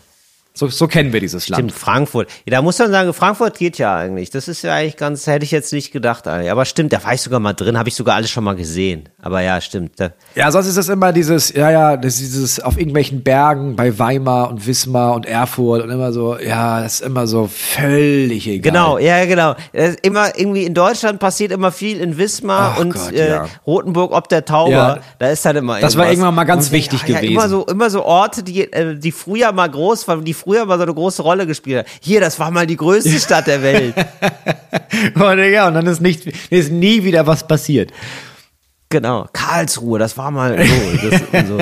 [0.54, 1.72] So, so kennen wir dieses Stimmt, Land.
[1.72, 2.28] Frankfurt.
[2.44, 4.28] Ja, da muss man sagen, Frankfurt geht ja eigentlich.
[4.28, 6.28] Das ist ja eigentlich ganz, hätte ich jetzt nicht gedacht.
[6.28, 6.50] eigentlich.
[6.50, 9.08] Aber stimmt, da war ich sogar mal drin, habe ich sogar alles schon mal gesehen.
[9.22, 9.92] Aber ja, stimmt.
[10.34, 13.98] Ja, sonst ist das immer dieses, ja, ja, das ist dieses auf irgendwelchen Bergen bei
[13.98, 18.72] Weimar und Wismar und Erfurt und immer so, ja, das ist immer so völlig egal.
[18.72, 19.54] Genau, ja, genau.
[19.72, 23.46] Es immer irgendwie in Deutschland passiert immer viel in Wismar Ach und Gott, äh, ja.
[23.66, 24.70] Rotenburg ob der Tauber.
[24.70, 24.98] Ja.
[25.18, 26.12] Da ist dann immer Das war irgendwas.
[26.12, 27.32] irgendwann mal ganz Und ich wichtig denke, gewesen.
[27.32, 30.76] Immer so, immer so Orte, die, äh, die früher mal groß waren, die früher mal
[30.76, 31.88] so eine große Rolle gespielt haben.
[32.00, 33.94] Hier, das war mal die größte Stadt der Welt.
[35.14, 37.92] Und, ja, und dann ist nicht, ist nie wieder was passiert.
[38.88, 41.08] Genau, Karlsruhe, das war mal so.
[41.08, 41.58] Das, so.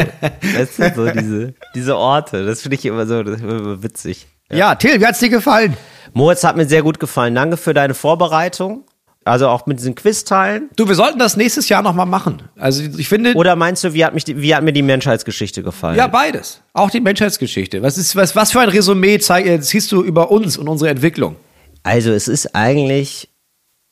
[0.58, 2.44] Das sind so diese, diese Orte.
[2.44, 4.26] Das finde ich immer so immer witzig.
[4.50, 5.76] Ja, Till, wie hat's dir gefallen?
[6.12, 7.36] Moritz hat mir sehr gut gefallen.
[7.36, 8.84] Danke für deine Vorbereitung.
[9.24, 10.70] Also auch mit diesen Quizteilen.
[10.76, 12.42] Du, wir sollten das nächstes Jahr nochmal machen.
[12.56, 15.62] Also ich finde, Oder meinst du, wie hat, mich die, wie hat mir die Menschheitsgeschichte
[15.62, 15.96] gefallen?
[15.96, 16.62] ja, beides.
[16.72, 17.82] Auch die Menschheitsgeschichte.
[17.82, 20.90] Was ist, was, was für ein Resümee zeig, äh, ziehst du über uns und unsere
[20.90, 21.36] Entwicklung?
[21.82, 23.28] Also es ist eigentlich,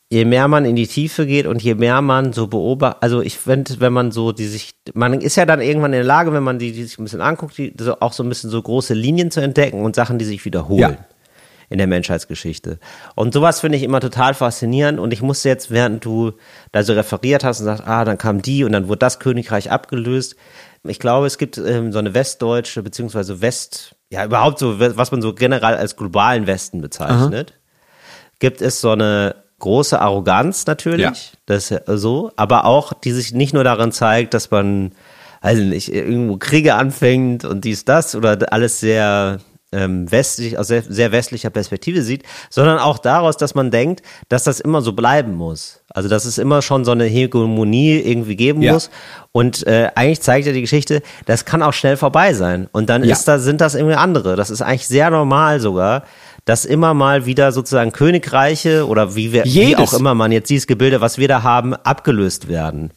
[0.09, 3.37] je mehr man in die Tiefe geht und je mehr man so beobachtet, also ich
[3.37, 6.43] finde, wenn man so die sich, man ist ja dann irgendwann in der Lage, wenn
[6.43, 8.95] man die, die sich ein bisschen anguckt, die, so, auch so ein bisschen so große
[8.95, 10.79] Linien zu entdecken und Sachen, die sich wiederholen.
[10.79, 11.05] Ja.
[11.69, 12.79] In der Menschheitsgeschichte.
[13.15, 14.99] Und sowas finde ich immer total faszinierend.
[14.99, 16.33] Und ich musste jetzt, während du
[16.71, 19.69] da so referiert hast und sagst, ah, dann kam die und dann wurde das Königreich
[19.71, 20.35] abgelöst.
[20.83, 25.21] Ich glaube, es gibt ähm, so eine westdeutsche, beziehungsweise West, ja, überhaupt so, was man
[25.21, 27.53] so generell als globalen Westen bezeichnet
[28.39, 31.13] gibt es so eine große Arroganz natürlich, Ja.
[31.45, 34.93] das ist so, aber auch, die sich nicht nur darin zeigt, dass man,
[35.41, 39.39] also nicht, irgendwo Kriege anfängt und dies, das oder alles sehr
[39.71, 44.43] ähm, westlich, aus sehr, sehr westlicher Perspektive sieht, sondern auch daraus, dass man denkt, dass
[44.43, 45.81] das immer so bleiben muss.
[45.89, 48.73] Also dass es immer schon so eine Hegemonie irgendwie geben Ja.
[48.73, 48.89] muss.
[49.31, 52.67] Und äh, eigentlich zeigt ja die Geschichte, das kann auch schnell vorbei sein.
[52.71, 53.13] Und dann Ja.
[53.13, 54.35] ist da, sind das irgendwie andere.
[54.35, 56.03] Das ist eigentlich sehr normal sogar,
[56.45, 60.65] dass immer mal wieder sozusagen Königreiche oder wie, wir, wie auch immer man jetzt dieses
[60.67, 62.91] Gebilde, was wir da haben, abgelöst werden.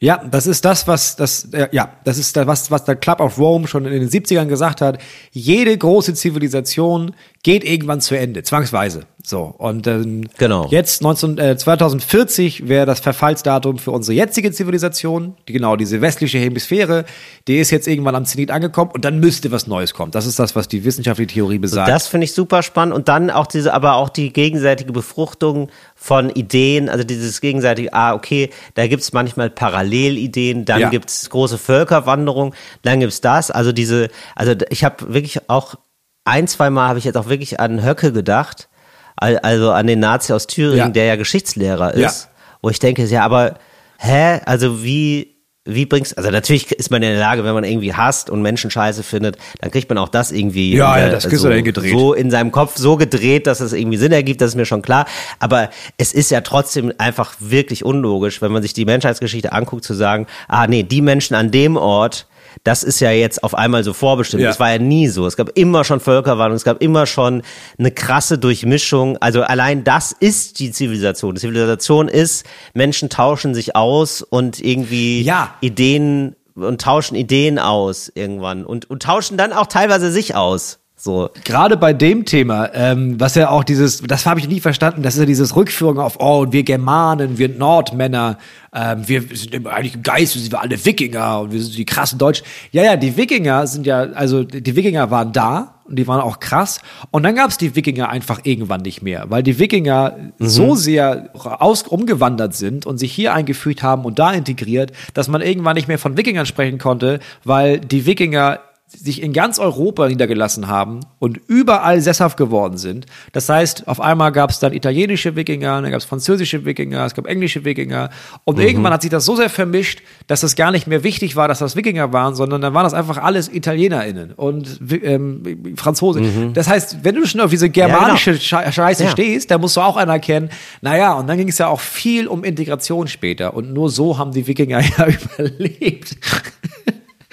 [0.00, 3.20] Ja, das ist das, was das, äh, ja, das ist da, was, was der Club
[3.20, 4.98] of Rome schon in den 70ern gesagt hat.
[5.30, 7.14] Jede große Zivilisation
[7.44, 9.02] geht irgendwann zu Ende, zwangsweise.
[9.22, 9.54] So.
[9.56, 10.66] Und ähm, Genau.
[10.70, 16.38] jetzt 19, äh, 2040 wäre das Verfallsdatum für unsere jetzige Zivilisation, die genau diese westliche
[16.38, 17.04] Hemisphäre,
[17.48, 20.10] die ist jetzt irgendwann am Zenit angekommen und dann müsste was Neues kommen.
[20.10, 21.88] Das ist das, was die wissenschaftliche Theorie besagt.
[21.88, 26.28] Das finde ich super spannend und dann auch diese, aber auch die gegenseitige Befruchtung von
[26.30, 30.88] Ideen, also dieses gegenseitige, ah, okay, da gibt es manchmal Parallelideen, dann Ja.
[30.90, 35.76] gibt es große Völkerwanderung, dann gibt es das, also diese, also ich habe wirklich auch
[36.24, 38.68] ein, zwei Mal habe ich jetzt auch wirklich an Höcke gedacht,
[39.16, 40.88] al- also an den Nazi aus Thüringen, Ja.
[40.88, 42.08] der ja Geschichtslehrer Ja.
[42.08, 42.28] ist,
[42.62, 43.54] wo ich denke, ja, aber
[43.98, 45.30] hä, also wie
[45.66, 48.70] wie bringst, also natürlich ist man in der Lage, wenn man irgendwie hasst und Menschen
[48.70, 51.50] scheiße findet, dann kriegt man auch das irgendwie Ja, ja, das so,
[51.80, 54.82] so in seinem Kopf so gedreht, dass es irgendwie Sinn ergibt, das ist mir schon
[54.82, 55.06] klar.
[55.38, 59.94] Aber es ist ja trotzdem einfach wirklich unlogisch, wenn man sich die Menschheitsgeschichte anguckt, zu
[59.94, 62.26] sagen, ah nee, die Menschen an dem Ort,
[62.62, 64.42] das ist ja jetzt auf einmal so vorbestimmt.
[64.42, 64.48] Ja.
[64.48, 65.26] Das war ja nie so.
[65.26, 67.42] Es gab immer schon Völkerwanderung, es gab immer schon
[67.78, 69.16] eine krasse Durchmischung.
[69.18, 71.34] Also allein das ist die Zivilisation.
[71.34, 75.54] Die Zivilisation ist, Menschen tauschen sich aus und irgendwie Ja.
[75.60, 80.78] Ideen und tauschen Ideen aus irgendwann und, und tauschen dann auch teilweise sich aus.
[80.96, 81.28] So.
[81.44, 85.14] Gerade bei dem Thema, ähm, was ja auch dieses, das habe ich nie verstanden, das
[85.14, 88.38] ist ja dieses Rückführung auf, oh, und wir Germanen, wir Nordmänner,
[88.72, 91.84] ähm, wir sind eigentlich im Geist, wir sind wir alle Wikinger und wir sind die
[91.84, 92.46] krassen Deutschen.
[92.70, 96.38] Ja, ja, die Wikinger sind ja, also die Wikinger waren da und die waren auch
[96.38, 96.80] krass.
[97.10, 101.30] Und dann gab es die Wikinger einfach irgendwann nicht mehr, weil die Wikinger so sehr
[101.34, 105.88] aus, umgewandert sind und sich hier eingefügt haben und da integriert, dass man irgendwann nicht
[105.88, 108.60] mehr von Wikingern sprechen konnte, weil die Wikinger
[108.98, 113.06] sich in ganz Europa niedergelassen haben und überall sesshaft geworden sind.
[113.32, 117.14] Das heißt, auf einmal gab es dann italienische Wikinger, dann gab es französische Wikinger, es
[117.14, 118.10] gab englische Wikinger
[118.44, 121.48] und irgendwann hat sich das so sehr vermischt, dass es gar nicht mehr wichtig war,
[121.48, 126.52] dass das Wikinger waren, sondern dann waren das einfach alles ItalienerInnen und ähm, Franzosen.
[126.54, 129.10] Das heißt, wenn du schon auf diese germanische Sche- Scheiße Ja.
[129.10, 132.44] stehst, dann musst du auch anerkennen, naja, und dann ging es ja auch viel um
[132.44, 136.16] Integration später und nur so haben die Wikinger ja überlebt.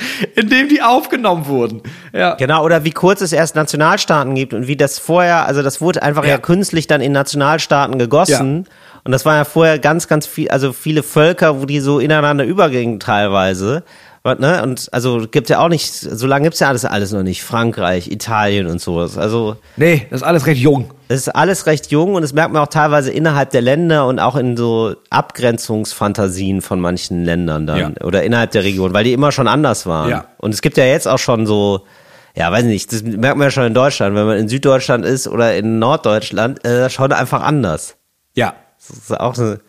[0.35, 1.81] Indem die aufgenommen wurden.
[2.13, 2.35] Ja.
[2.35, 6.03] Genau, oder wie kurz es erst Nationalstaaten gibt und wie das vorher, also das wurde
[6.03, 6.37] einfach ja, Ja.
[6.37, 8.65] künstlich dann in Nationalstaaten gegossen.
[9.03, 12.45] Und das war ja vorher ganz, ganz viel, also viele Völker, wo die so ineinander
[12.45, 13.83] übergingen teilweise.
[14.23, 14.61] Und, ne?
[14.61, 17.41] und also gibt ja auch nicht, so lange gibt's ja alles, alles noch nicht.
[17.43, 19.17] Frankreich, Italien und sowas.
[19.17, 20.91] Also Nee, das ist alles recht jung.
[21.07, 24.19] es ist alles recht jung und das merkt man auch teilweise innerhalb der Länder und
[24.19, 27.91] auch in so Abgrenzungsfantasien von manchen Ländern dann Ja.
[28.05, 30.09] oder innerhalb der Region, weil die immer schon anders waren.
[30.09, 30.25] Ja.
[30.37, 31.85] Und es gibt ja jetzt auch schon so,
[32.35, 35.27] ja, weiß nicht, das merkt man ja schon in Deutschland, wenn man in Süddeutschland ist
[35.27, 37.95] oder in Norddeutschland, äh, schon einfach anders.
[38.35, 38.53] Ja.
[38.77, 39.59] Das ist auch eine,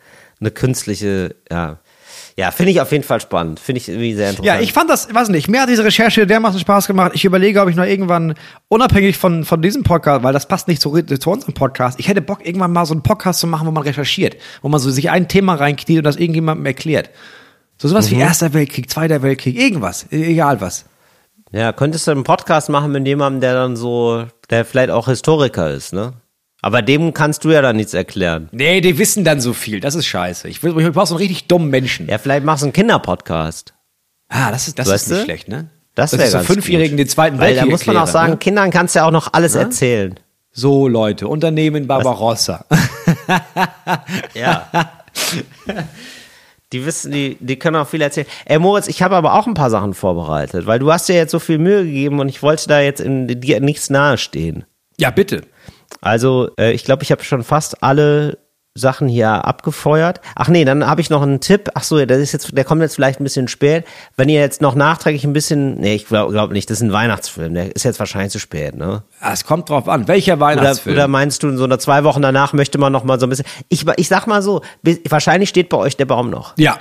[0.41, 1.79] eine künstliche, ja.
[2.37, 3.61] Ja, finde ich auf jeden Fall spannend.
[3.61, 4.47] Finde ich irgendwie sehr interessant.
[4.47, 7.13] Ja, ich fand das, weiß nicht, mir hat diese Recherche dermaßen Spaß gemacht.
[7.15, 8.35] Ich überlege, ob ich noch irgendwann,
[8.69, 12.23] unabhängig von, von diesem Podcast, weil das passt nicht zu, zu unserem Podcast, ich hätte
[12.23, 15.11] Bock, irgendwann mal so einen Podcast zu machen, wo man recherchiert, wo man so sich
[15.11, 17.11] ein Thema reinkniet und das irgendjemandem erklärt.
[17.77, 18.17] So sowas Mhm.
[18.17, 20.87] wie Erster Weltkrieg, Zweiter Weltkrieg, irgendwas, e- egal was.
[21.51, 25.71] Ja, könntest du einen Podcast machen mit jemandem, der dann so, der vielleicht auch Historiker
[25.71, 26.15] ist, ne?
[26.65, 28.49] Aber dem kannst du ja dann nichts erklären.
[28.53, 30.49] Nee, die wissen dann so viel, das ist scheiße.
[30.49, 32.07] Ich, will, ich brauche so einen richtig dummen Menschen.
[32.09, 33.75] Ja, vielleicht machst du einen Kinderpodcast.
[34.29, 35.25] Ah, das ist, das Weißt ist nicht du?
[35.25, 35.69] schlecht, ne?
[35.95, 37.01] Das Dass wäre ganz Fünfjährigen gut.
[37.07, 38.39] den Zweiten Weil Weltkrieg da muss man auch sagen, ne?
[38.39, 40.15] Kindern kannst du ja auch noch alles erzählen.
[40.53, 42.65] So Leute, Unternehmen Barbarossa.
[44.35, 44.69] Ja.
[46.73, 48.27] Die wissen, die, die können auch viel erzählen.
[48.47, 51.31] Ey, Moritz, ich habe aber auch ein paar Sachen vorbereitet, weil du hast dir jetzt
[51.33, 54.65] so viel Mühe gegeben und ich wollte da jetzt in dir nichts nahestehen.
[54.97, 55.43] ja, bitte.
[56.03, 58.39] Also, äh, ich glaube, ich habe schon fast alle
[58.75, 60.23] Sachen hier abgefeuert.
[60.35, 61.69] Ach nee, dann habe ich noch einen Tipp.
[61.75, 63.85] Ach so, der ist jetzt, der kommt jetzt vielleicht ein bisschen spät.
[64.17, 66.93] Wenn ihr jetzt noch nachträglich ein bisschen, nee, ich glaube glaub nicht, das ist ein
[66.93, 67.53] Weihnachtsfilm.
[67.53, 69.03] Der ist jetzt wahrscheinlich zu spät, ne?
[69.21, 70.97] Ah, Es kommt drauf an, welcher Oder, Weihnachtsfilm.
[70.97, 73.29] oder meinst du, in so einer zwei Wochen danach möchte man noch mal so ein
[73.29, 73.45] bisschen?
[73.69, 74.63] Ich, ich sag mal so,
[75.09, 76.55] wahrscheinlich steht bei euch der Baum noch.
[76.57, 76.79] ja.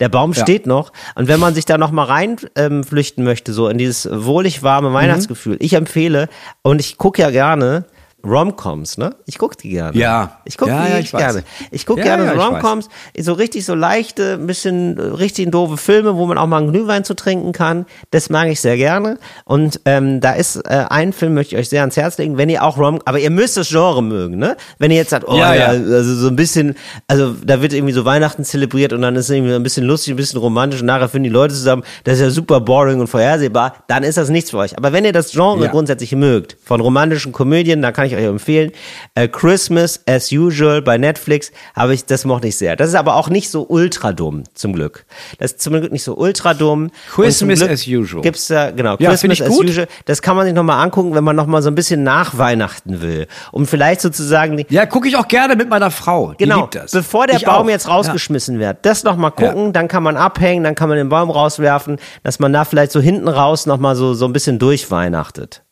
[0.00, 0.42] Der Baum Ja.
[0.42, 0.92] steht noch.
[1.14, 2.84] Und wenn man sich da noch mal rein ähm,
[3.18, 4.94] möchte, so in dieses wohlig warme Mhm.
[4.94, 6.28] Weihnachtsgefühl, ich empfehle,
[6.62, 7.84] und ich gucke ja gerne
[8.24, 9.14] Romcoms, ne?
[9.26, 9.96] Ich gucke die gerne.
[9.96, 10.38] Ja.
[10.44, 11.20] Ich gucke Ja, die ja, ich weiß.
[11.20, 11.44] gerne.
[11.70, 15.76] Ich gucke Ja, gerne ja, Romcoms, so richtig so leichte, ein bisschen äh, richtig doofe
[15.76, 17.86] Filme, wo man auch mal einen Glühwein zu trinken kann.
[18.10, 19.18] Das mag ich sehr gerne.
[19.44, 22.48] Und ähm, da ist äh, ein Film, möchte ich euch sehr ans Herz legen, wenn
[22.48, 24.56] ihr auch Rom, aber ihr müsst das Genre mögen, ne?
[24.78, 26.76] Wenn ihr jetzt sagt, oh ja, also so ein bisschen,
[27.08, 30.14] also da wird irgendwie so Weihnachten zelebriert und dann ist es irgendwie ein bisschen lustig,
[30.14, 33.06] ein bisschen romantisch und nachher finden die Leute zusammen, das ist ja super boring und
[33.08, 34.76] vorhersehbar, dann ist das nichts für euch.
[34.76, 38.72] Aber wenn ihr das Genre grundsätzlich mögt, von romantischen Komödien, dann kann ich euch empfehlen,
[39.14, 42.76] äh, Christmas as usual bei Netflix, habe ich, das mochte ich sehr.
[42.76, 45.04] Das ist aber auch nicht so ultra dumm, zum Glück.
[45.38, 46.90] Das ist zum Glück nicht so ultra dumm.
[47.10, 48.22] Christmas as usual.
[48.22, 49.66] Gibt's da, genau, Ja, Christmas ich as gut.
[49.68, 49.86] usual.
[50.06, 53.26] Das kann man sich nochmal angucken, wenn man nochmal so ein bisschen nach Weihnachten will.
[53.52, 56.32] Um vielleicht sozusagen Ja, gucke ich auch gerne mit meiner Frau.
[56.34, 56.92] Die Genau, liebt das.
[56.92, 57.70] bevor der Ich Baum auch.
[57.70, 59.72] jetzt rausgeschmissen wird, das noch mal gucken, Ja.
[59.72, 63.00] dann kann man abhängen, dann kann man den Baum rauswerfen, dass man da vielleicht so
[63.00, 65.62] hinten raus noch mal so so ein bisschen durchweihnachtet.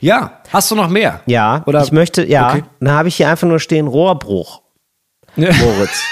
[0.00, 0.40] Ja.
[0.52, 1.20] hast du noch mehr?
[1.26, 1.82] Ja, Oder?
[1.82, 2.62] ich möchte, ja, Okay.
[2.80, 4.62] dann habe ich hier einfach nur stehen Rohrbruch,
[5.36, 6.02] Moritz.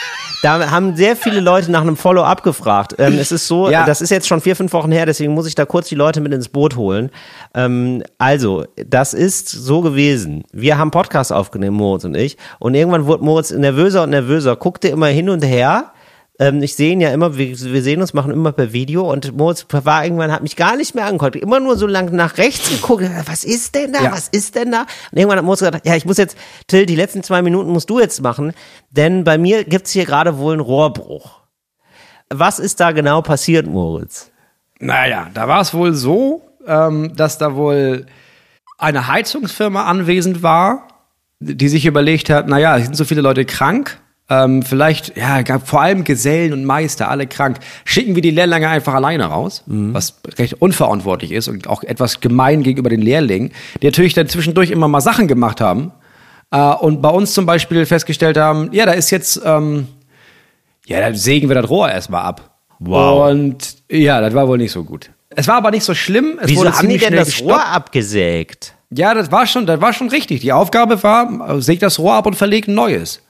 [0.43, 2.95] Da haben sehr viele Leute nach einem Follow-up gefragt.
[2.99, 3.87] Ähm, es ist so, Ja.
[3.87, 6.21] das ist jetzt schon vier, fünf Wochen her, deswegen muss ich da kurz die Leute
[6.21, 7.11] mit ins Boot holen.
[7.55, 10.45] Ähm, also, das ist so gewesen.
[10.53, 14.89] Wir haben Podcast aufgenommen, Moritz und ich, und irgendwann wurde Moritz nervöser und nervöser, guckte
[14.89, 15.93] immer hin und her.
[16.45, 19.37] Ähm, ich sehe ihn ja immer, wir, wir sehen uns, machen immer per Video und
[19.37, 22.69] Moritz war irgendwann, hat mich gar nicht mehr angeguckt, immer nur so lang nach rechts
[22.71, 24.13] geguckt, was ist denn da, Ja.
[24.13, 24.83] was ist denn da?
[25.11, 26.37] Und irgendwann hat Moritz gesagt, ja, ich muss jetzt,
[26.67, 28.53] Till, die letzten zwei Minuten musst du jetzt machen,
[28.91, 31.41] denn bei mir gibt's hier gerade wohl einen Rohrbruch.
[32.33, 34.31] Was ist da genau passiert, Moritz?
[34.81, 38.07] Naja, da war es wohl so, ähm, dass da wohl
[38.77, 40.89] eine Heizungsfirma anwesend war,
[41.41, 44.01] die sich überlegt hat, naja, es sind so viele Leute krank,
[44.31, 48.69] ähm, vielleicht, ja, gab vor allem Gesellen und Meister, alle krank, schicken wir die Lehrlinge
[48.69, 53.53] einfach alleine raus, was recht unverantwortlich ist und auch etwas gemein gegenüber den Lehrlingen,
[53.83, 55.93] die natürlich dann zwischendurch immer mal Sachen gemacht haben
[56.51, 59.89] äh, und bei uns zum Beispiel festgestellt haben, ja, da ist jetzt, ähm,
[60.87, 62.59] ja, dann sägen wir das Rohr erstmal ab.
[62.79, 63.31] Wow.
[63.31, 65.11] Und ja, das war wohl nicht so gut.
[65.31, 66.39] Es war aber nicht so schlimm.
[66.41, 67.51] Es Wieso wurde haben die denn das gestoppt.
[67.51, 68.75] Rohr abgesägt?
[68.91, 70.41] Ja, das war schon, das war schon richtig.
[70.41, 73.24] Die Aufgabe war, sägt das Rohr ab und verlegt ein neues.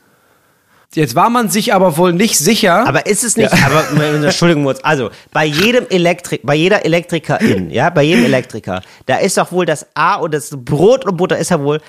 [0.94, 2.86] Jetzt war man sich aber wohl nicht sicher.
[2.86, 3.84] Aber ist es nicht, aber
[4.24, 9.50] Entschuldigung, also bei jedem Elektrik, bei jeder Elektrikerin, ja, bei jedem Elektriker, da ist doch
[9.52, 11.80] wohl das A und das Brot und Butter ist ja wohl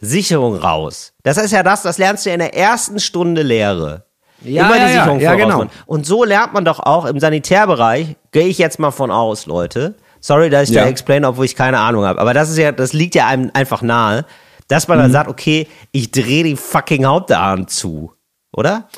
[0.00, 1.12] Sicherung raus.
[1.22, 4.04] Das ist ja das, das lernst du ja in der ersten Stunde Lehre.
[4.44, 5.70] Ja, Immer ja, die ja, Sicherung ja, voraus genau.
[5.86, 9.94] Und so lernt man doch auch im Sanitärbereich, gehe ich jetzt mal von aus, Leute.
[10.20, 10.82] Sorry, dass ich Ja.
[10.82, 12.20] da explain, obwohl ich keine Ahnung habe.
[12.20, 14.24] Aber das ist ja, das liegt ja einem einfach nahe,
[14.66, 15.12] dass man dann Mhm.
[15.12, 18.12] sagt, okay, ich drehe die fucking Hauptarm zu.
[18.52, 18.88] Oder?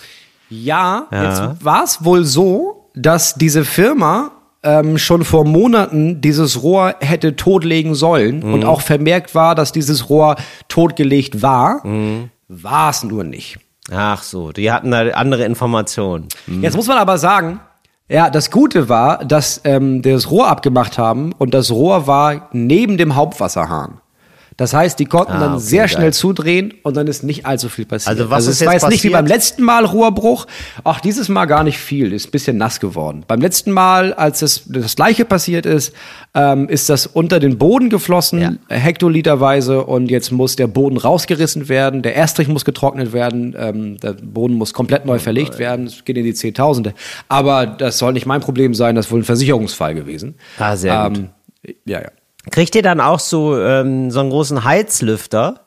[0.50, 1.24] Ja, Ja.
[1.24, 4.30] jetzt war es wohl so, dass diese Firma
[4.62, 8.54] ähm, schon vor Monaten dieses Rohr hätte totlegen sollen Mhm.
[8.54, 10.36] und auch vermerkt war, dass dieses Rohr
[10.68, 11.86] totgelegt war.
[11.86, 12.30] Mhm.
[12.48, 13.58] War es nur nicht.
[13.92, 16.28] Ach so, die hatten da andere Informationen.
[16.46, 17.60] Jetzt muss man aber sagen,
[18.08, 22.96] ja, das Gute war, dass ähm, das Rohr abgemacht haben und das Rohr war neben
[22.96, 24.00] dem Hauptwasserhahn.
[24.56, 25.88] Das heißt, die konnten Ah, dann okay, sehr geil.
[25.88, 28.08] schnell zudrehen und dann ist nicht allzu viel passiert.
[28.18, 29.36] Also was ist es war jetzt jetzt nicht wie beim passiert?
[29.40, 30.46] letzten Mal Rohrbruch.
[30.84, 32.12] Ach, dieses Mal gar nicht viel.
[32.12, 33.24] Ist ein bisschen nass geworden.
[33.26, 35.92] Beim letzten Mal, als das, das gleiche passiert ist,
[36.34, 38.52] ähm, ist das unter den Boden geflossen, Ja.
[38.68, 44.12] hektoliterweise und jetzt muss der Boden rausgerissen werden, der Erstrich muss getrocknet werden, ähm, der
[44.14, 46.94] Boden muss komplett Oh neu verlegt werden, es geht in die Zehntausende.
[47.28, 50.36] Aber das soll nicht mein Problem sein, das ist wohl ein Versicherungsfall gewesen.
[50.58, 51.18] Ah, sehr gut.
[51.18, 52.08] ähm, Ja, ja.
[52.50, 55.60] Kriegt ihr dann auch so, ähm, so einen großen Heizlüfter?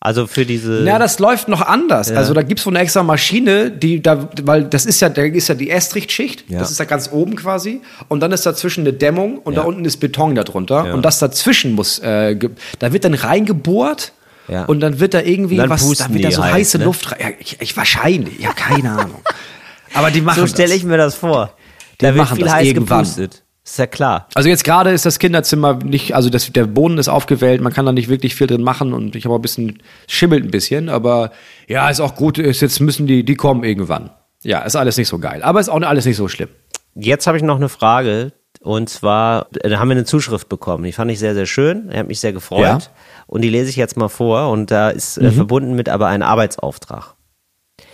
[0.00, 0.82] Also für diese.
[0.84, 2.10] Ja, das läuft noch anders.
[2.12, 5.48] Also da gibt's wohl eine extra Maschine, die da, weil das ist ja, da ist
[5.48, 6.58] ja die Estrichtschicht, Ja.
[6.58, 9.62] das ist ja ganz oben quasi, und dann ist dazwischen eine Dämmung und Ja.
[9.62, 10.92] da unten ist Beton darunter Ja.
[10.94, 12.36] und das dazwischen muss, äh,
[12.80, 14.12] da wird dann reingebohrt
[14.46, 14.66] Ja.
[14.66, 16.84] und dann wird da irgendwie dann was, pusten da wird da so heiß, heiße ne?
[16.84, 17.18] Luft rein.
[17.22, 19.22] Ja, ich, ich wahrscheinlich, ja keine Ahnung.
[19.94, 21.54] Aber die machen so stelle ich mir das vor.
[22.00, 23.04] Die da wird machen viel das heiß irgendwann.
[23.04, 23.42] gepustet.
[23.64, 24.28] Ist ja klar.
[24.34, 27.86] Also jetzt gerade ist das Kinderzimmer nicht, also das, der Boden ist aufgewellt, man kann
[27.86, 31.30] da nicht wirklich viel drin machen und ich habe ein bisschen, schimmelt ein bisschen, aber
[31.66, 34.10] ja, ist auch gut, ist jetzt müssen die, die kommen irgendwann.
[34.42, 36.50] Ja, ist alles nicht so geil, aber ist auch alles nicht so schlimm.
[36.94, 38.32] Jetzt habe ich noch eine Frage.
[38.60, 40.84] Und zwar, äh, da haben wir eine Zuschrift bekommen.
[40.84, 41.90] Die fand ich sehr, sehr schön.
[41.90, 42.62] Er hat mich sehr gefreut.
[42.62, 42.78] Ja.
[43.26, 44.50] Und die lese ich jetzt mal vor.
[44.50, 47.14] Und da ist äh, verbunden mit aber einem Arbeitsauftrag.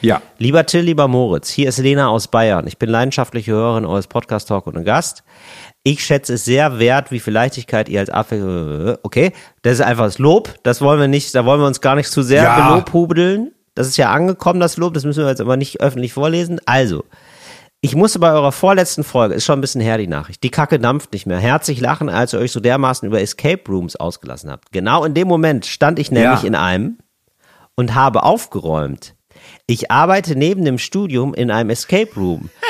[0.00, 0.22] Ja.
[0.38, 2.66] Lieber Till, lieber Moritz, hier ist Lena aus Bayern.
[2.66, 5.24] Ich bin leidenschaftliche Hörerin eures Podcast Talk und ein Gast.
[5.82, 8.96] Ich schätze es sehr wert, wie viel Leichtigkeit ihr als Abwechslung.
[9.02, 9.32] Okay,
[9.62, 10.54] das ist einfach das Lob.
[10.62, 12.68] Das wollen wir nicht, da wollen wir uns gar nicht zu sehr Ja.
[12.70, 13.52] belobhudeln.
[13.74, 14.94] Das ist ja angekommen, das Lob.
[14.94, 16.60] Das müssen wir jetzt aber nicht öffentlich vorlesen.
[16.66, 17.04] Also,
[17.82, 20.78] ich musste bei eurer vorletzten Folge, ist schon ein bisschen her die Nachricht, die Kacke
[20.78, 24.72] dampft nicht mehr, herzlich lachen, als ihr euch so dermaßen über Escape Rooms ausgelassen habt.
[24.72, 26.46] Genau in dem Moment stand ich nämlich Ja.
[26.46, 26.98] in einem
[27.76, 29.14] und habe aufgeräumt.
[29.66, 32.50] Ich arbeite neben dem Studium in einem Escape Room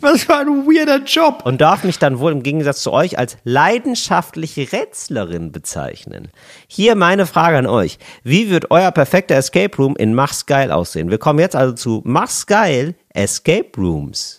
[0.00, 1.42] Was für ein weirder Job.
[1.44, 6.28] und darf mich dann wohl im Gegensatz zu euch als leidenschaftliche Rätslerin bezeichnen.
[6.68, 7.98] Hier meine Frage an euch.
[8.22, 11.10] Wie wird euer perfekter Escape Room in Mach's Geil aussehen?
[11.10, 14.38] Wir kommen jetzt also zu Mach's Geil Escape Rooms.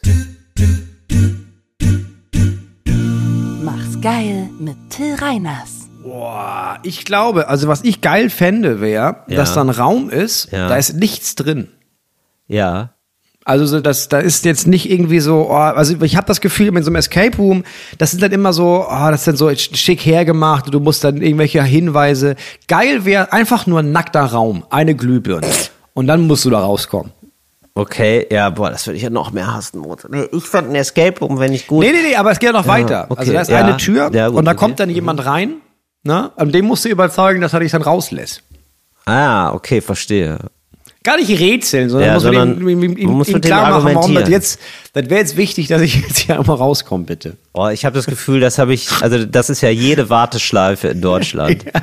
[3.61, 5.78] Mach's geil mit Till Reiners.
[6.01, 9.35] Boah, ich glaube, also was ich geil fände, wäre, Ja.
[9.35, 10.67] dass da ein Raum ist, Ja.
[10.69, 11.67] da ist nichts drin.
[12.47, 12.91] Ja.
[13.45, 16.67] Also so, das, da ist jetzt nicht irgendwie so, oh, also ich habe das Gefühl,
[16.67, 17.63] in so einem Escape Room,
[17.97, 21.03] das sind dann immer so, oh, das ist dann so schick hergemacht, und du musst
[21.03, 22.35] dann irgendwelche Hinweise.
[22.67, 25.47] Geil wäre einfach nur ein nackter Raum, eine Glühbirne.
[25.93, 27.11] Und dann musst du da rauskommen.
[27.73, 30.05] Okay, ja, boah, das würde ich ja noch mehr hassen, Moritz.
[30.09, 31.83] Nee, ich fand ein Escape Room, wenn ich gut.
[31.83, 33.05] Nee, nee, nee, aber es geht noch weiter.
[33.09, 33.57] okay, also da ist ja.
[33.63, 34.59] eine Tür Ja, gut, und da okay.
[34.59, 35.55] kommt dann jemand rein,
[36.03, 36.31] ne?
[36.35, 38.43] Und dem musst du überzeugen, dass er dich dann rauslässt.
[39.05, 40.37] Ah, okay, verstehe.
[41.03, 43.69] Gar nicht rätseln, sondern Ja, muss man sondern ihm, ihm, ihm, man muss ihm klar
[43.69, 44.59] machen, warum das jetzt,
[44.93, 47.37] das wäre jetzt wichtig, dass ich jetzt hier einmal rauskomme, bitte.
[47.53, 51.01] Oh, ich habe das Gefühl, das habe ich, also das ist ja jede Warteschleife in
[51.01, 51.65] Deutschland.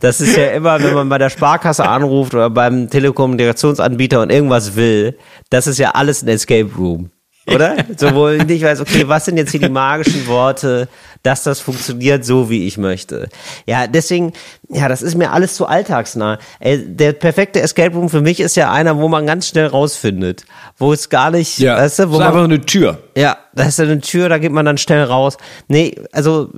[0.00, 4.76] Das ist ja immer, wenn man bei der Sparkasse anruft oder beim Telekommunikationsanbieter und irgendwas
[4.76, 5.16] will,
[5.48, 7.10] das ist ja alles ein Escape Room.
[7.46, 7.76] Oder?
[7.96, 10.88] So, wo ich nicht weiß, okay, was sind jetzt hier die magischen Worte,
[11.24, 13.28] dass das funktioniert so, wie ich möchte.
[13.66, 14.32] Ja, deswegen,
[14.68, 16.38] ja, das ist mir alles zu alltagsnah.
[16.60, 20.44] Ey, der perfekte Escape Room für mich ist ja einer, wo man ganz schnell rausfindet.
[20.78, 22.98] Wo es gar nicht, weißt du, wo das ist man, einfach eine Tür.
[23.16, 25.38] ja, da ist eine Tür, da geht man dann schnell raus.
[25.66, 26.50] Nee, also,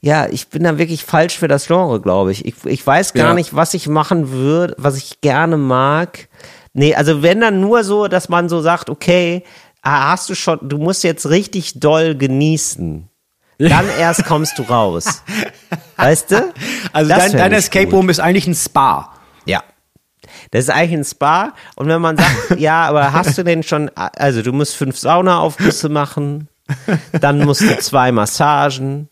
[0.00, 2.44] ja, ich bin da wirklich falsch für das Genre, glaube ich.
[2.46, 2.54] ich.
[2.64, 3.34] Ich weiß gar Ja.
[3.34, 6.28] nicht, was ich machen würde, was ich gerne mag.
[6.72, 9.42] Nee, also wenn dann nur so, dass man so sagt, okay,
[9.82, 13.08] ah, hast du schon, du musst jetzt richtig doll genießen.
[13.70, 15.22] Dann erst kommst du raus.
[15.96, 16.52] Weißt du?
[16.92, 17.90] Also Das dein, dein Escape.
[17.90, 19.14] Room ist eigentlich ein Spa.
[19.46, 19.62] Ja.
[20.50, 21.54] Das ist eigentlich ein Spa.
[21.76, 22.30] Und wenn man sagt,
[22.60, 26.48] ja, aber hast du denn schon, also du musst fünf Saunaaufgüsse machen,
[27.20, 29.08] dann musst du zwei Massagen,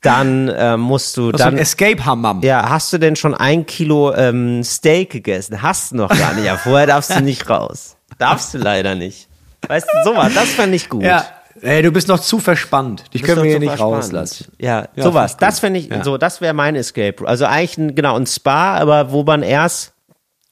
[0.00, 1.62] dann äh, musst du Das ist so ein dann.
[1.62, 2.40] Escape Hammam.
[2.42, 5.62] Ja, hast du denn schon ein Kilo ähm, Steak gegessen?
[5.62, 6.44] Hast du noch gar nicht.
[6.44, 7.96] Ja, vorher darfst du nicht raus.
[8.18, 9.28] Darfst du leider nicht.
[9.66, 11.02] Weißt du, sowas, das fände ich gut.
[11.02, 11.24] Ja.
[11.62, 13.04] Ey, du bist noch zu verspannt.
[13.14, 13.96] Dich können wir hier nicht super spannend.
[14.04, 14.52] rauslassen.
[14.58, 15.36] Ja, Ja, sowas.
[15.36, 16.02] Das finde ich, Ja.
[16.04, 17.28] so, das wäre mein Escape Room.
[17.28, 19.94] Also eigentlich ein, genau, ein Spa, aber wo man erst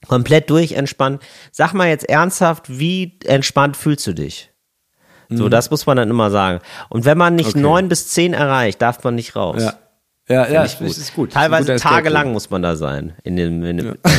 [0.06, 1.20] komplett durch entspannt.
[1.52, 4.50] Sag mal jetzt ernsthaft, wie entspannt fühlst du dich?
[5.28, 5.50] So, Mhm.
[5.50, 6.61] das muss man dann immer sagen.
[6.88, 9.62] Und wenn man nicht neun bis zehn erreicht, darf man nicht raus.
[9.62, 9.74] Ja.
[10.28, 11.30] Ja, ja, ich ist gut.
[11.30, 13.14] Ist ein Teilweise tagelang muss man da sein.
[13.24, 14.11] In dem, in dem, ja.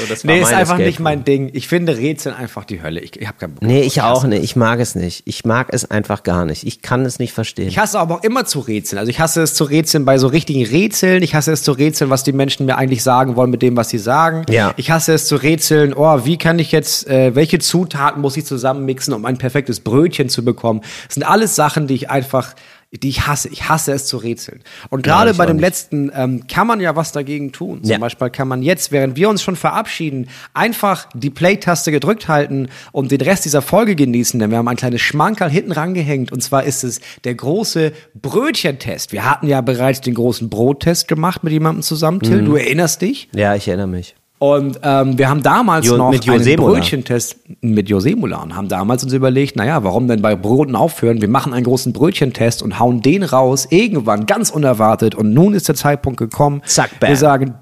[0.00, 1.50] So, das Nee, ist einfach Escape nicht mein Ding.
[1.52, 3.00] Ich finde Rätseln einfach die Hölle.
[3.00, 3.62] Ich, ich habe keinen Bock.
[3.62, 4.42] Nee, ich auch nicht.
[4.42, 5.22] Ich mag es nicht.
[5.26, 6.64] Ich mag es einfach gar nicht.
[6.66, 7.68] Ich kann es nicht verstehen.
[7.68, 8.98] Ich hasse aber auch immer zu rätseln.
[8.98, 11.22] Also ich hasse es zu rätseln bei so richtigen Rätseln.
[11.22, 13.90] Ich hasse es zu rätseln, was die Menschen mir eigentlich sagen wollen mit dem, was
[13.90, 14.44] sie sagen.
[14.50, 14.72] Ja.
[14.76, 18.44] Ich hasse es zu rätseln, oh, wie kann ich jetzt, äh, welche Zutaten muss ich
[18.46, 20.80] zusammenmixen, um ein perfektes Brötchen zu bekommen.
[21.06, 22.54] Das sind alles Sachen, die ich einfach,
[22.92, 23.48] die ich hasse.
[23.48, 24.60] Ich hasse es zu rätseln.
[24.90, 25.64] Und gerade ich bei dem nicht.
[25.64, 27.82] letzten ähm, kann man ja was dagegen tun.
[27.82, 27.98] Zum Ja.
[27.98, 33.10] Beispiel kann man jetzt, während wir uns schon verabschieden, einfach die Play-Taste gedrückt halten und
[33.10, 36.64] den Rest dieser Folge genießen, denn wir haben ein kleines Schmankerl hinten rangehängt und zwar
[36.64, 39.12] ist es der große Brötchentest.
[39.12, 42.42] Wir hatten ja bereits den großen Brottest gemacht mit jemandem zusammen, Till.
[42.42, 42.46] Mhm.
[42.46, 43.28] Du erinnerst dich?
[43.34, 44.14] ja, ich erinnere mich.
[44.42, 46.56] Und ähm, wir haben damals Jo- noch mit einen.
[46.56, 51.20] Brötchentest mit José Mola und haben damals uns überlegt, naja, warum denn bei Broten aufhören?
[51.20, 55.14] Wir machen einen großen Brötchentest und hauen den raus, irgendwann, ganz unerwartet.
[55.14, 56.60] Und nun ist der Zeitpunkt gekommen.
[56.66, 57.10] Zack, bam.
[57.10, 57.54] Wir sagen,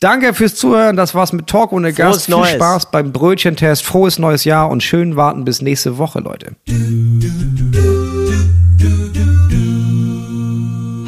[0.00, 2.26] danke fürs Zuhören, das war's mit Talk ohne Gast.
[2.26, 2.50] Viel Neues.
[2.50, 6.56] Spaß beim Brötchentest, frohes neues Jahr und schön warten bis nächste Woche, Leute.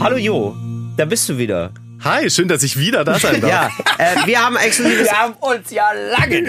[0.01, 0.55] Hallo Jo,
[0.97, 1.73] da bist du wieder.
[2.03, 3.51] Hi, schön, dass ich wieder da sein darf.
[3.51, 5.12] Ja, äh, wir haben exklusives.
[5.12, 6.46] haben uns ja lange.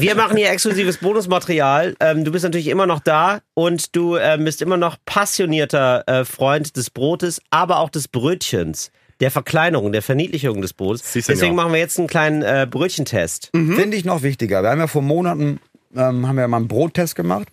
[0.00, 1.94] Wir machen hier exklusives Bonusmaterial.
[2.00, 6.24] Ähm, du bist natürlich immer noch da und du ähm, bist immer noch passionierter äh,
[6.24, 8.90] Freund des Brotes, aber auch des Brötchens.
[9.20, 11.12] Der Verkleinerung, der Verniedlichung des Brotes.
[11.12, 11.26] Senor.
[11.28, 13.50] Deswegen machen wir jetzt einen kleinen äh, Brötchentest.
[13.52, 14.62] Finde ich noch wichtiger.
[14.62, 15.60] Wir haben ja vor Monaten
[15.96, 17.48] ähm, haben wir mal einen Brottest gemacht.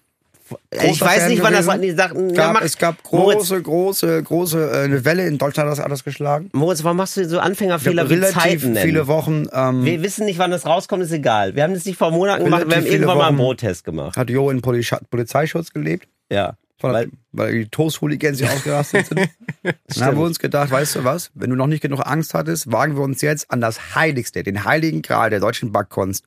[0.71, 1.77] Ich Großer weiß Fan nicht, wann das war.
[1.77, 5.69] Die sagten, Gab, mach, es gab Moritz, große, große, große, äh, eine Welle in Deutschland
[5.69, 6.49] hat das alles geschlagen.
[6.53, 8.85] Moritz, warum machst du so Anfängerfehler wie Zeiten nennen?
[8.85, 11.55] viele Wochen ähm, wir wissen nicht, wann das rauskommt, ist egal.
[11.55, 13.45] Wir haben das nicht vor Monaten gemacht, wir haben irgendwann mal einen Wochen.
[13.45, 14.17] Brottest gemacht.
[14.17, 16.55] hat Jo in Poli Polizeischutz gelebt, Ja.
[16.79, 19.19] weil, Weil, weil die Toast-Hooligans hier ausgerastet sind.
[19.63, 22.71] Dann haben wir uns gedacht, weißt du was, wenn du noch nicht genug Angst hattest,
[22.71, 26.25] wagen wir uns jetzt an das Heiligste, den heiligen Gral der deutschen Backkunst,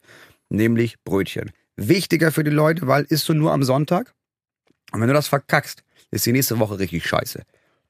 [0.49, 1.51] nämlich Brötchen.
[1.77, 4.15] Wichtiger für die Leute, weil isst du nur am Sonntag
[4.93, 7.43] und wenn du das verkackst, ist die nächste Woche richtig scheiße.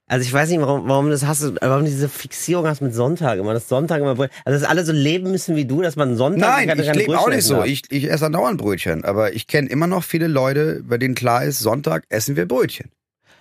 [0.06, 2.94] also ich weiß nicht, warum, warum das hast du, warum du diese Fixierung hast mit
[2.94, 5.96] Sonntag immer, das Sonntag immer, Brot- also dass alle so leben müssen wie du, dass
[5.96, 7.62] man Sonntag Nein, keine- ich lebe auch Brötchen nicht so.
[7.64, 11.44] Ich, ich esse andauernd Brötchen, aber ich kenne immer noch viele Leute, bei denen klar
[11.44, 12.90] ist, Sonntag essen wir Brötchen.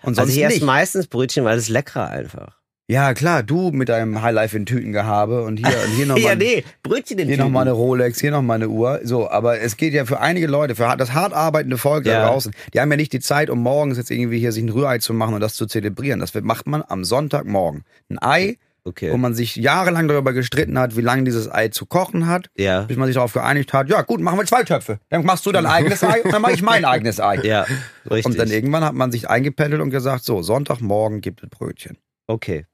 [0.02, 0.66] Und sonst also ich esse nicht.
[0.66, 2.60] meistens Brötchen, weil es leckerer einfach.
[2.90, 6.64] Ja, klar, du mit deinem Highlife in Tütengehabe und hier, und hier nochmal ja, nee,
[6.84, 7.54] Brötchen in hier noch Tüten.
[7.54, 9.00] mal eine Rolex, hier noch mal eine Uhr.
[9.04, 12.22] So, aber es geht ja für einige Leute, für das hart arbeitende Volk Ja.
[12.24, 14.70] da draußen, die haben ja nicht die Zeit, um morgens jetzt irgendwie hier sich ein
[14.70, 16.20] Rührei zu machen und das zu zelebrieren.
[16.20, 17.84] Das macht man am Sonntagmorgen.
[18.10, 19.14] Ein Ei, Okay.
[19.14, 22.82] wo man sich jahrelang darüber gestritten hat, wie lange dieses Ei zu kochen hat, Ja.
[22.82, 25.00] bis man sich darauf geeinigt hat, ja gut, machen wir zwei Töpfe.
[25.10, 27.40] Dann machst du dein eigenes Ei und dann mache ich mein eigenes Ei.
[27.44, 27.66] Ja,
[28.12, 28.26] richtig.
[28.26, 31.98] Und dann irgendwann hat man sich eingependelt und gesagt, so, Sonntagmorgen gibt es Brötchen.
[32.28, 32.66] okay.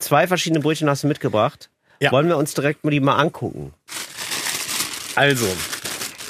[0.00, 1.70] Zwei verschiedene Brötchen hast du mitgebracht.
[2.00, 2.10] Ja.
[2.12, 3.72] Wollen wir uns direkt mal die mal angucken?
[5.14, 5.46] Also,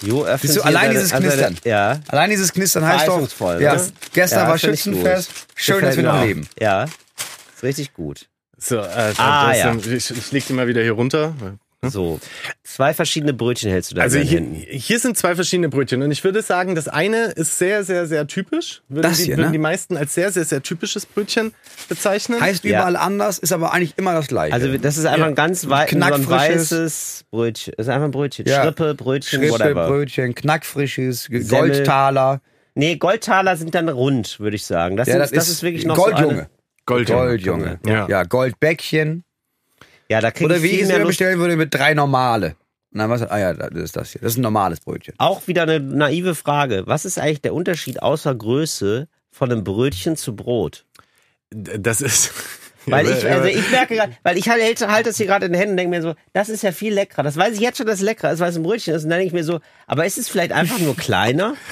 [0.03, 1.57] Jo, öffnet Siehst du, allein dieses also Knistern.
[1.65, 2.01] Ja.
[2.09, 3.29] Allein dieses Knistern heißt doch,
[3.61, 3.93] ja, ne?
[4.13, 6.25] gestern Ja, war Schützenfest, schön, Gefällt dass wir noch auch.
[6.25, 6.49] leben.
[6.59, 8.27] Ja, ist richtig gut.
[8.57, 9.75] so, äh, Ah, das, ja.
[9.75, 11.35] ich, ich leg die mal wieder hier runter.
[11.89, 12.21] So,
[12.63, 16.23] zwei verschiedene Brötchen hältst du da Also hier, hier sind zwei verschiedene Brötchen und ich
[16.25, 18.83] würde sagen, das eine ist sehr, sehr, sehr typisch.
[18.89, 19.53] Würden, Das die, hier, würden ne?
[19.53, 21.55] die meisten als sehr, sehr, sehr typisches Brötchen
[21.89, 22.39] bezeichnen.
[22.39, 22.81] Heißt Ja.
[22.81, 24.53] überall anders, ist aber eigentlich immer das gleiche.
[24.53, 27.73] Also das ist einfach ein ganz wei so ein weißes Brötchen.
[27.79, 28.47] Das ist einfach ein Brötchen.
[28.47, 28.63] Ja.
[28.63, 29.87] Schrippe, Brötchen, Schrippe, whatever.
[29.89, 31.31] Brötchen, knackfrisches.
[31.49, 32.43] Goldtaler.
[32.75, 34.99] Nee, Goldtaler sind dann rund, würde ich sagen.
[34.99, 36.33] Das, Ja, sind, das, das, ist, wirklich noch so Goldjunge.
[36.33, 36.51] eine,
[36.85, 37.27] Goldjunge.
[37.27, 37.81] Goldjunge.
[37.87, 38.07] Ja.
[38.07, 38.23] Ja.
[38.25, 39.25] Goldbäckchen.
[40.11, 41.19] Ja, da krieg Oder ich wie ich es mehr mir Lust.
[41.19, 42.57] bestellen würde mit drei normale.
[42.93, 43.23] Und dann was?
[43.23, 44.21] Ah ja, das ist das hier.
[44.21, 45.15] Das ist ein normales Brötchen.
[45.19, 46.83] Auch wieder eine naive Frage.
[46.87, 50.85] Was ist eigentlich der Unterschied außer Größe von einem Brötchen zu Brot?
[51.51, 52.33] Das ist,
[52.87, 55.53] Weil Ja, ich, also ich merke gerade, weil ich halte halt das hier gerade in
[55.53, 57.23] den Händen und denke mir so, das ist ja viel leckerer.
[57.23, 59.05] Das weiß ich jetzt schon, dass es leckerer ist, weil es ein Brötchen ist.
[59.05, 61.55] Und dann denke ich mir so, aber ist es vielleicht einfach nur kleiner?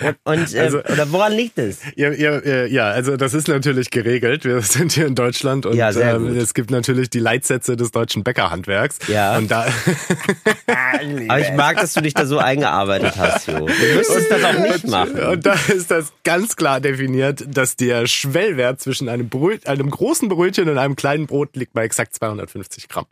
[0.00, 1.78] Und, und äh, Also- oder woran liegt es?
[1.96, 4.44] Ja, ja, ja, ja, also das ist natürlich geregelt.
[4.44, 8.22] Wir sind hier in Deutschland und Ja, ähm, es gibt natürlich die Leitsätze des deutschen
[8.22, 8.98] Bäckerhandwerks.
[9.08, 9.36] Ja.
[9.36, 9.66] Und da
[11.28, 13.66] Aber ich mag, dass du dich da so eingearbeitet hast, Jo.
[13.66, 15.18] Du müsstest das auch nicht machen.
[15.20, 20.27] Und da ist das ganz klar definiert, dass der Schwellwert zwischen einem, Bröt, einem großen
[20.28, 23.06] Brötchen und einem kleinen Brot liegt bei exakt 250 Gramm.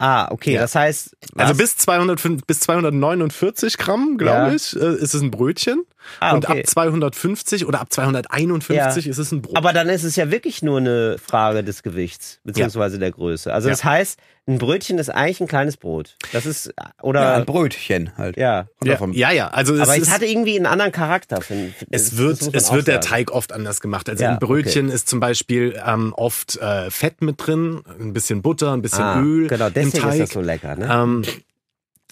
[0.00, 1.16] Ah, okay, das heißt?
[1.36, 4.54] Also bis 205, bis 249 Gramm, glaube Ja.
[4.54, 5.82] ich, äh, ist es ein Brötchen.
[6.20, 6.60] Ah, Und okay.
[6.60, 9.10] ab 250 oder ab 251 Ja.
[9.10, 9.56] ist es ein Brot.
[9.56, 13.52] Aber dann ist es ja wirklich nur eine Frage des Gewichts, beziehungsweise der Größe.
[13.52, 16.16] Also das heißt, ein Brötchen ist eigentlich ein kleines Brot.
[16.32, 18.36] Das ist, Ja, oder, ein Brötchen halt.
[18.36, 18.66] ja.
[18.82, 21.40] Ja, ja, ja, also es Aber ist, es hatte irgendwie einen anderen Charakter.
[21.42, 23.00] Find, Es das wird, es wird der.
[23.00, 24.08] Teig oft anders gemacht.
[24.08, 28.40] Also Ja, im Brötchen ist zum Beispiel ähm, oft äh, Fett mit drin, ein bisschen
[28.42, 30.12] Butter, ein bisschen Ah, Öl genau, im deswegen Teig.
[30.14, 30.88] ist das so lecker, ne?
[30.90, 31.22] Ähm,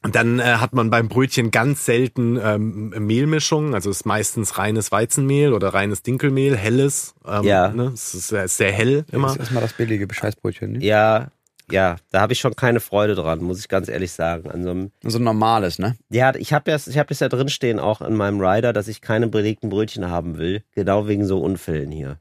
[0.03, 4.57] und dann äh, hat man beim Brötchen ganz selten ähm, Mehlmischungen, also es ist meistens
[4.59, 7.15] reines Weizenmehl oder reines Dinkelmehl, helles.
[7.27, 7.69] Ähm, Ja.
[7.71, 7.91] Ne?
[7.95, 9.31] Es ist sehr, sehr hell Das immer.
[9.31, 10.73] ist erstmal das billige Scheißbrötchen.
[10.75, 10.85] Ne?
[10.85, 11.29] Ja,
[11.71, 14.51] ja, da habe ich schon keine Freude dran, muss ich ganz ehrlich sagen.
[14.51, 15.97] An so einem, So ein normales, ne?
[16.11, 19.01] ja, ich habe ja, ich habe das ja drinstehen auch in meinem Rider, dass ich
[19.01, 22.19] keine belegten Brötchen haben will, genau wegen so Unfällen hier.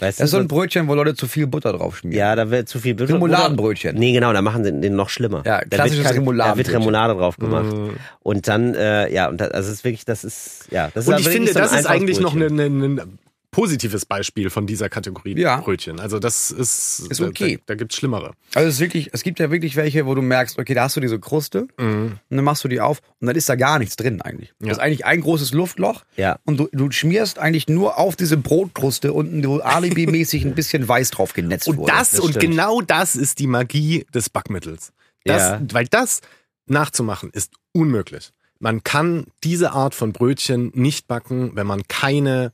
[0.00, 2.18] Weißt Das ist so ein Brötchen, wo Leute zu viel Butter drauf schmieren.
[2.18, 3.12] ja, da wird zu viel Butter.
[3.12, 3.96] Remouladenbrötchen.
[3.96, 5.42] Nee, genau, da machen sie den noch schlimmer.
[5.44, 6.04] Ja, Da wird klassisches
[6.38, 6.72] Da wird.
[6.72, 7.66] Remoulade drauf gemacht.
[7.76, 7.96] Mhm.
[8.20, 11.08] Und dann, äh, ja, und das, also es ist wirklich, das ist, ja, das ist
[11.08, 12.60] Und aber ich finde, so das ist eigentlich noch Brötchen.
[12.60, 13.18] ein, ein, ein
[13.50, 15.56] positives Beispiel von dieser Kategorie Ja.
[15.60, 15.98] Brötchen.
[15.98, 17.56] Also das ist, Ist okay.
[17.56, 18.32] Da, da gibt's Schlimmere.
[18.54, 20.96] Also es ist wirklich, es gibt ja wirklich welche, wo du merkst, okay, da hast
[20.96, 23.96] du diese Kruste und dann machst du die auf und dann ist da gar nichts
[23.96, 24.50] drin eigentlich.
[24.60, 24.68] Ja.
[24.68, 26.38] Das ist eigentlich ein großes Luftloch Ja.
[26.44, 31.10] und du, du schmierst eigentlich nur auf diese Brotkruste unten wo alibimäßig ein bisschen weiß
[31.10, 31.92] drauf genetzt Und wurde.
[31.92, 32.44] das, und stimmt.
[32.44, 34.92] genau das ist die Magie des Backmittels.
[35.24, 35.60] Das, Ja.
[35.72, 36.20] Weil das
[36.66, 38.30] nachzumachen ist unmöglich.
[38.58, 42.52] Man kann diese Art von Brötchen nicht backen, wenn man keine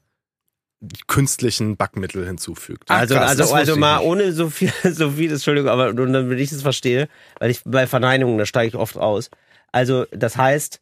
[1.06, 2.84] künstlichen Backmittel hinzufügt.
[2.88, 4.06] Ach, Also, krass, also, also mal nicht.
[4.06, 7.08] ohne so viel, so viel, Entschuldigung, aber nur damit ich das verstehe,
[7.38, 9.30] weil ich bei Verneinungen, da steige ich oft aus.
[9.72, 10.80] Also, das heißt,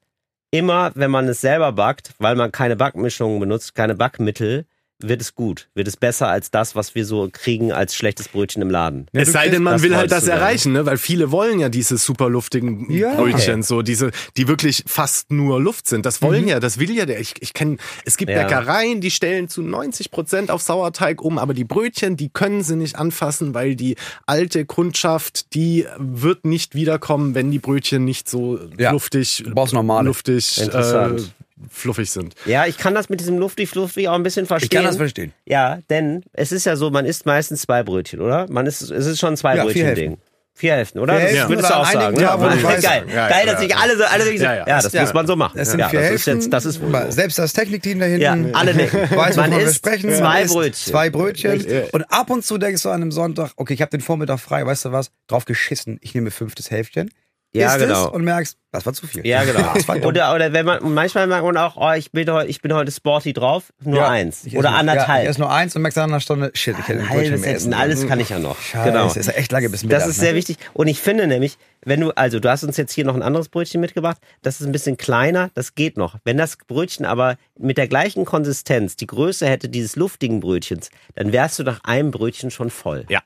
[0.50, 4.66] immer, wenn man es selber backt, weil man keine Backmischungen benutzt, keine Backmittel,
[5.00, 8.62] wird es gut, wird es besser als das, was wir so kriegen als schlechtes Brötchen
[8.62, 9.06] im Laden.
[9.12, 10.86] Ja, es sei denn, man will halt das erreichen, ne?
[10.86, 13.14] weil viele wollen ja diese super luftigen Ja.
[13.16, 16.06] Brötchen, so diese, die wirklich fast nur Luft sind.
[16.06, 17.20] Das wollen ja, das will ja der.
[17.20, 18.42] Ich, ich kenne, es gibt Ja.
[18.42, 22.76] Bäckereien, die stellen zu 90 Prozent auf Sauerteig um, aber die Brötchen, die können sie
[22.76, 28.58] nicht anfassen, weil die alte Kundschaft, die wird nicht wiederkommen, wenn die Brötchen nicht so
[28.78, 28.92] Ja.
[28.92, 30.06] luftig, Du brauchst normale.
[30.06, 31.32] luftig, äh, Interessant.
[31.70, 32.34] Fluffig sind.
[32.46, 34.68] Ja, ich kann das mit diesem luftig, fluffig auch ein bisschen verstehen.
[34.70, 35.32] ich kann das verstehen.
[35.46, 38.46] Ja, denn es ist ja so, man isst meistens zwei Brötchen, oder?
[38.50, 40.18] Man isst, es ist schon ein zwei Ja, vier Brötchen-Ding.
[40.56, 41.14] Vier Hälften, oder?
[41.14, 42.20] Vier das Hälften würdest du auch sagen.
[42.20, 43.76] ja, ich weiß- geil, Ja, geil, ja, dass sich ja.
[43.76, 44.80] alle so, alle so, Ja, ja, ja.
[44.82, 45.00] das Ja.
[45.02, 45.58] muss man so machen.
[45.58, 46.30] Das sind ja, vier das Hälften.
[46.38, 47.10] ist jetzt, das ist wohl so.
[47.10, 49.00] Selbst das Technikteam da hinten Ja, alle nicken.
[49.10, 50.12] weiß, Man isst sprechen.
[50.14, 50.92] zwei Brötchen.
[50.92, 51.68] Zwei Brötchen.
[51.68, 51.82] Ja.
[51.90, 54.64] Und ab und zu denkst du an einem Sonntag, okay, ich habe den Vormittag frei,
[54.64, 55.10] weißt du was?
[55.26, 57.10] Drauf geschissen, ich nehme fünftes Hälfchen.
[57.54, 58.06] Ja, genau.
[58.06, 59.24] Es und merkst, das war zu viel.
[59.24, 59.72] Ja, genau.
[60.06, 62.90] Oder, oder wenn man, manchmal merkt man auch, oh, ich bin heute, ich bin heute
[62.90, 64.44] sporty drauf, nur Ja, eins.
[64.46, 65.22] Oder nur- Ja, anderthalb.
[65.22, 67.72] ich esse nur eins und merkst nach einer Stunde, shit, ich hätte ein halbes Essen,
[67.72, 68.60] alles kann ich ja noch.
[68.60, 69.06] Scheiße, genau.
[69.06, 70.00] ist ja echt lange bis Mittag.
[70.00, 70.24] Das ist ne?
[70.24, 70.56] sehr wichtig.
[70.72, 73.48] Und ich finde nämlich, wenn du, also du hast uns jetzt hier noch ein anderes
[73.48, 76.18] Brötchen mitgebracht, das ist ein bisschen kleiner, das geht noch.
[76.24, 81.32] Wenn das Brötchen aber mit der gleichen Konsistenz die Größe hätte dieses luftigen Brötchens, dann
[81.32, 83.04] wärst du nach einem Brötchen schon voll.
[83.08, 83.22] Ja.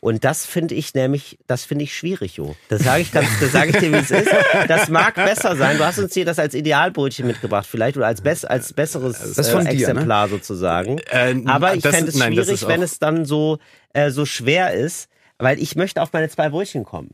[0.00, 2.56] Und das finde ich nämlich, das finde ich schwierig, Jo.
[2.68, 4.30] Das sage ich ganz, das sage ich dir, wie es ist.
[4.66, 5.78] Das mag besser sein.
[5.78, 9.42] Du hast uns hier das als Idealbrötchen mitgebracht, vielleicht oder als, bess, als besseres äh,
[9.42, 9.70] dir, ne?
[9.70, 10.98] Exemplar sozusagen.
[11.10, 13.58] Äh, Aber ich fände es nein, schwierig, wenn es dann so,
[13.92, 17.10] äh, so schwer ist, weil ich möchte auf meine zwei Brötchen kommen.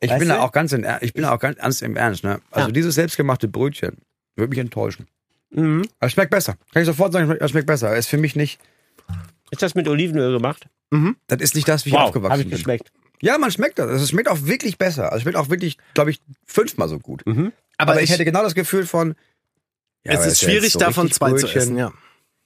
[0.00, 0.34] Ich Weißt bin du?
[0.34, 2.40] da auch ganz in, ich bin da auch ganz ernst im Ernst, ne?
[2.50, 2.72] Also Ja.
[2.72, 3.96] dieses selbstgemachte Brötchen
[4.36, 5.06] würde mich enttäuschen.
[5.50, 5.82] Mhm.
[5.98, 6.56] Aber es schmeckt besser.
[6.72, 7.92] Kann ich sofort sagen, es schmeckt besser.
[7.92, 8.60] Es ist für mich nicht,
[9.50, 10.68] Ist das mit Olivenöl gemacht?
[11.26, 12.56] das ist nicht das, wie ich Wow, aufgewachsen habe ich bin.
[12.56, 12.92] geschmeckt.
[13.20, 13.90] Ja, man schmeckt das.
[13.90, 15.04] Es schmeckt auch wirklich besser.
[15.06, 17.26] Also es schmeckt auch wirklich, glaube ich, fünfmal so gut.
[17.26, 17.52] Mhm.
[17.76, 19.14] Aber, ich, hätte genau das Gefühl von,
[20.04, 21.60] ja, es aber ist ja schwierig, so davon zwei zu Brötchen.
[21.60, 21.92] essen, ja.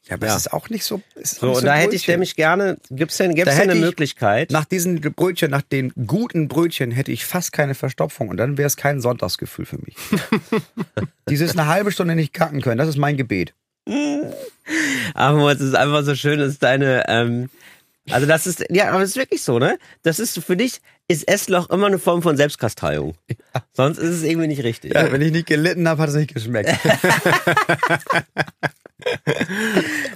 [0.09, 0.33] Ja, aber Ja.
[0.37, 1.01] es ist auch nicht so.
[1.23, 3.85] So, und da ein hätte ich nämlich gerne, gibt's denn, gibt's Da denn eine ich
[3.85, 4.51] Möglichkeit?
[4.51, 8.67] Nach diesen Brötchen, nach den guten Brötchen hätte ich fast keine Verstopfung und dann wäre
[8.67, 9.95] es kein Sonntagsgefühl für mich.
[11.29, 13.55] Dieses eine halbe Stunde nicht kacken können, das ist mein Gebet.
[15.15, 17.49] Aber es ist einfach so schön, dass deine, ähm,
[18.11, 19.79] also das ist, ja, aber es ist wirklich so, ne?
[20.03, 23.15] Das ist für dich, ist Essloch immer eine Form von Selbstkasteiung.
[23.73, 24.95] Sonst ist es irgendwie nicht richtig.
[24.95, 26.71] Ja, wenn ich nicht gelitten habe, hat es nicht geschmeckt.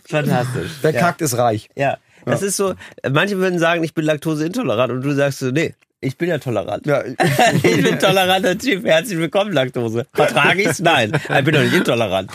[0.09, 0.71] Fantastisch.
[0.83, 1.01] Der ja.
[1.01, 1.69] Kackt ist reich.
[1.75, 1.99] Ja.
[2.25, 2.75] Das ist so,
[3.09, 6.87] manche würden sagen, ich bin laktoseintolerant und du sagst so, nee, ich bin ja tolerant.
[6.87, 7.03] Ja,
[7.63, 8.85] Ich bin toleranter Typ.
[8.85, 10.07] Herzlich willkommen, Laktose.
[10.13, 10.81] Vertrage ich's?
[10.81, 11.13] Nein.
[11.15, 12.31] Ich bin doch nicht intolerant.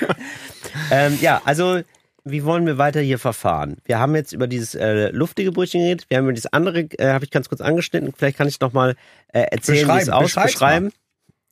[0.90, 1.80] ähm, ja, also,
[2.26, 3.76] wie wollen wir weiter hier verfahren?
[3.84, 6.06] Wir haben jetzt über dieses äh, luftige Brötchen geredet.
[6.08, 8.12] Wir haben über dieses andere, äh, habe ich ganz kurz angeschnitten.
[8.16, 8.96] Vielleicht kann ich noch mal
[9.28, 10.32] äh, erzählen, wie es aus.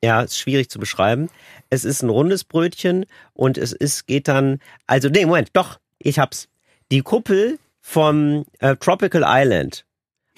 [0.03, 1.31] Ja, ist schwierig zu beschreiben.
[1.71, 6.19] Es ist ein rundes Brötchen und es ist, geht dann, also, nee, Moment, doch, ich
[6.19, 6.49] hab's.
[6.91, 9.85] Die Kuppel vom äh, Tropical Island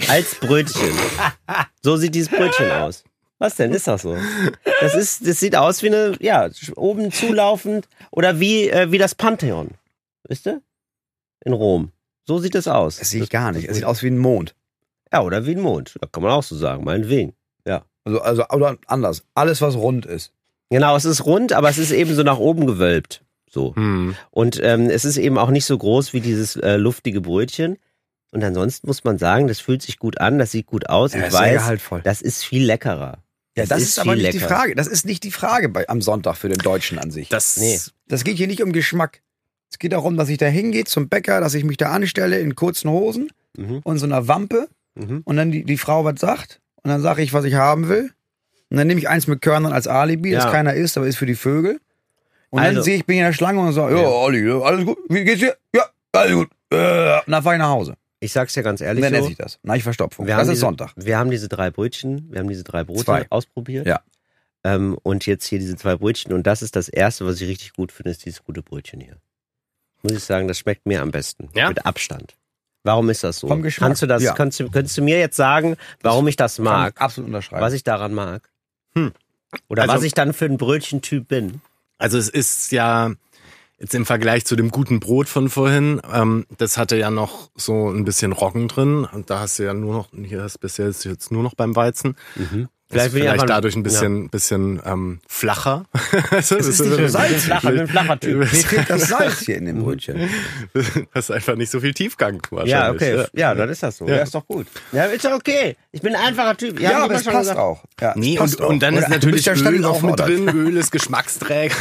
[0.09, 0.93] als Brötchen.
[1.83, 3.05] So sieht dieses Brötchen aus.
[3.39, 3.73] Was denn?
[3.73, 4.17] Ist das so?
[4.81, 9.15] Das ist, das sieht aus wie eine, ja, oben zulaufend oder wie, äh, wie das
[9.15, 9.71] Pantheon.
[10.29, 10.63] Wisst ihr?
[11.45, 11.93] In Rom.
[12.27, 12.99] So sieht es aus.
[12.99, 13.69] Das sehe ich gar nicht.
[13.69, 14.55] Es sieht aus wie ein Mond.
[15.13, 15.97] Ja, oder wie ein Mond.
[16.01, 17.35] Da kann man auch so sagen, meinetwegen.
[17.65, 17.85] Ja.
[18.05, 19.25] Also, also oder anders.
[19.35, 20.33] Alles, was rund ist.
[20.71, 23.25] Genau, es ist rund, aber es ist eben so nach oben gewölbt.
[23.49, 23.77] So.
[23.77, 24.17] Hm.
[24.31, 27.79] Und ähm, es ist eben auch nicht so groß wie dieses äh, luftige Brötchen.
[28.33, 31.13] Und ansonsten muss man sagen, das fühlt sich gut an, das sieht gut aus.
[31.13, 32.01] Ja, ich ist sehr weiß, gehaltvoll.
[32.03, 33.23] das ist viel leckerer.
[33.57, 34.57] Ja, das, ist, aber viel nicht die leckerer.
[34.59, 34.75] Frage.
[34.75, 37.29] Das ist nicht die Frage bei, am Sonntag für den Deutschen an sich.
[37.29, 37.81] Das, Nee.
[38.09, 39.23] Das geht hier nicht um Geschmack.
[39.71, 42.55] Es geht darum, dass ich da hingehe zum Bäcker, dass ich mich da anstelle in
[42.55, 43.81] kurzen Hosen Mhm.
[43.85, 45.23] und so einer Wampe Mhm.
[45.25, 48.11] und dann die, die Frau was sagt und dann sage ich, was ich haben will.
[48.71, 50.51] Und dann nehme ich eins mit Körnern als Alibi, das Ja.
[50.51, 51.81] keiner isst, aber ist für die Vögel.
[52.51, 54.07] Und dann Also- sehe ich, bin ich in der Schlange und sage, ja.
[54.09, 55.57] Olli, alles gut, wie geht's dir?
[55.75, 56.49] Ja, alles gut.
[56.71, 57.95] Äh, Und dann fahre ich nach Hause.
[58.21, 59.21] Ich sag's ja ganz Und ehrlich dann so.
[59.21, 59.59] esse ich das.
[59.63, 60.27] Na, ich Verstopfung.
[60.27, 60.93] Wir Das haben ist diese, Sonntag.
[60.97, 63.27] Wir haben diese drei Brötchen, wir haben diese drei Brote Zwei.
[63.31, 63.87] ausprobiert.
[63.87, 64.01] Ja.
[64.65, 66.33] Ähm, und jetzt hier diese zwei Brötchen.
[66.33, 69.17] Und das ist das erste, was ich richtig gut finde, ist dieses gute Brötchen hier.
[70.09, 71.49] Muss ich sagen, das schmeckt mir am besten.
[71.55, 71.69] Ja?
[71.69, 72.35] Mit Abstand.
[72.85, 73.49] Warum ist das so?
[73.49, 74.33] Vom Geschmack, Kannst du das, ja.
[74.35, 76.95] kannst du, könntest du mir jetzt sagen, warum ich das Kann mag?
[76.97, 77.63] ich absolut unterschreiben.
[77.63, 78.49] Was ich daran mag?
[78.95, 79.13] Hm.
[79.69, 81.61] Oder Also- was ich dann für ein Brötchentyp bin?
[81.99, 83.13] Also es ist ja
[83.79, 87.91] jetzt im Vergleich zu dem guten Brot von vorhin, ähm, das hatte ja noch so
[87.91, 91.05] ein bisschen Roggen drin und da hast du ja nur noch, hier ist bisher ist
[91.05, 92.17] jetzt nur noch beim Weizen.
[92.89, 95.87] Vielleicht, bin ich vielleicht einfach- dadurch ein bisschen, bisschen ähm, flacher.
[96.31, 97.39] Also, Es ist das nicht so Ich bin salzig.
[97.43, 98.37] flacher, ein flacher Typ.
[98.37, 100.31] Mir fehlt das Salz hier in dem Brötchen.
[101.15, 102.71] Das ist einfach nicht so viel Tiefgang wahrscheinlich.
[102.71, 103.25] Ja, okay.
[103.33, 104.07] Ja, dann ist das so.
[104.07, 104.67] Ja, ist doch gut.
[104.93, 105.75] Ja, ist doch okay.
[105.91, 106.79] Ich bin ein einfacher Typ.
[106.79, 107.59] Ja, ich aber es schon passt gesagt.
[107.61, 107.83] auch.
[108.01, 108.99] Ja, Nee, passt und, und dann auch.
[109.01, 109.19] ist Oder?
[109.19, 110.49] Du natürlich ja Öl auch mit drin.
[110.55, 111.75] Öl ist Geschmacksträger.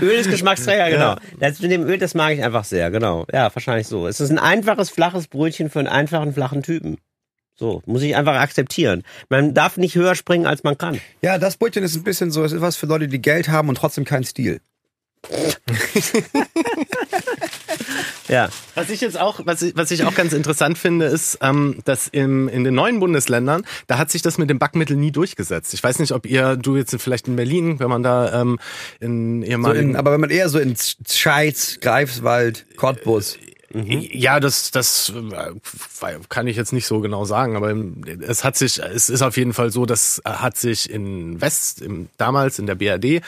[0.00, 1.16] Öl ist Geschmacksträger, genau.
[1.38, 3.26] Das mit dem Öl, das mag ich einfach sehr, genau.
[3.32, 4.06] Ja, wahrscheinlich so.
[4.06, 6.98] Es ist ein einfaches, flaches Brötchen für einen einfachen, flachen Typen.
[7.62, 9.04] So, muss ich einfach akzeptieren.
[9.28, 11.00] Man darf nicht höher springen, als man kann.
[11.20, 13.68] Ja, das Brötchen ist ein bisschen so, es ist was für Leute, die Geld haben
[13.68, 14.60] und trotzdem keinen Stil.
[18.28, 18.48] Ja.
[18.74, 22.08] Was ich jetzt auch, was ich, was ich auch ganz interessant finde, ist, ähm, dass
[22.08, 25.74] im, in den neuen Bundesländern, da hat sich das mit dem Backmittel nie durchgesetzt.
[25.74, 28.58] Ich weiß nicht, ob ihr, du jetzt vielleicht in Berlin, wenn man da ähm,
[29.00, 30.74] in So ehemaligen in, aber wenn man eher so in
[31.06, 33.36] Scheiz, Greifswald, Cottbus.
[33.74, 37.74] Ja, das, das äh, kann ich jetzt nicht so genau sagen, aber
[38.26, 42.08] es hat sich, es ist auf jeden Fall so, das hat sich in West, im,
[42.18, 43.22] damals in der BRD,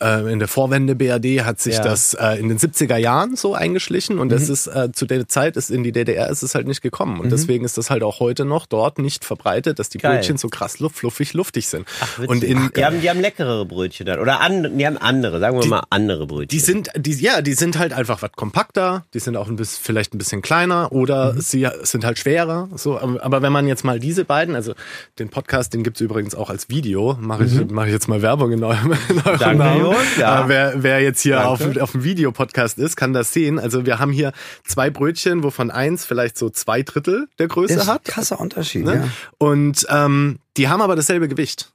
[0.00, 1.82] äh, in der Vorwende BRD, hat sich Ja.
[1.82, 4.30] das äh, in den 70er Jahren so eingeschlichen und Mhm.
[4.30, 7.20] das ist äh, zu der Zeit ist in die DDR ist es halt nicht gekommen
[7.20, 10.02] und deswegen ist das halt auch heute noch dort nicht verbreitet, dass die Mhm.
[10.02, 10.16] Geil.
[10.18, 11.86] Brötchen so krass luft, fluffig, luftig sind.
[12.00, 12.28] Ach, witzig.
[12.30, 14.18] und in, die, haben, die haben leckerere Brötchen dann.
[14.20, 16.48] Oder an, die haben andere, sagen wir mal andere Brötchen.
[16.48, 19.82] Die sind, die, ja, die sind halt einfach was kompakter, die sind auch ein bisschen,
[19.86, 21.40] vielleicht ein bisschen kleiner oder Mhm.
[21.40, 22.68] sie sind halt schwerer.
[22.76, 24.74] So, aber aber wenn man jetzt mal diese beiden, also
[25.18, 28.52] den Podcast, den gibt's übrigens auch als Video, mache ich, mach ich jetzt mal Werbung
[28.52, 29.38] in eurem, in eurem Mhm.
[29.38, 29.94] Danke, Namen.
[30.18, 30.44] Ja.
[30.44, 31.48] Äh, wer, wer jetzt hier Danke.
[31.48, 33.58] auf, auf dem Videopodcast ist, kann das sehen.
[33.58, 34.32] Also wir haben hier
[34.66, 38.04] zwei Brötchen, wovon eins vielleicht so zwei Drittel der Größe Das ist ein hat.
[38.04, 38.94] krasser Unterschied, Ne?
[38.96, 39.08] ja.
[39.38, 41.72] Und ähm, die haben aber dasselbe Gewicht.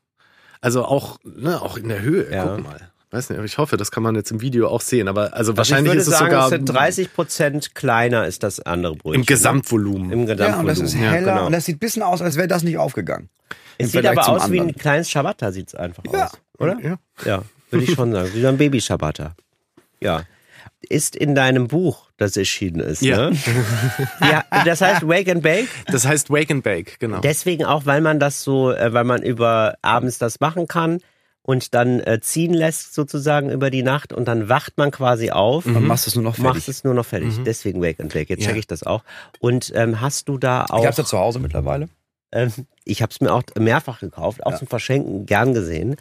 [0.62, 2.32] Also auch, ne, auch in der Höhe.
[2.32, 2.46] Ja.
[2.56, 2.91] Guck mal.
[3.14, 5.08] Weiß nicht, aber ich hoffe, das kann man jetzt im Video auch sehen.
[5.10, 8.26] Aber also Also wahrscheinlich ich würde ist es sagen, sogar es sind 30 Prozent kleiner
[8.26, 9.22] ist das andere Brötchen.
[9.22, 10.08] im Gesamtvolumen.
[10.08, 10.14] Ne?
[10.14, 10.60] Im Ja, Gesamtvolumen.
[10.62, 11.46] und das ist Ja, heller genau.
[11.48, 13.30] und das sieht ein bisschen aus, als wäre das nicht aufgegangen.
[13.78, 14.80] Im Es sieht aber aus wie ein anderen.
[14.80, 16.28] kleines Ciabatta, sieht's einfach Ja.
[16.28, 16.32] aus.
[16.58, 16.78] Oder?
[16.82, 16.96] Ja.
[17.26, 18.30] Ja, würde ich schon sagen.
[18.34, 19.36] Wie so ein Baby-Ciabatta.
[20.00, 20.24] Ja.
[20.88, 23.30] Ist in deinem Buch, das erschienen ist, Ja.
[23.30, 23.38] ne?
[24.22, 24.44] ja.
[24.66, 25.68] Das heißt Wake and Bake.
[25.88, 27.20] Das heißt Wake and Bake, genau.
[27.20, 31.00] Deswegen auch, weil man das so, äh, weil man über abends das machen kann
[31.44, 35.64] und dann äh, ziehen lässt sozusagen über die Nacht und dann wacht man quasi auf.
[35.66, 36.54] Dann machst du es nur noch fertig.
[36.56, 37.36] Machst es nur noch fertig.
[37.46, 38.30] Deswegen Wake and Bake.
[38.30, 38.48] Jetzt Ja.
[38.48, 39.04] checke ich das auch.
[39.40, 40.80] Und ähm, hast du da auch.
[40.82, 41.90] Ich hab's ja zu Hause mittlerweile.
[42.34, 42.54] Ähm,
[42.86, 45.98] ich habe es mir auch mehrfach gekauft, auch zum Verschenken gern gesehen.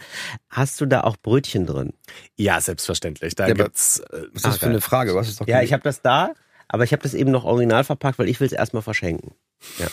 [0.49, 1.93] Hast du da auch Brötchen drin?
[2.37, 3.35] ja, selbstverständlich.
[3.35, 5.15] Da Ja, gibt's äh, Was ist das für eine Frage?
[5.17, 6.31] Was ist doch Ja, ich habe das da,
[6.69, 9.33] aber ich habe das eben noch original verpackt, weil ich will es erstmal verschenken.
[9.79, 9.89] Ja.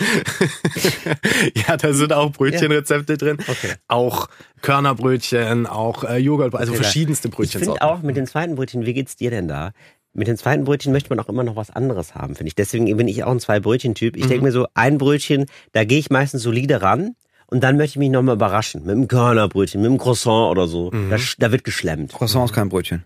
[1.68, 3.38] ja, da sind auch Brötchenrezepte drin.
[3.40, 3.74] Okay.
[3.88, 4.28] Auch
[4.62, 7.60] Körnerbrötchen, auch äh, Joghurt, also Okay, verschiedenste Ich Brötchen.
[7.62, 9.72] finde auch mit den zweiten Brötchen, wie geht's dir denn da?
[10.16, 12.54] mit dem zweiten Brötchen möchte man auch immer noch was anderes haben, finde ich.
[12.54, 14.16] Deswegen bin ich auch ein Zwei-Brötchen-Typ.
[14.16, 17.16] Ich denke mir so, ein Brötchen, da gehe ich meistens solide ran.
[17.48, 18.82] Und dann möchte ich mich nochmal überraschen.
[18.82, 20.90] Mit einem Körnerbrötchen, mit einem Croissant oder so.
[20.90, 22.12] Da, sch- da wird geschlemmt.
[22.12, 23.02] Croissant ist kein Brötchen.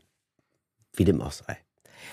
[0.97, 1.57] Wie dem auch sei.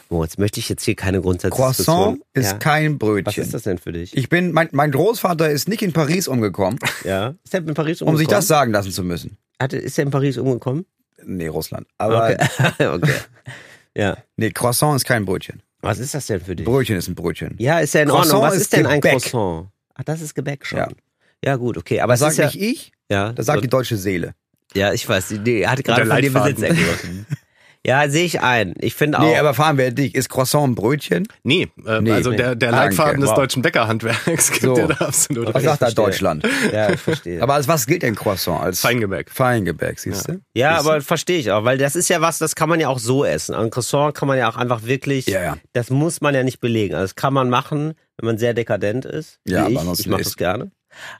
[0.09, 1.95] Moritz, möchte ich jetzt hier keine Grundsatzdiskussion.
[1.97, 2.57] Croissant ist ja.
[2.59, 3.25] kein Brötchen.
[3.25, 4.15] Was ist das denn für dich?
[4.15, 7.33] Ich bin, mein, mein Großvater ist nicht in Paris umgekommen, ja.
[7.43, 8.17] Ist er in Paris um umgekommen?
[8.19, 9.37] sich das sagen lassen zu müssen.
[9.59, 10.85] Hatte, ist er in Paris umgekommen?
[11.23, 11.87] Nee, Russland.
[11.97, 12.85] Aber Okay.
[12.87, 13.13] okay.
[13.95, 14.17] Ja.
[14.35, 15.61] nee, Croissant ist kein Brötchen.
[15.81, 16.65] Was ist das denn für dich?
[16.65, 17.55] Brötchen ist ein Brötchen.
[17.57, 18.49] Ja, ist ja in Croissant Ordnung.
[18.49, 19.21] Was ist ist, denn ein Gebäck.
[19.21, 19.67] Croissant?
[19.95, 20.79] Ach, das ist Gebäck schon.
[20.79, 20.87] Ja.
[21.43, 22.01] Ja, gut, okay.
[22.01, 24.33] Aber Das sagt ja, nicht ich, ja, das sagt so, die deutsche Seele.
[24.73, 26.55] ja, ich weiß, die, die hat gerade von dir Leitfaden.
[26.55, 27.25] Besitz ergriffen.
[27.85, 28.73] ja, sehe ich ein.
[28.79, 29.23] Ich finde auch.
[29.23, 30.15] Nee, aber fahren wir dich.
[30.15, 31.27] Ist Croissant ein Brötchen?
[31.43, 32.37] Nee, äh, Nee, also nee.
[32.37, 32.85] der, der Danke.
[32.87, 33.35] Leitfaden des Wow.
[33.37, 34.75] deutschen Bäckerhandwerks gibt So.
[34.75, 35.91] dir da absolut Was sagt da.
[35.91, 36.47] Deutschland?
[36.73, 37.39] ja, ich verstehe.
[37.43, 38.61] Aber als was gilt denn Croissant?
[38.61, 39.29] Als Feingebäck.
[39.31, 40.41] Feingebäck, siehst du?
[40.53, 42.99] ja, aber verstehe ich auch, weil das ist ja was, das kann man ja auch
[42.99, 43.53] so essen.
[43.55, 45.57] Ein Croissant kann man ja auch einfach wirklich, Ja, ja.
[45.73, 46.95] das muss man ja nicht belegen.
[46.95, 49.39] Also das kann man machen, wenn man sehr dekadent ist.
[49.45, 49.79] Ja, wie aber ich.
[49.79, 50.71] ansonsten ich mache das gerne.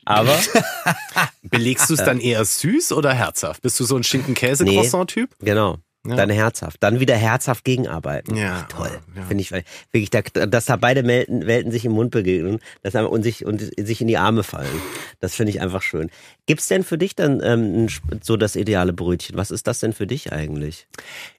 [0.06, 0.34] Aber
[1.44, 3.62] Belegst du es dann eher süß oder herzhaft?
[3.62, 5.30] Bist du so ein Schinken-Käse-Croissant-Typ?
[5.40, 5.78] Genau.
[6.06, 6.16] Ja.
[6.16, 6.78] Dann herzhaft.
[6.82, 8.36] Dann wieder herzhaft gegenarbeiten.
[8.36, 8.92] Ja, Toll.
[9.16, 9.24] ja.
[9.24, 12.94] Finde ich weil- wirklich, da, dass da beide Welten, Welten sich im Mund begegnen dass,
[12.96, 14.82] und, sich, und sich in die Arme fallen.
[15.20, 16.10] Das finde ich einfach schön.
[16.46, 17.88] Gibt's denn für dich dann ähm,
[18.22, 19.36] so das ideale Brötchen?
[19.38, 20.88] Was ist das denn für dich eigentlich?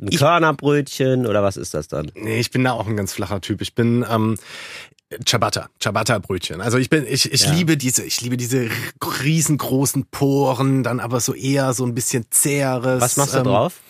[0.01, 2.11] Ein Körnerbrötchen oder was ist das dann?
[2.15, 3.61] Nee, ich bin da auch ein ganz flacher Typ.
[3.63, 4.37] Ich bin ähm,
[5.25, 6.61] Ciabatta, Ciabatta-Brötchen.
[6.61, 7.53] Also ich bin, ich, ich Ja.
[7.53, 8.69] liebe diese, ich liebe diese
[9.23, 13.01] riesengroßen Poren, dann aber so eher so ein bisschen zäheres.
[13.01, 13.81] Was machst du ähm, drauf?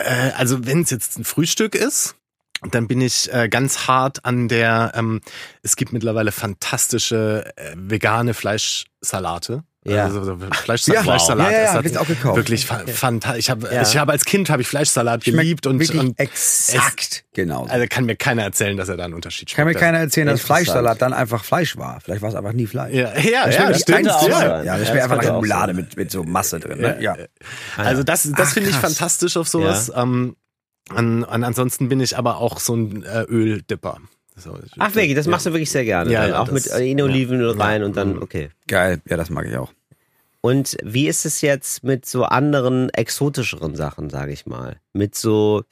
[0.00, 2.16] Äh, also wenn es jetzt ein Frühstück ist,
[2.70, 5.20] dann bin ich äh, ganz hart an der, ähm,
[5.62, 9.64] es gibt mittlerweile fantastische äh, vegane Fleischsalate.
[9.90, 10.04] Ja.
[10.04, 11.50] Also so Fleisch, Ja, Fleischsalat.
[11.50, 12.36] ja, ja, ist hab halt ich auch gekauft.
[12.36, 13.38] Wirklich fa fantastisch.
[13.40, 13.82] Ich habe Ja.
[13.82, 17.66] ich hab als Kind habe ich Fleischsalat Schmeckt geliebt und, wirklich und exakt genau.
[17.68, 19.56] also kann mir keiner erzählen, dass er da einen Unterschied schmeckt.
[19.56, 20.40] Kann mir keiner erzählen, dass.
[20.40, 22.00] Fleischsalat dann einfach Fleisch war.
[22.00, 22.94] Vielleicht war es einfach nie Fleisch.
[22.94, 23.98] Ja, ja, Das ja, stimmt.
[24.08, 24.26] eins.
[24.28, 25.76] Ja, Ja, das schmeckt einfach nach sein.
[25.76, 26.80] mit, mit so Masse drin.
[26.80, 26.98] Ne?
[27.00, 27.16] Ja.
[27.76, 29.92] Also das, das finde ich fantastisch auf sowas.
[29.94, 30.36] Ähm,
[30.88, 33.98] an, an, ansonsten bin ich aber auch so ein äh, Öldipper.
[34.36, 36.10] So, Ach wirklich, das machst du wirklich sehr gerne.
[36.10, 37.62] Ja, ja, auch das- mit äh, in Olivenöl ja.
[37.64, 38.22] rein und dann, Mhm.
[38.22, 38.50] okay.
[38.66, 39.70] Geil, ja, das mag ich auch.
[40.42, 44.80] Und wie ist es jetzt mit so anderen exotischeren Sachen, sage ich mal?
[44.94, 45.64] Mit so,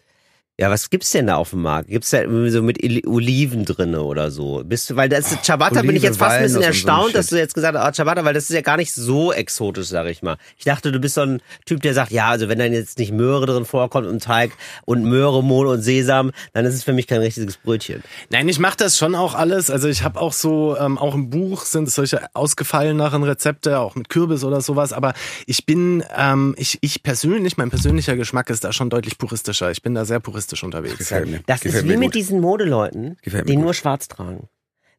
[0.60, 1.88] ja, was gibt's denn da auf dem Markt?
[1.88, 4.64] Gibt's da so mit Oliven drinne oder so?
[4.64, 6.88] Bist du, weil das ist Ciabatta bin ich jetzt fast ein bisschen Walnuss und so
[6.88, 9.32] erstaunt, dass du jetzt gesagt hast, ah, Ciabatta, weil das ist ja gar nicht so
[9.32, 10.36] exotisch, sage ich mal.
[10.56, 13.12] Ich dachte, du bist so ein Typ, der sagt, ja, also wenn dann jetzt nicht
[13.12, 14.50] Möhre drin vorkommt und Teig
[14.84, 18.02] und Möhre, Mohn und Sesam, dann ist es für mich kein richtiges Brötchen.
[18.30, 19.70] Nein, ich mache das schon auch alles.
[19.70, 23.94] Also ich habe auch so, ähm, auch im Buch sind es solche ausgefalleneren Rezepte, auch
[23.94, 24.92] mit Kürbis oder sowas.
[24.92, 25.14] Aber
[25.46, 29.70] ich bin, ähm, ich, ich persönlich, mein persönlicher Geschmack ist da schon deutlich puristischer.
[29.70, 30.98] Ich bin da sehr puristisch unterwegs.
[30.98, 31.40] Gefällt mir.
[31.46, 32.14] Das Gefällt ist mir wie mit gut.
[32.14, 33.48] diesen Modeleuten, die gut.
[33.56, 34.48] nur schwarz tragen.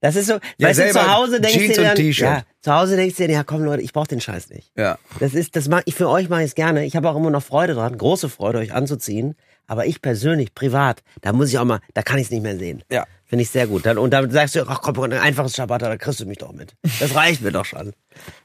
[0.02, 2.74] Das ist so, Ja, weißt du, zu Hause denkst Jeans du dir dann, ja, zu
[2.74, 4.72] Hause denkst du dir, ja komm Leute, ich brauch den Scheiß nicht.
[4.78, 4.98] Ja.
[5.20, 6.86] Das ist, das mag ich für euch mache ich es gerne.
[6.86, 9.36] Ich habe auch immer noch Freude dran, große Freude, euch anzuziehen.
[9.68, 12.58] Aber ich persönlich, privat, da muss ich auch mal, da kann ich es nicht mehr
[12.58, 12.84] sehen.
[12.92, 13.06] Ja.
[13.26, 13.86] Finde ich sehr gut.
[13.86, 16.54] Dann, und dann sagst du, ach komm, ein einfaches Ciabatta, da kriegst du mich doch
[16.54, 16.76] mit.
[17.00, 17.94] Das reicht mir doch schon.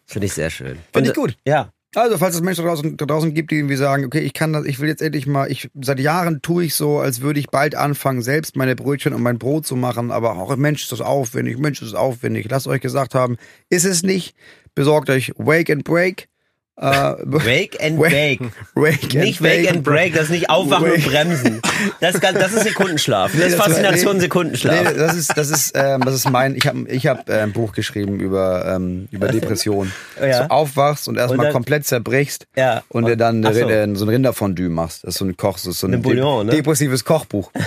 [0.05, 0.79] Finde ich sehr schön.
[0.93, 1.37] Finde Und, ich gut.
[1.47, 1.73] Ja.
[1.95, 4.53] Also, falls es Menschen da draußen, da draußen gibt, die irgendwie sagen, okay, ich kann
[4.53, 7.49] das, ich will jetzt endlich mal, ich, seit Jahren tue ich so, als würde ich
[7.49, 11.01] bald anfangen, selbst meine Brötchen und mein Brot zu machen, aber auch, Mensch, ist das
[11.01, 12.47] aufwendig, Mensch, ist das aufwendig.
[12.51, 13.37] Lasst euch gesagt haben,
[13.69, 14.35] ist es nicht.
[14.75, 16.29] Besorgt euch Wake and Break.
[16.77, 18.51] Äh, Wake and Wake- Bake.
[18.75, 21.62] Wake Nicht Wake and Break, das ist nicht Aufwachen und Wake- Bremsen.
[22.01, 23.31] Das ist, das ist Sekundenschlaf.
[23.33, 24.18] Das ist Faszination.
[24.18, 24.83] Sekundenschlaf.
[24.93, 27.53] Nee, das ist, das ist, ähm, das ist mein, ich habe ich hab, äh, ein
[27.53, 29.93] Buch geschrieben über, ähm, über Depressionen.
[30.20, 30.27] Ja.
[30.27, 32.83] Dass du aufwachst und Und erstmal komplett zerbrichst Ja.
[32.89, 33.61] und dir dann Ach so.
[33.61, 33.68] so.
[33.95, 35.05] so ein Rinderfondue machst.
[35.05, 36.53] Das ist so ein Koch, so ein Ein Bouillon, ne?
[36.53, 37.53] depressives Kochbuch.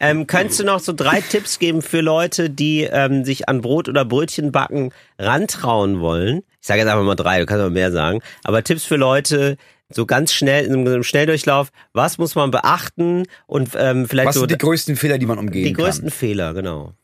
[0.00, 3.88] Ähm, könntest du noch so drei Tipps geben für Leute, die ähm, sich an Brot
[3.88, 6.42] oder Brötchen backen rantrauen wollen?
[6.64, 8.20] Ich sage jetzt einfach mal drei, du kannst auch mehr sagen.
[8.42, 9.58] Aber Tipps für Leute,
[9.92, 14.40] so ganz schnell, in einem Schnelldurchlauf, was muss man beachten und ähm, vielleicht Was so
[14.40, 16.18] sind die größten Fehler, die man umgehen die größten kann?
[16.18, 16.94] Fehler, genau.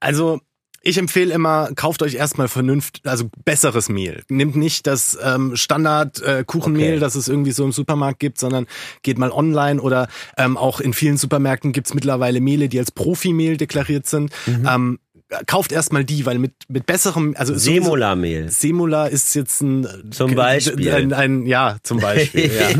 [0.00, 0.40] Also
[0.82, 4.24] ich empfehle immer, kauft euch erstmal vernünftig, also besseres Mehl.
[4.28, 6.98] Nehmt nicht das ähm, Standard äh, Kuchenmehl, Okay.
[7.00, 8.66] das es irgendwie so im Supermarkt gibt, sondern
[9.02, 13.56] geht mal online oder ähm, auch in vielen Supermärkten gibt's mittlerweile Mehle, die als Profimehl
[13.56, 14.32] deklariert sind.
[14.46, 14.68] Mhm.
[14.68, 14.98] Ähm,
[15.46, 18.50] kauft erstmal die, weil mit mit besserem, also Semola-Mehl.
[18.50, 20.92] Semula ist jetzt ein Zum Beispiel.
[20.92, 22.70] ein, ein ja zum Beispiel ja.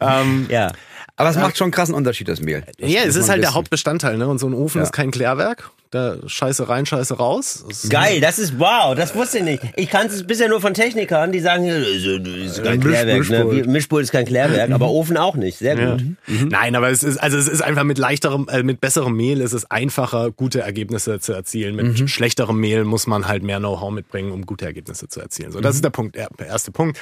[0.22, 0.72] ähm, Ja.
[1.18, 2.62] Aber es macht schon einen krassen Unterschied, das Mehl.
[2.78, 3.54] Das ja, es ist halt der wissen.
[3.56, 4.28] Hauptbestandteil, ne?
[4.28, 4.84] Und so ein Ofen Ja.
[4.84, 5.70] ist kein Klärwerk.
[5.90, 7.64] Da Scheiße rein, Scheiße raus.
[7.66, 9.62] Das Geil, das ist wow, das wusste ich nicht.
[9.76, 13.06] Ich kannte es bisher nur von Technikern, die sagen, das ist kein Klärwerk.
[13.30, 13.38] Ne?
[13.44, 13.64] Mischpult.
[13.66, 15.58] Wie- Mischpult ist kein Klärwerk, aber Ofen auch nicht.
[15.58, 15.92] Sehr Ja.
[15.96, 16.02] gut.
[16.50, 19.54] Nein, aber es ist also es ist einfach mit leichterem, äh, mit besserem Mehl ist
[19.54, 21.74] es einfacher, gute Ergebnisse zu erzielen.
[21.74, 25.50] Mit schlechterem Mehl muss man halt mehr Know-how mitbringen, um gute Ergebnisse zu erzielen.
[25.52, 26.98] So, das ist der Punkt, der erste Punkt.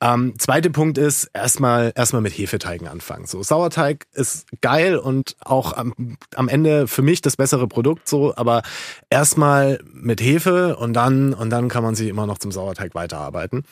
[0.00, 3.26] Ähm, zweite Punkt ist erstmal erstmal mit Hefeteigen anfangen.
[3.26, 8.32] So Sauerteig ist geil und auch am, am Ende für mich das bessere Produkt so,
[8.36, 8.62] aber
[9.10, 13.64] erstmal mit Hefe und dann und dann kann man sich immer noch zum Sauerteig weiterarbeiten.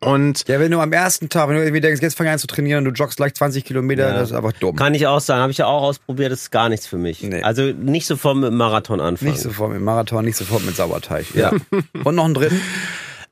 [0.00, 2.38] Und Ja, wenn du am ersten Tag, wenn du irgendwie denkst, jetzt fang ich an
[2.38, 4.14] zu trainieren und du joggst gleich 20 Kilometer, Ja.
[4.18, 4.76] das ist einfach dumm.
[4.76, 7.22] Kann ich auch sagen, habe ich ja auch ausprobiert, das ist gar nichts für mich.
[7.22, 7.42] Nee.
[7.42, 9.32] Also nicht sofort mit dem Marathon anfangen.
[9.32, 11.34] Nicht sofort mit Marathon, nicht sofort mit Sauerteig.
[11.34, 11.52] Ja.
[12.04, 12.60] und noch einen dritten?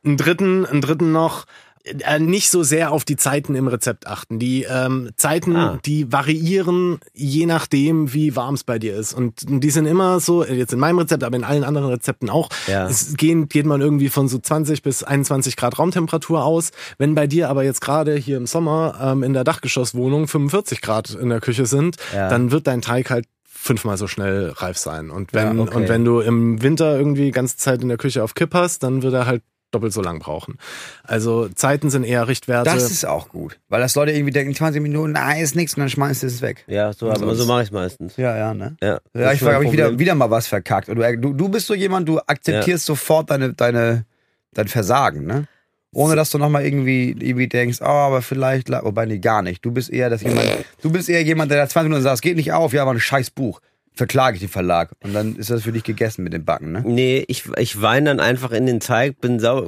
[0.05, 1.44] einen dritten, einen dritten noch,
[2.18, 4.38] nicht so sehr auf die Zeiten im Rezept achten.
[4.38, 5.78] Die ähm, Zeiten, Ah.
[5.84, 9.12] die variieren je nachdem, wie warm es bei dir ist.
[9.14, 12.48] Und die sind immer so, jetzt in meinem Rezept, aber in allen anderen Rezepten auch,
[12.66, 12.86] Ja.
[12.88, 16.70] es gehen, geht man irgendwie von so 20 bis 21 Grad Raumtemperatur aus.
[16.98, 21.10] Wenn bei dir aber jetzt gerade hier im Sommer ähm, in der Dachgeschosswohnung 45 Grad
[21.14, 22.28] in der Küche sind, Ja.
[22.28, 25.10] dann wird dein Teig halt fünfmal so schnell reif sein.
[25.10, 25.76] Und wenn, Ja, okay.
[25.76, 29.02] und wenn du im Winter irgendwie ganze Zeit in der Küche auf Kipp hast, dann
[29.02, 30.59] wird er halt doppelt so lang brauchen.
[31.02, 32.70] Also Zeiten sind eher Richtwerte.
[32.70, 33.59] Das ist auch gut.
[33.68, 36.40] Weil das Leute irgendwie denken, 20 Minuten, nein, ist nichts und dann schmeißt du es
[36.43, 36.64] weg.
[36.66, 38.16] Ja, so, aber so mache ich es meistens.
[38.16, 38.76] Ja, ja, ne?
[38.82, 40.88] Ja, Ja, ich habe ich wieder, wieder mal was verkackt.
[40.88, 44.06] Und du, du, bist so jemand, du akzeptierst sofort deine, deine,
[44.55, 45.47] dein Versagen, ne?
[45.93, 49.64] Ohne dass du nochmal irgendwie, irgendwie denkst, oh, aber vielleicht, wobei nee, gar nicht.
[49.64, 50.47] Du bist eher das jemand,
[50.82, 52.90] du bist eher jemand, der da 20 Minuten sagt, es geht nicht auf, ja, aber
[52.90, 53.60] ein scheiß Buch.
[53.97, 54.90] Verklage ich den Verlag.
[55.02, 56.82] Und dann ist das für dich gegessen mit dem Backen, ne?
[56.85, 59.64] Nee, ich, ich weine dann einfach in den Teig, bin sauer.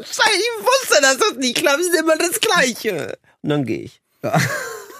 [0.00, 3.18] Ich wusste, dass das nicht klappt, ist immer das Gleiche.
[3.42, 4.00] Und dann gehe ich.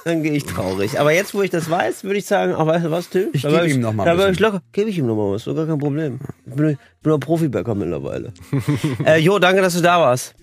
[0.05, 1.01] Dann gehe ich traurig.
[1.01, 3.31] Aber jetzt, wo ich das weiß, würde ich sagen, ach, weißt du was, Till?
[3.33, 4.53] Ich Da gebe ihm noch mal ein Da war ich bisschen.
[4.53, 4.63] locker.
[4.73, 6.21] Gebe ich ihm noch mal was, so gar kein Problem.
[6.47, 8.33] Ich bin, ich bin auch Profibäcker mittlerweile.
[9.07, 10.35] äh, jo, danke, dass du da warst.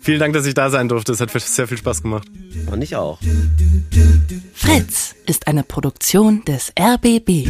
[0.00, 1.12] Vielen Dank, dass ich da sein durfte.
[1.12, 2.28] Es hat sehr viel Spaß gemacht.
[2.70, 3.18] Und ich auch.
[4.54, 7.48] Fritz ist eine Produktion des RBB.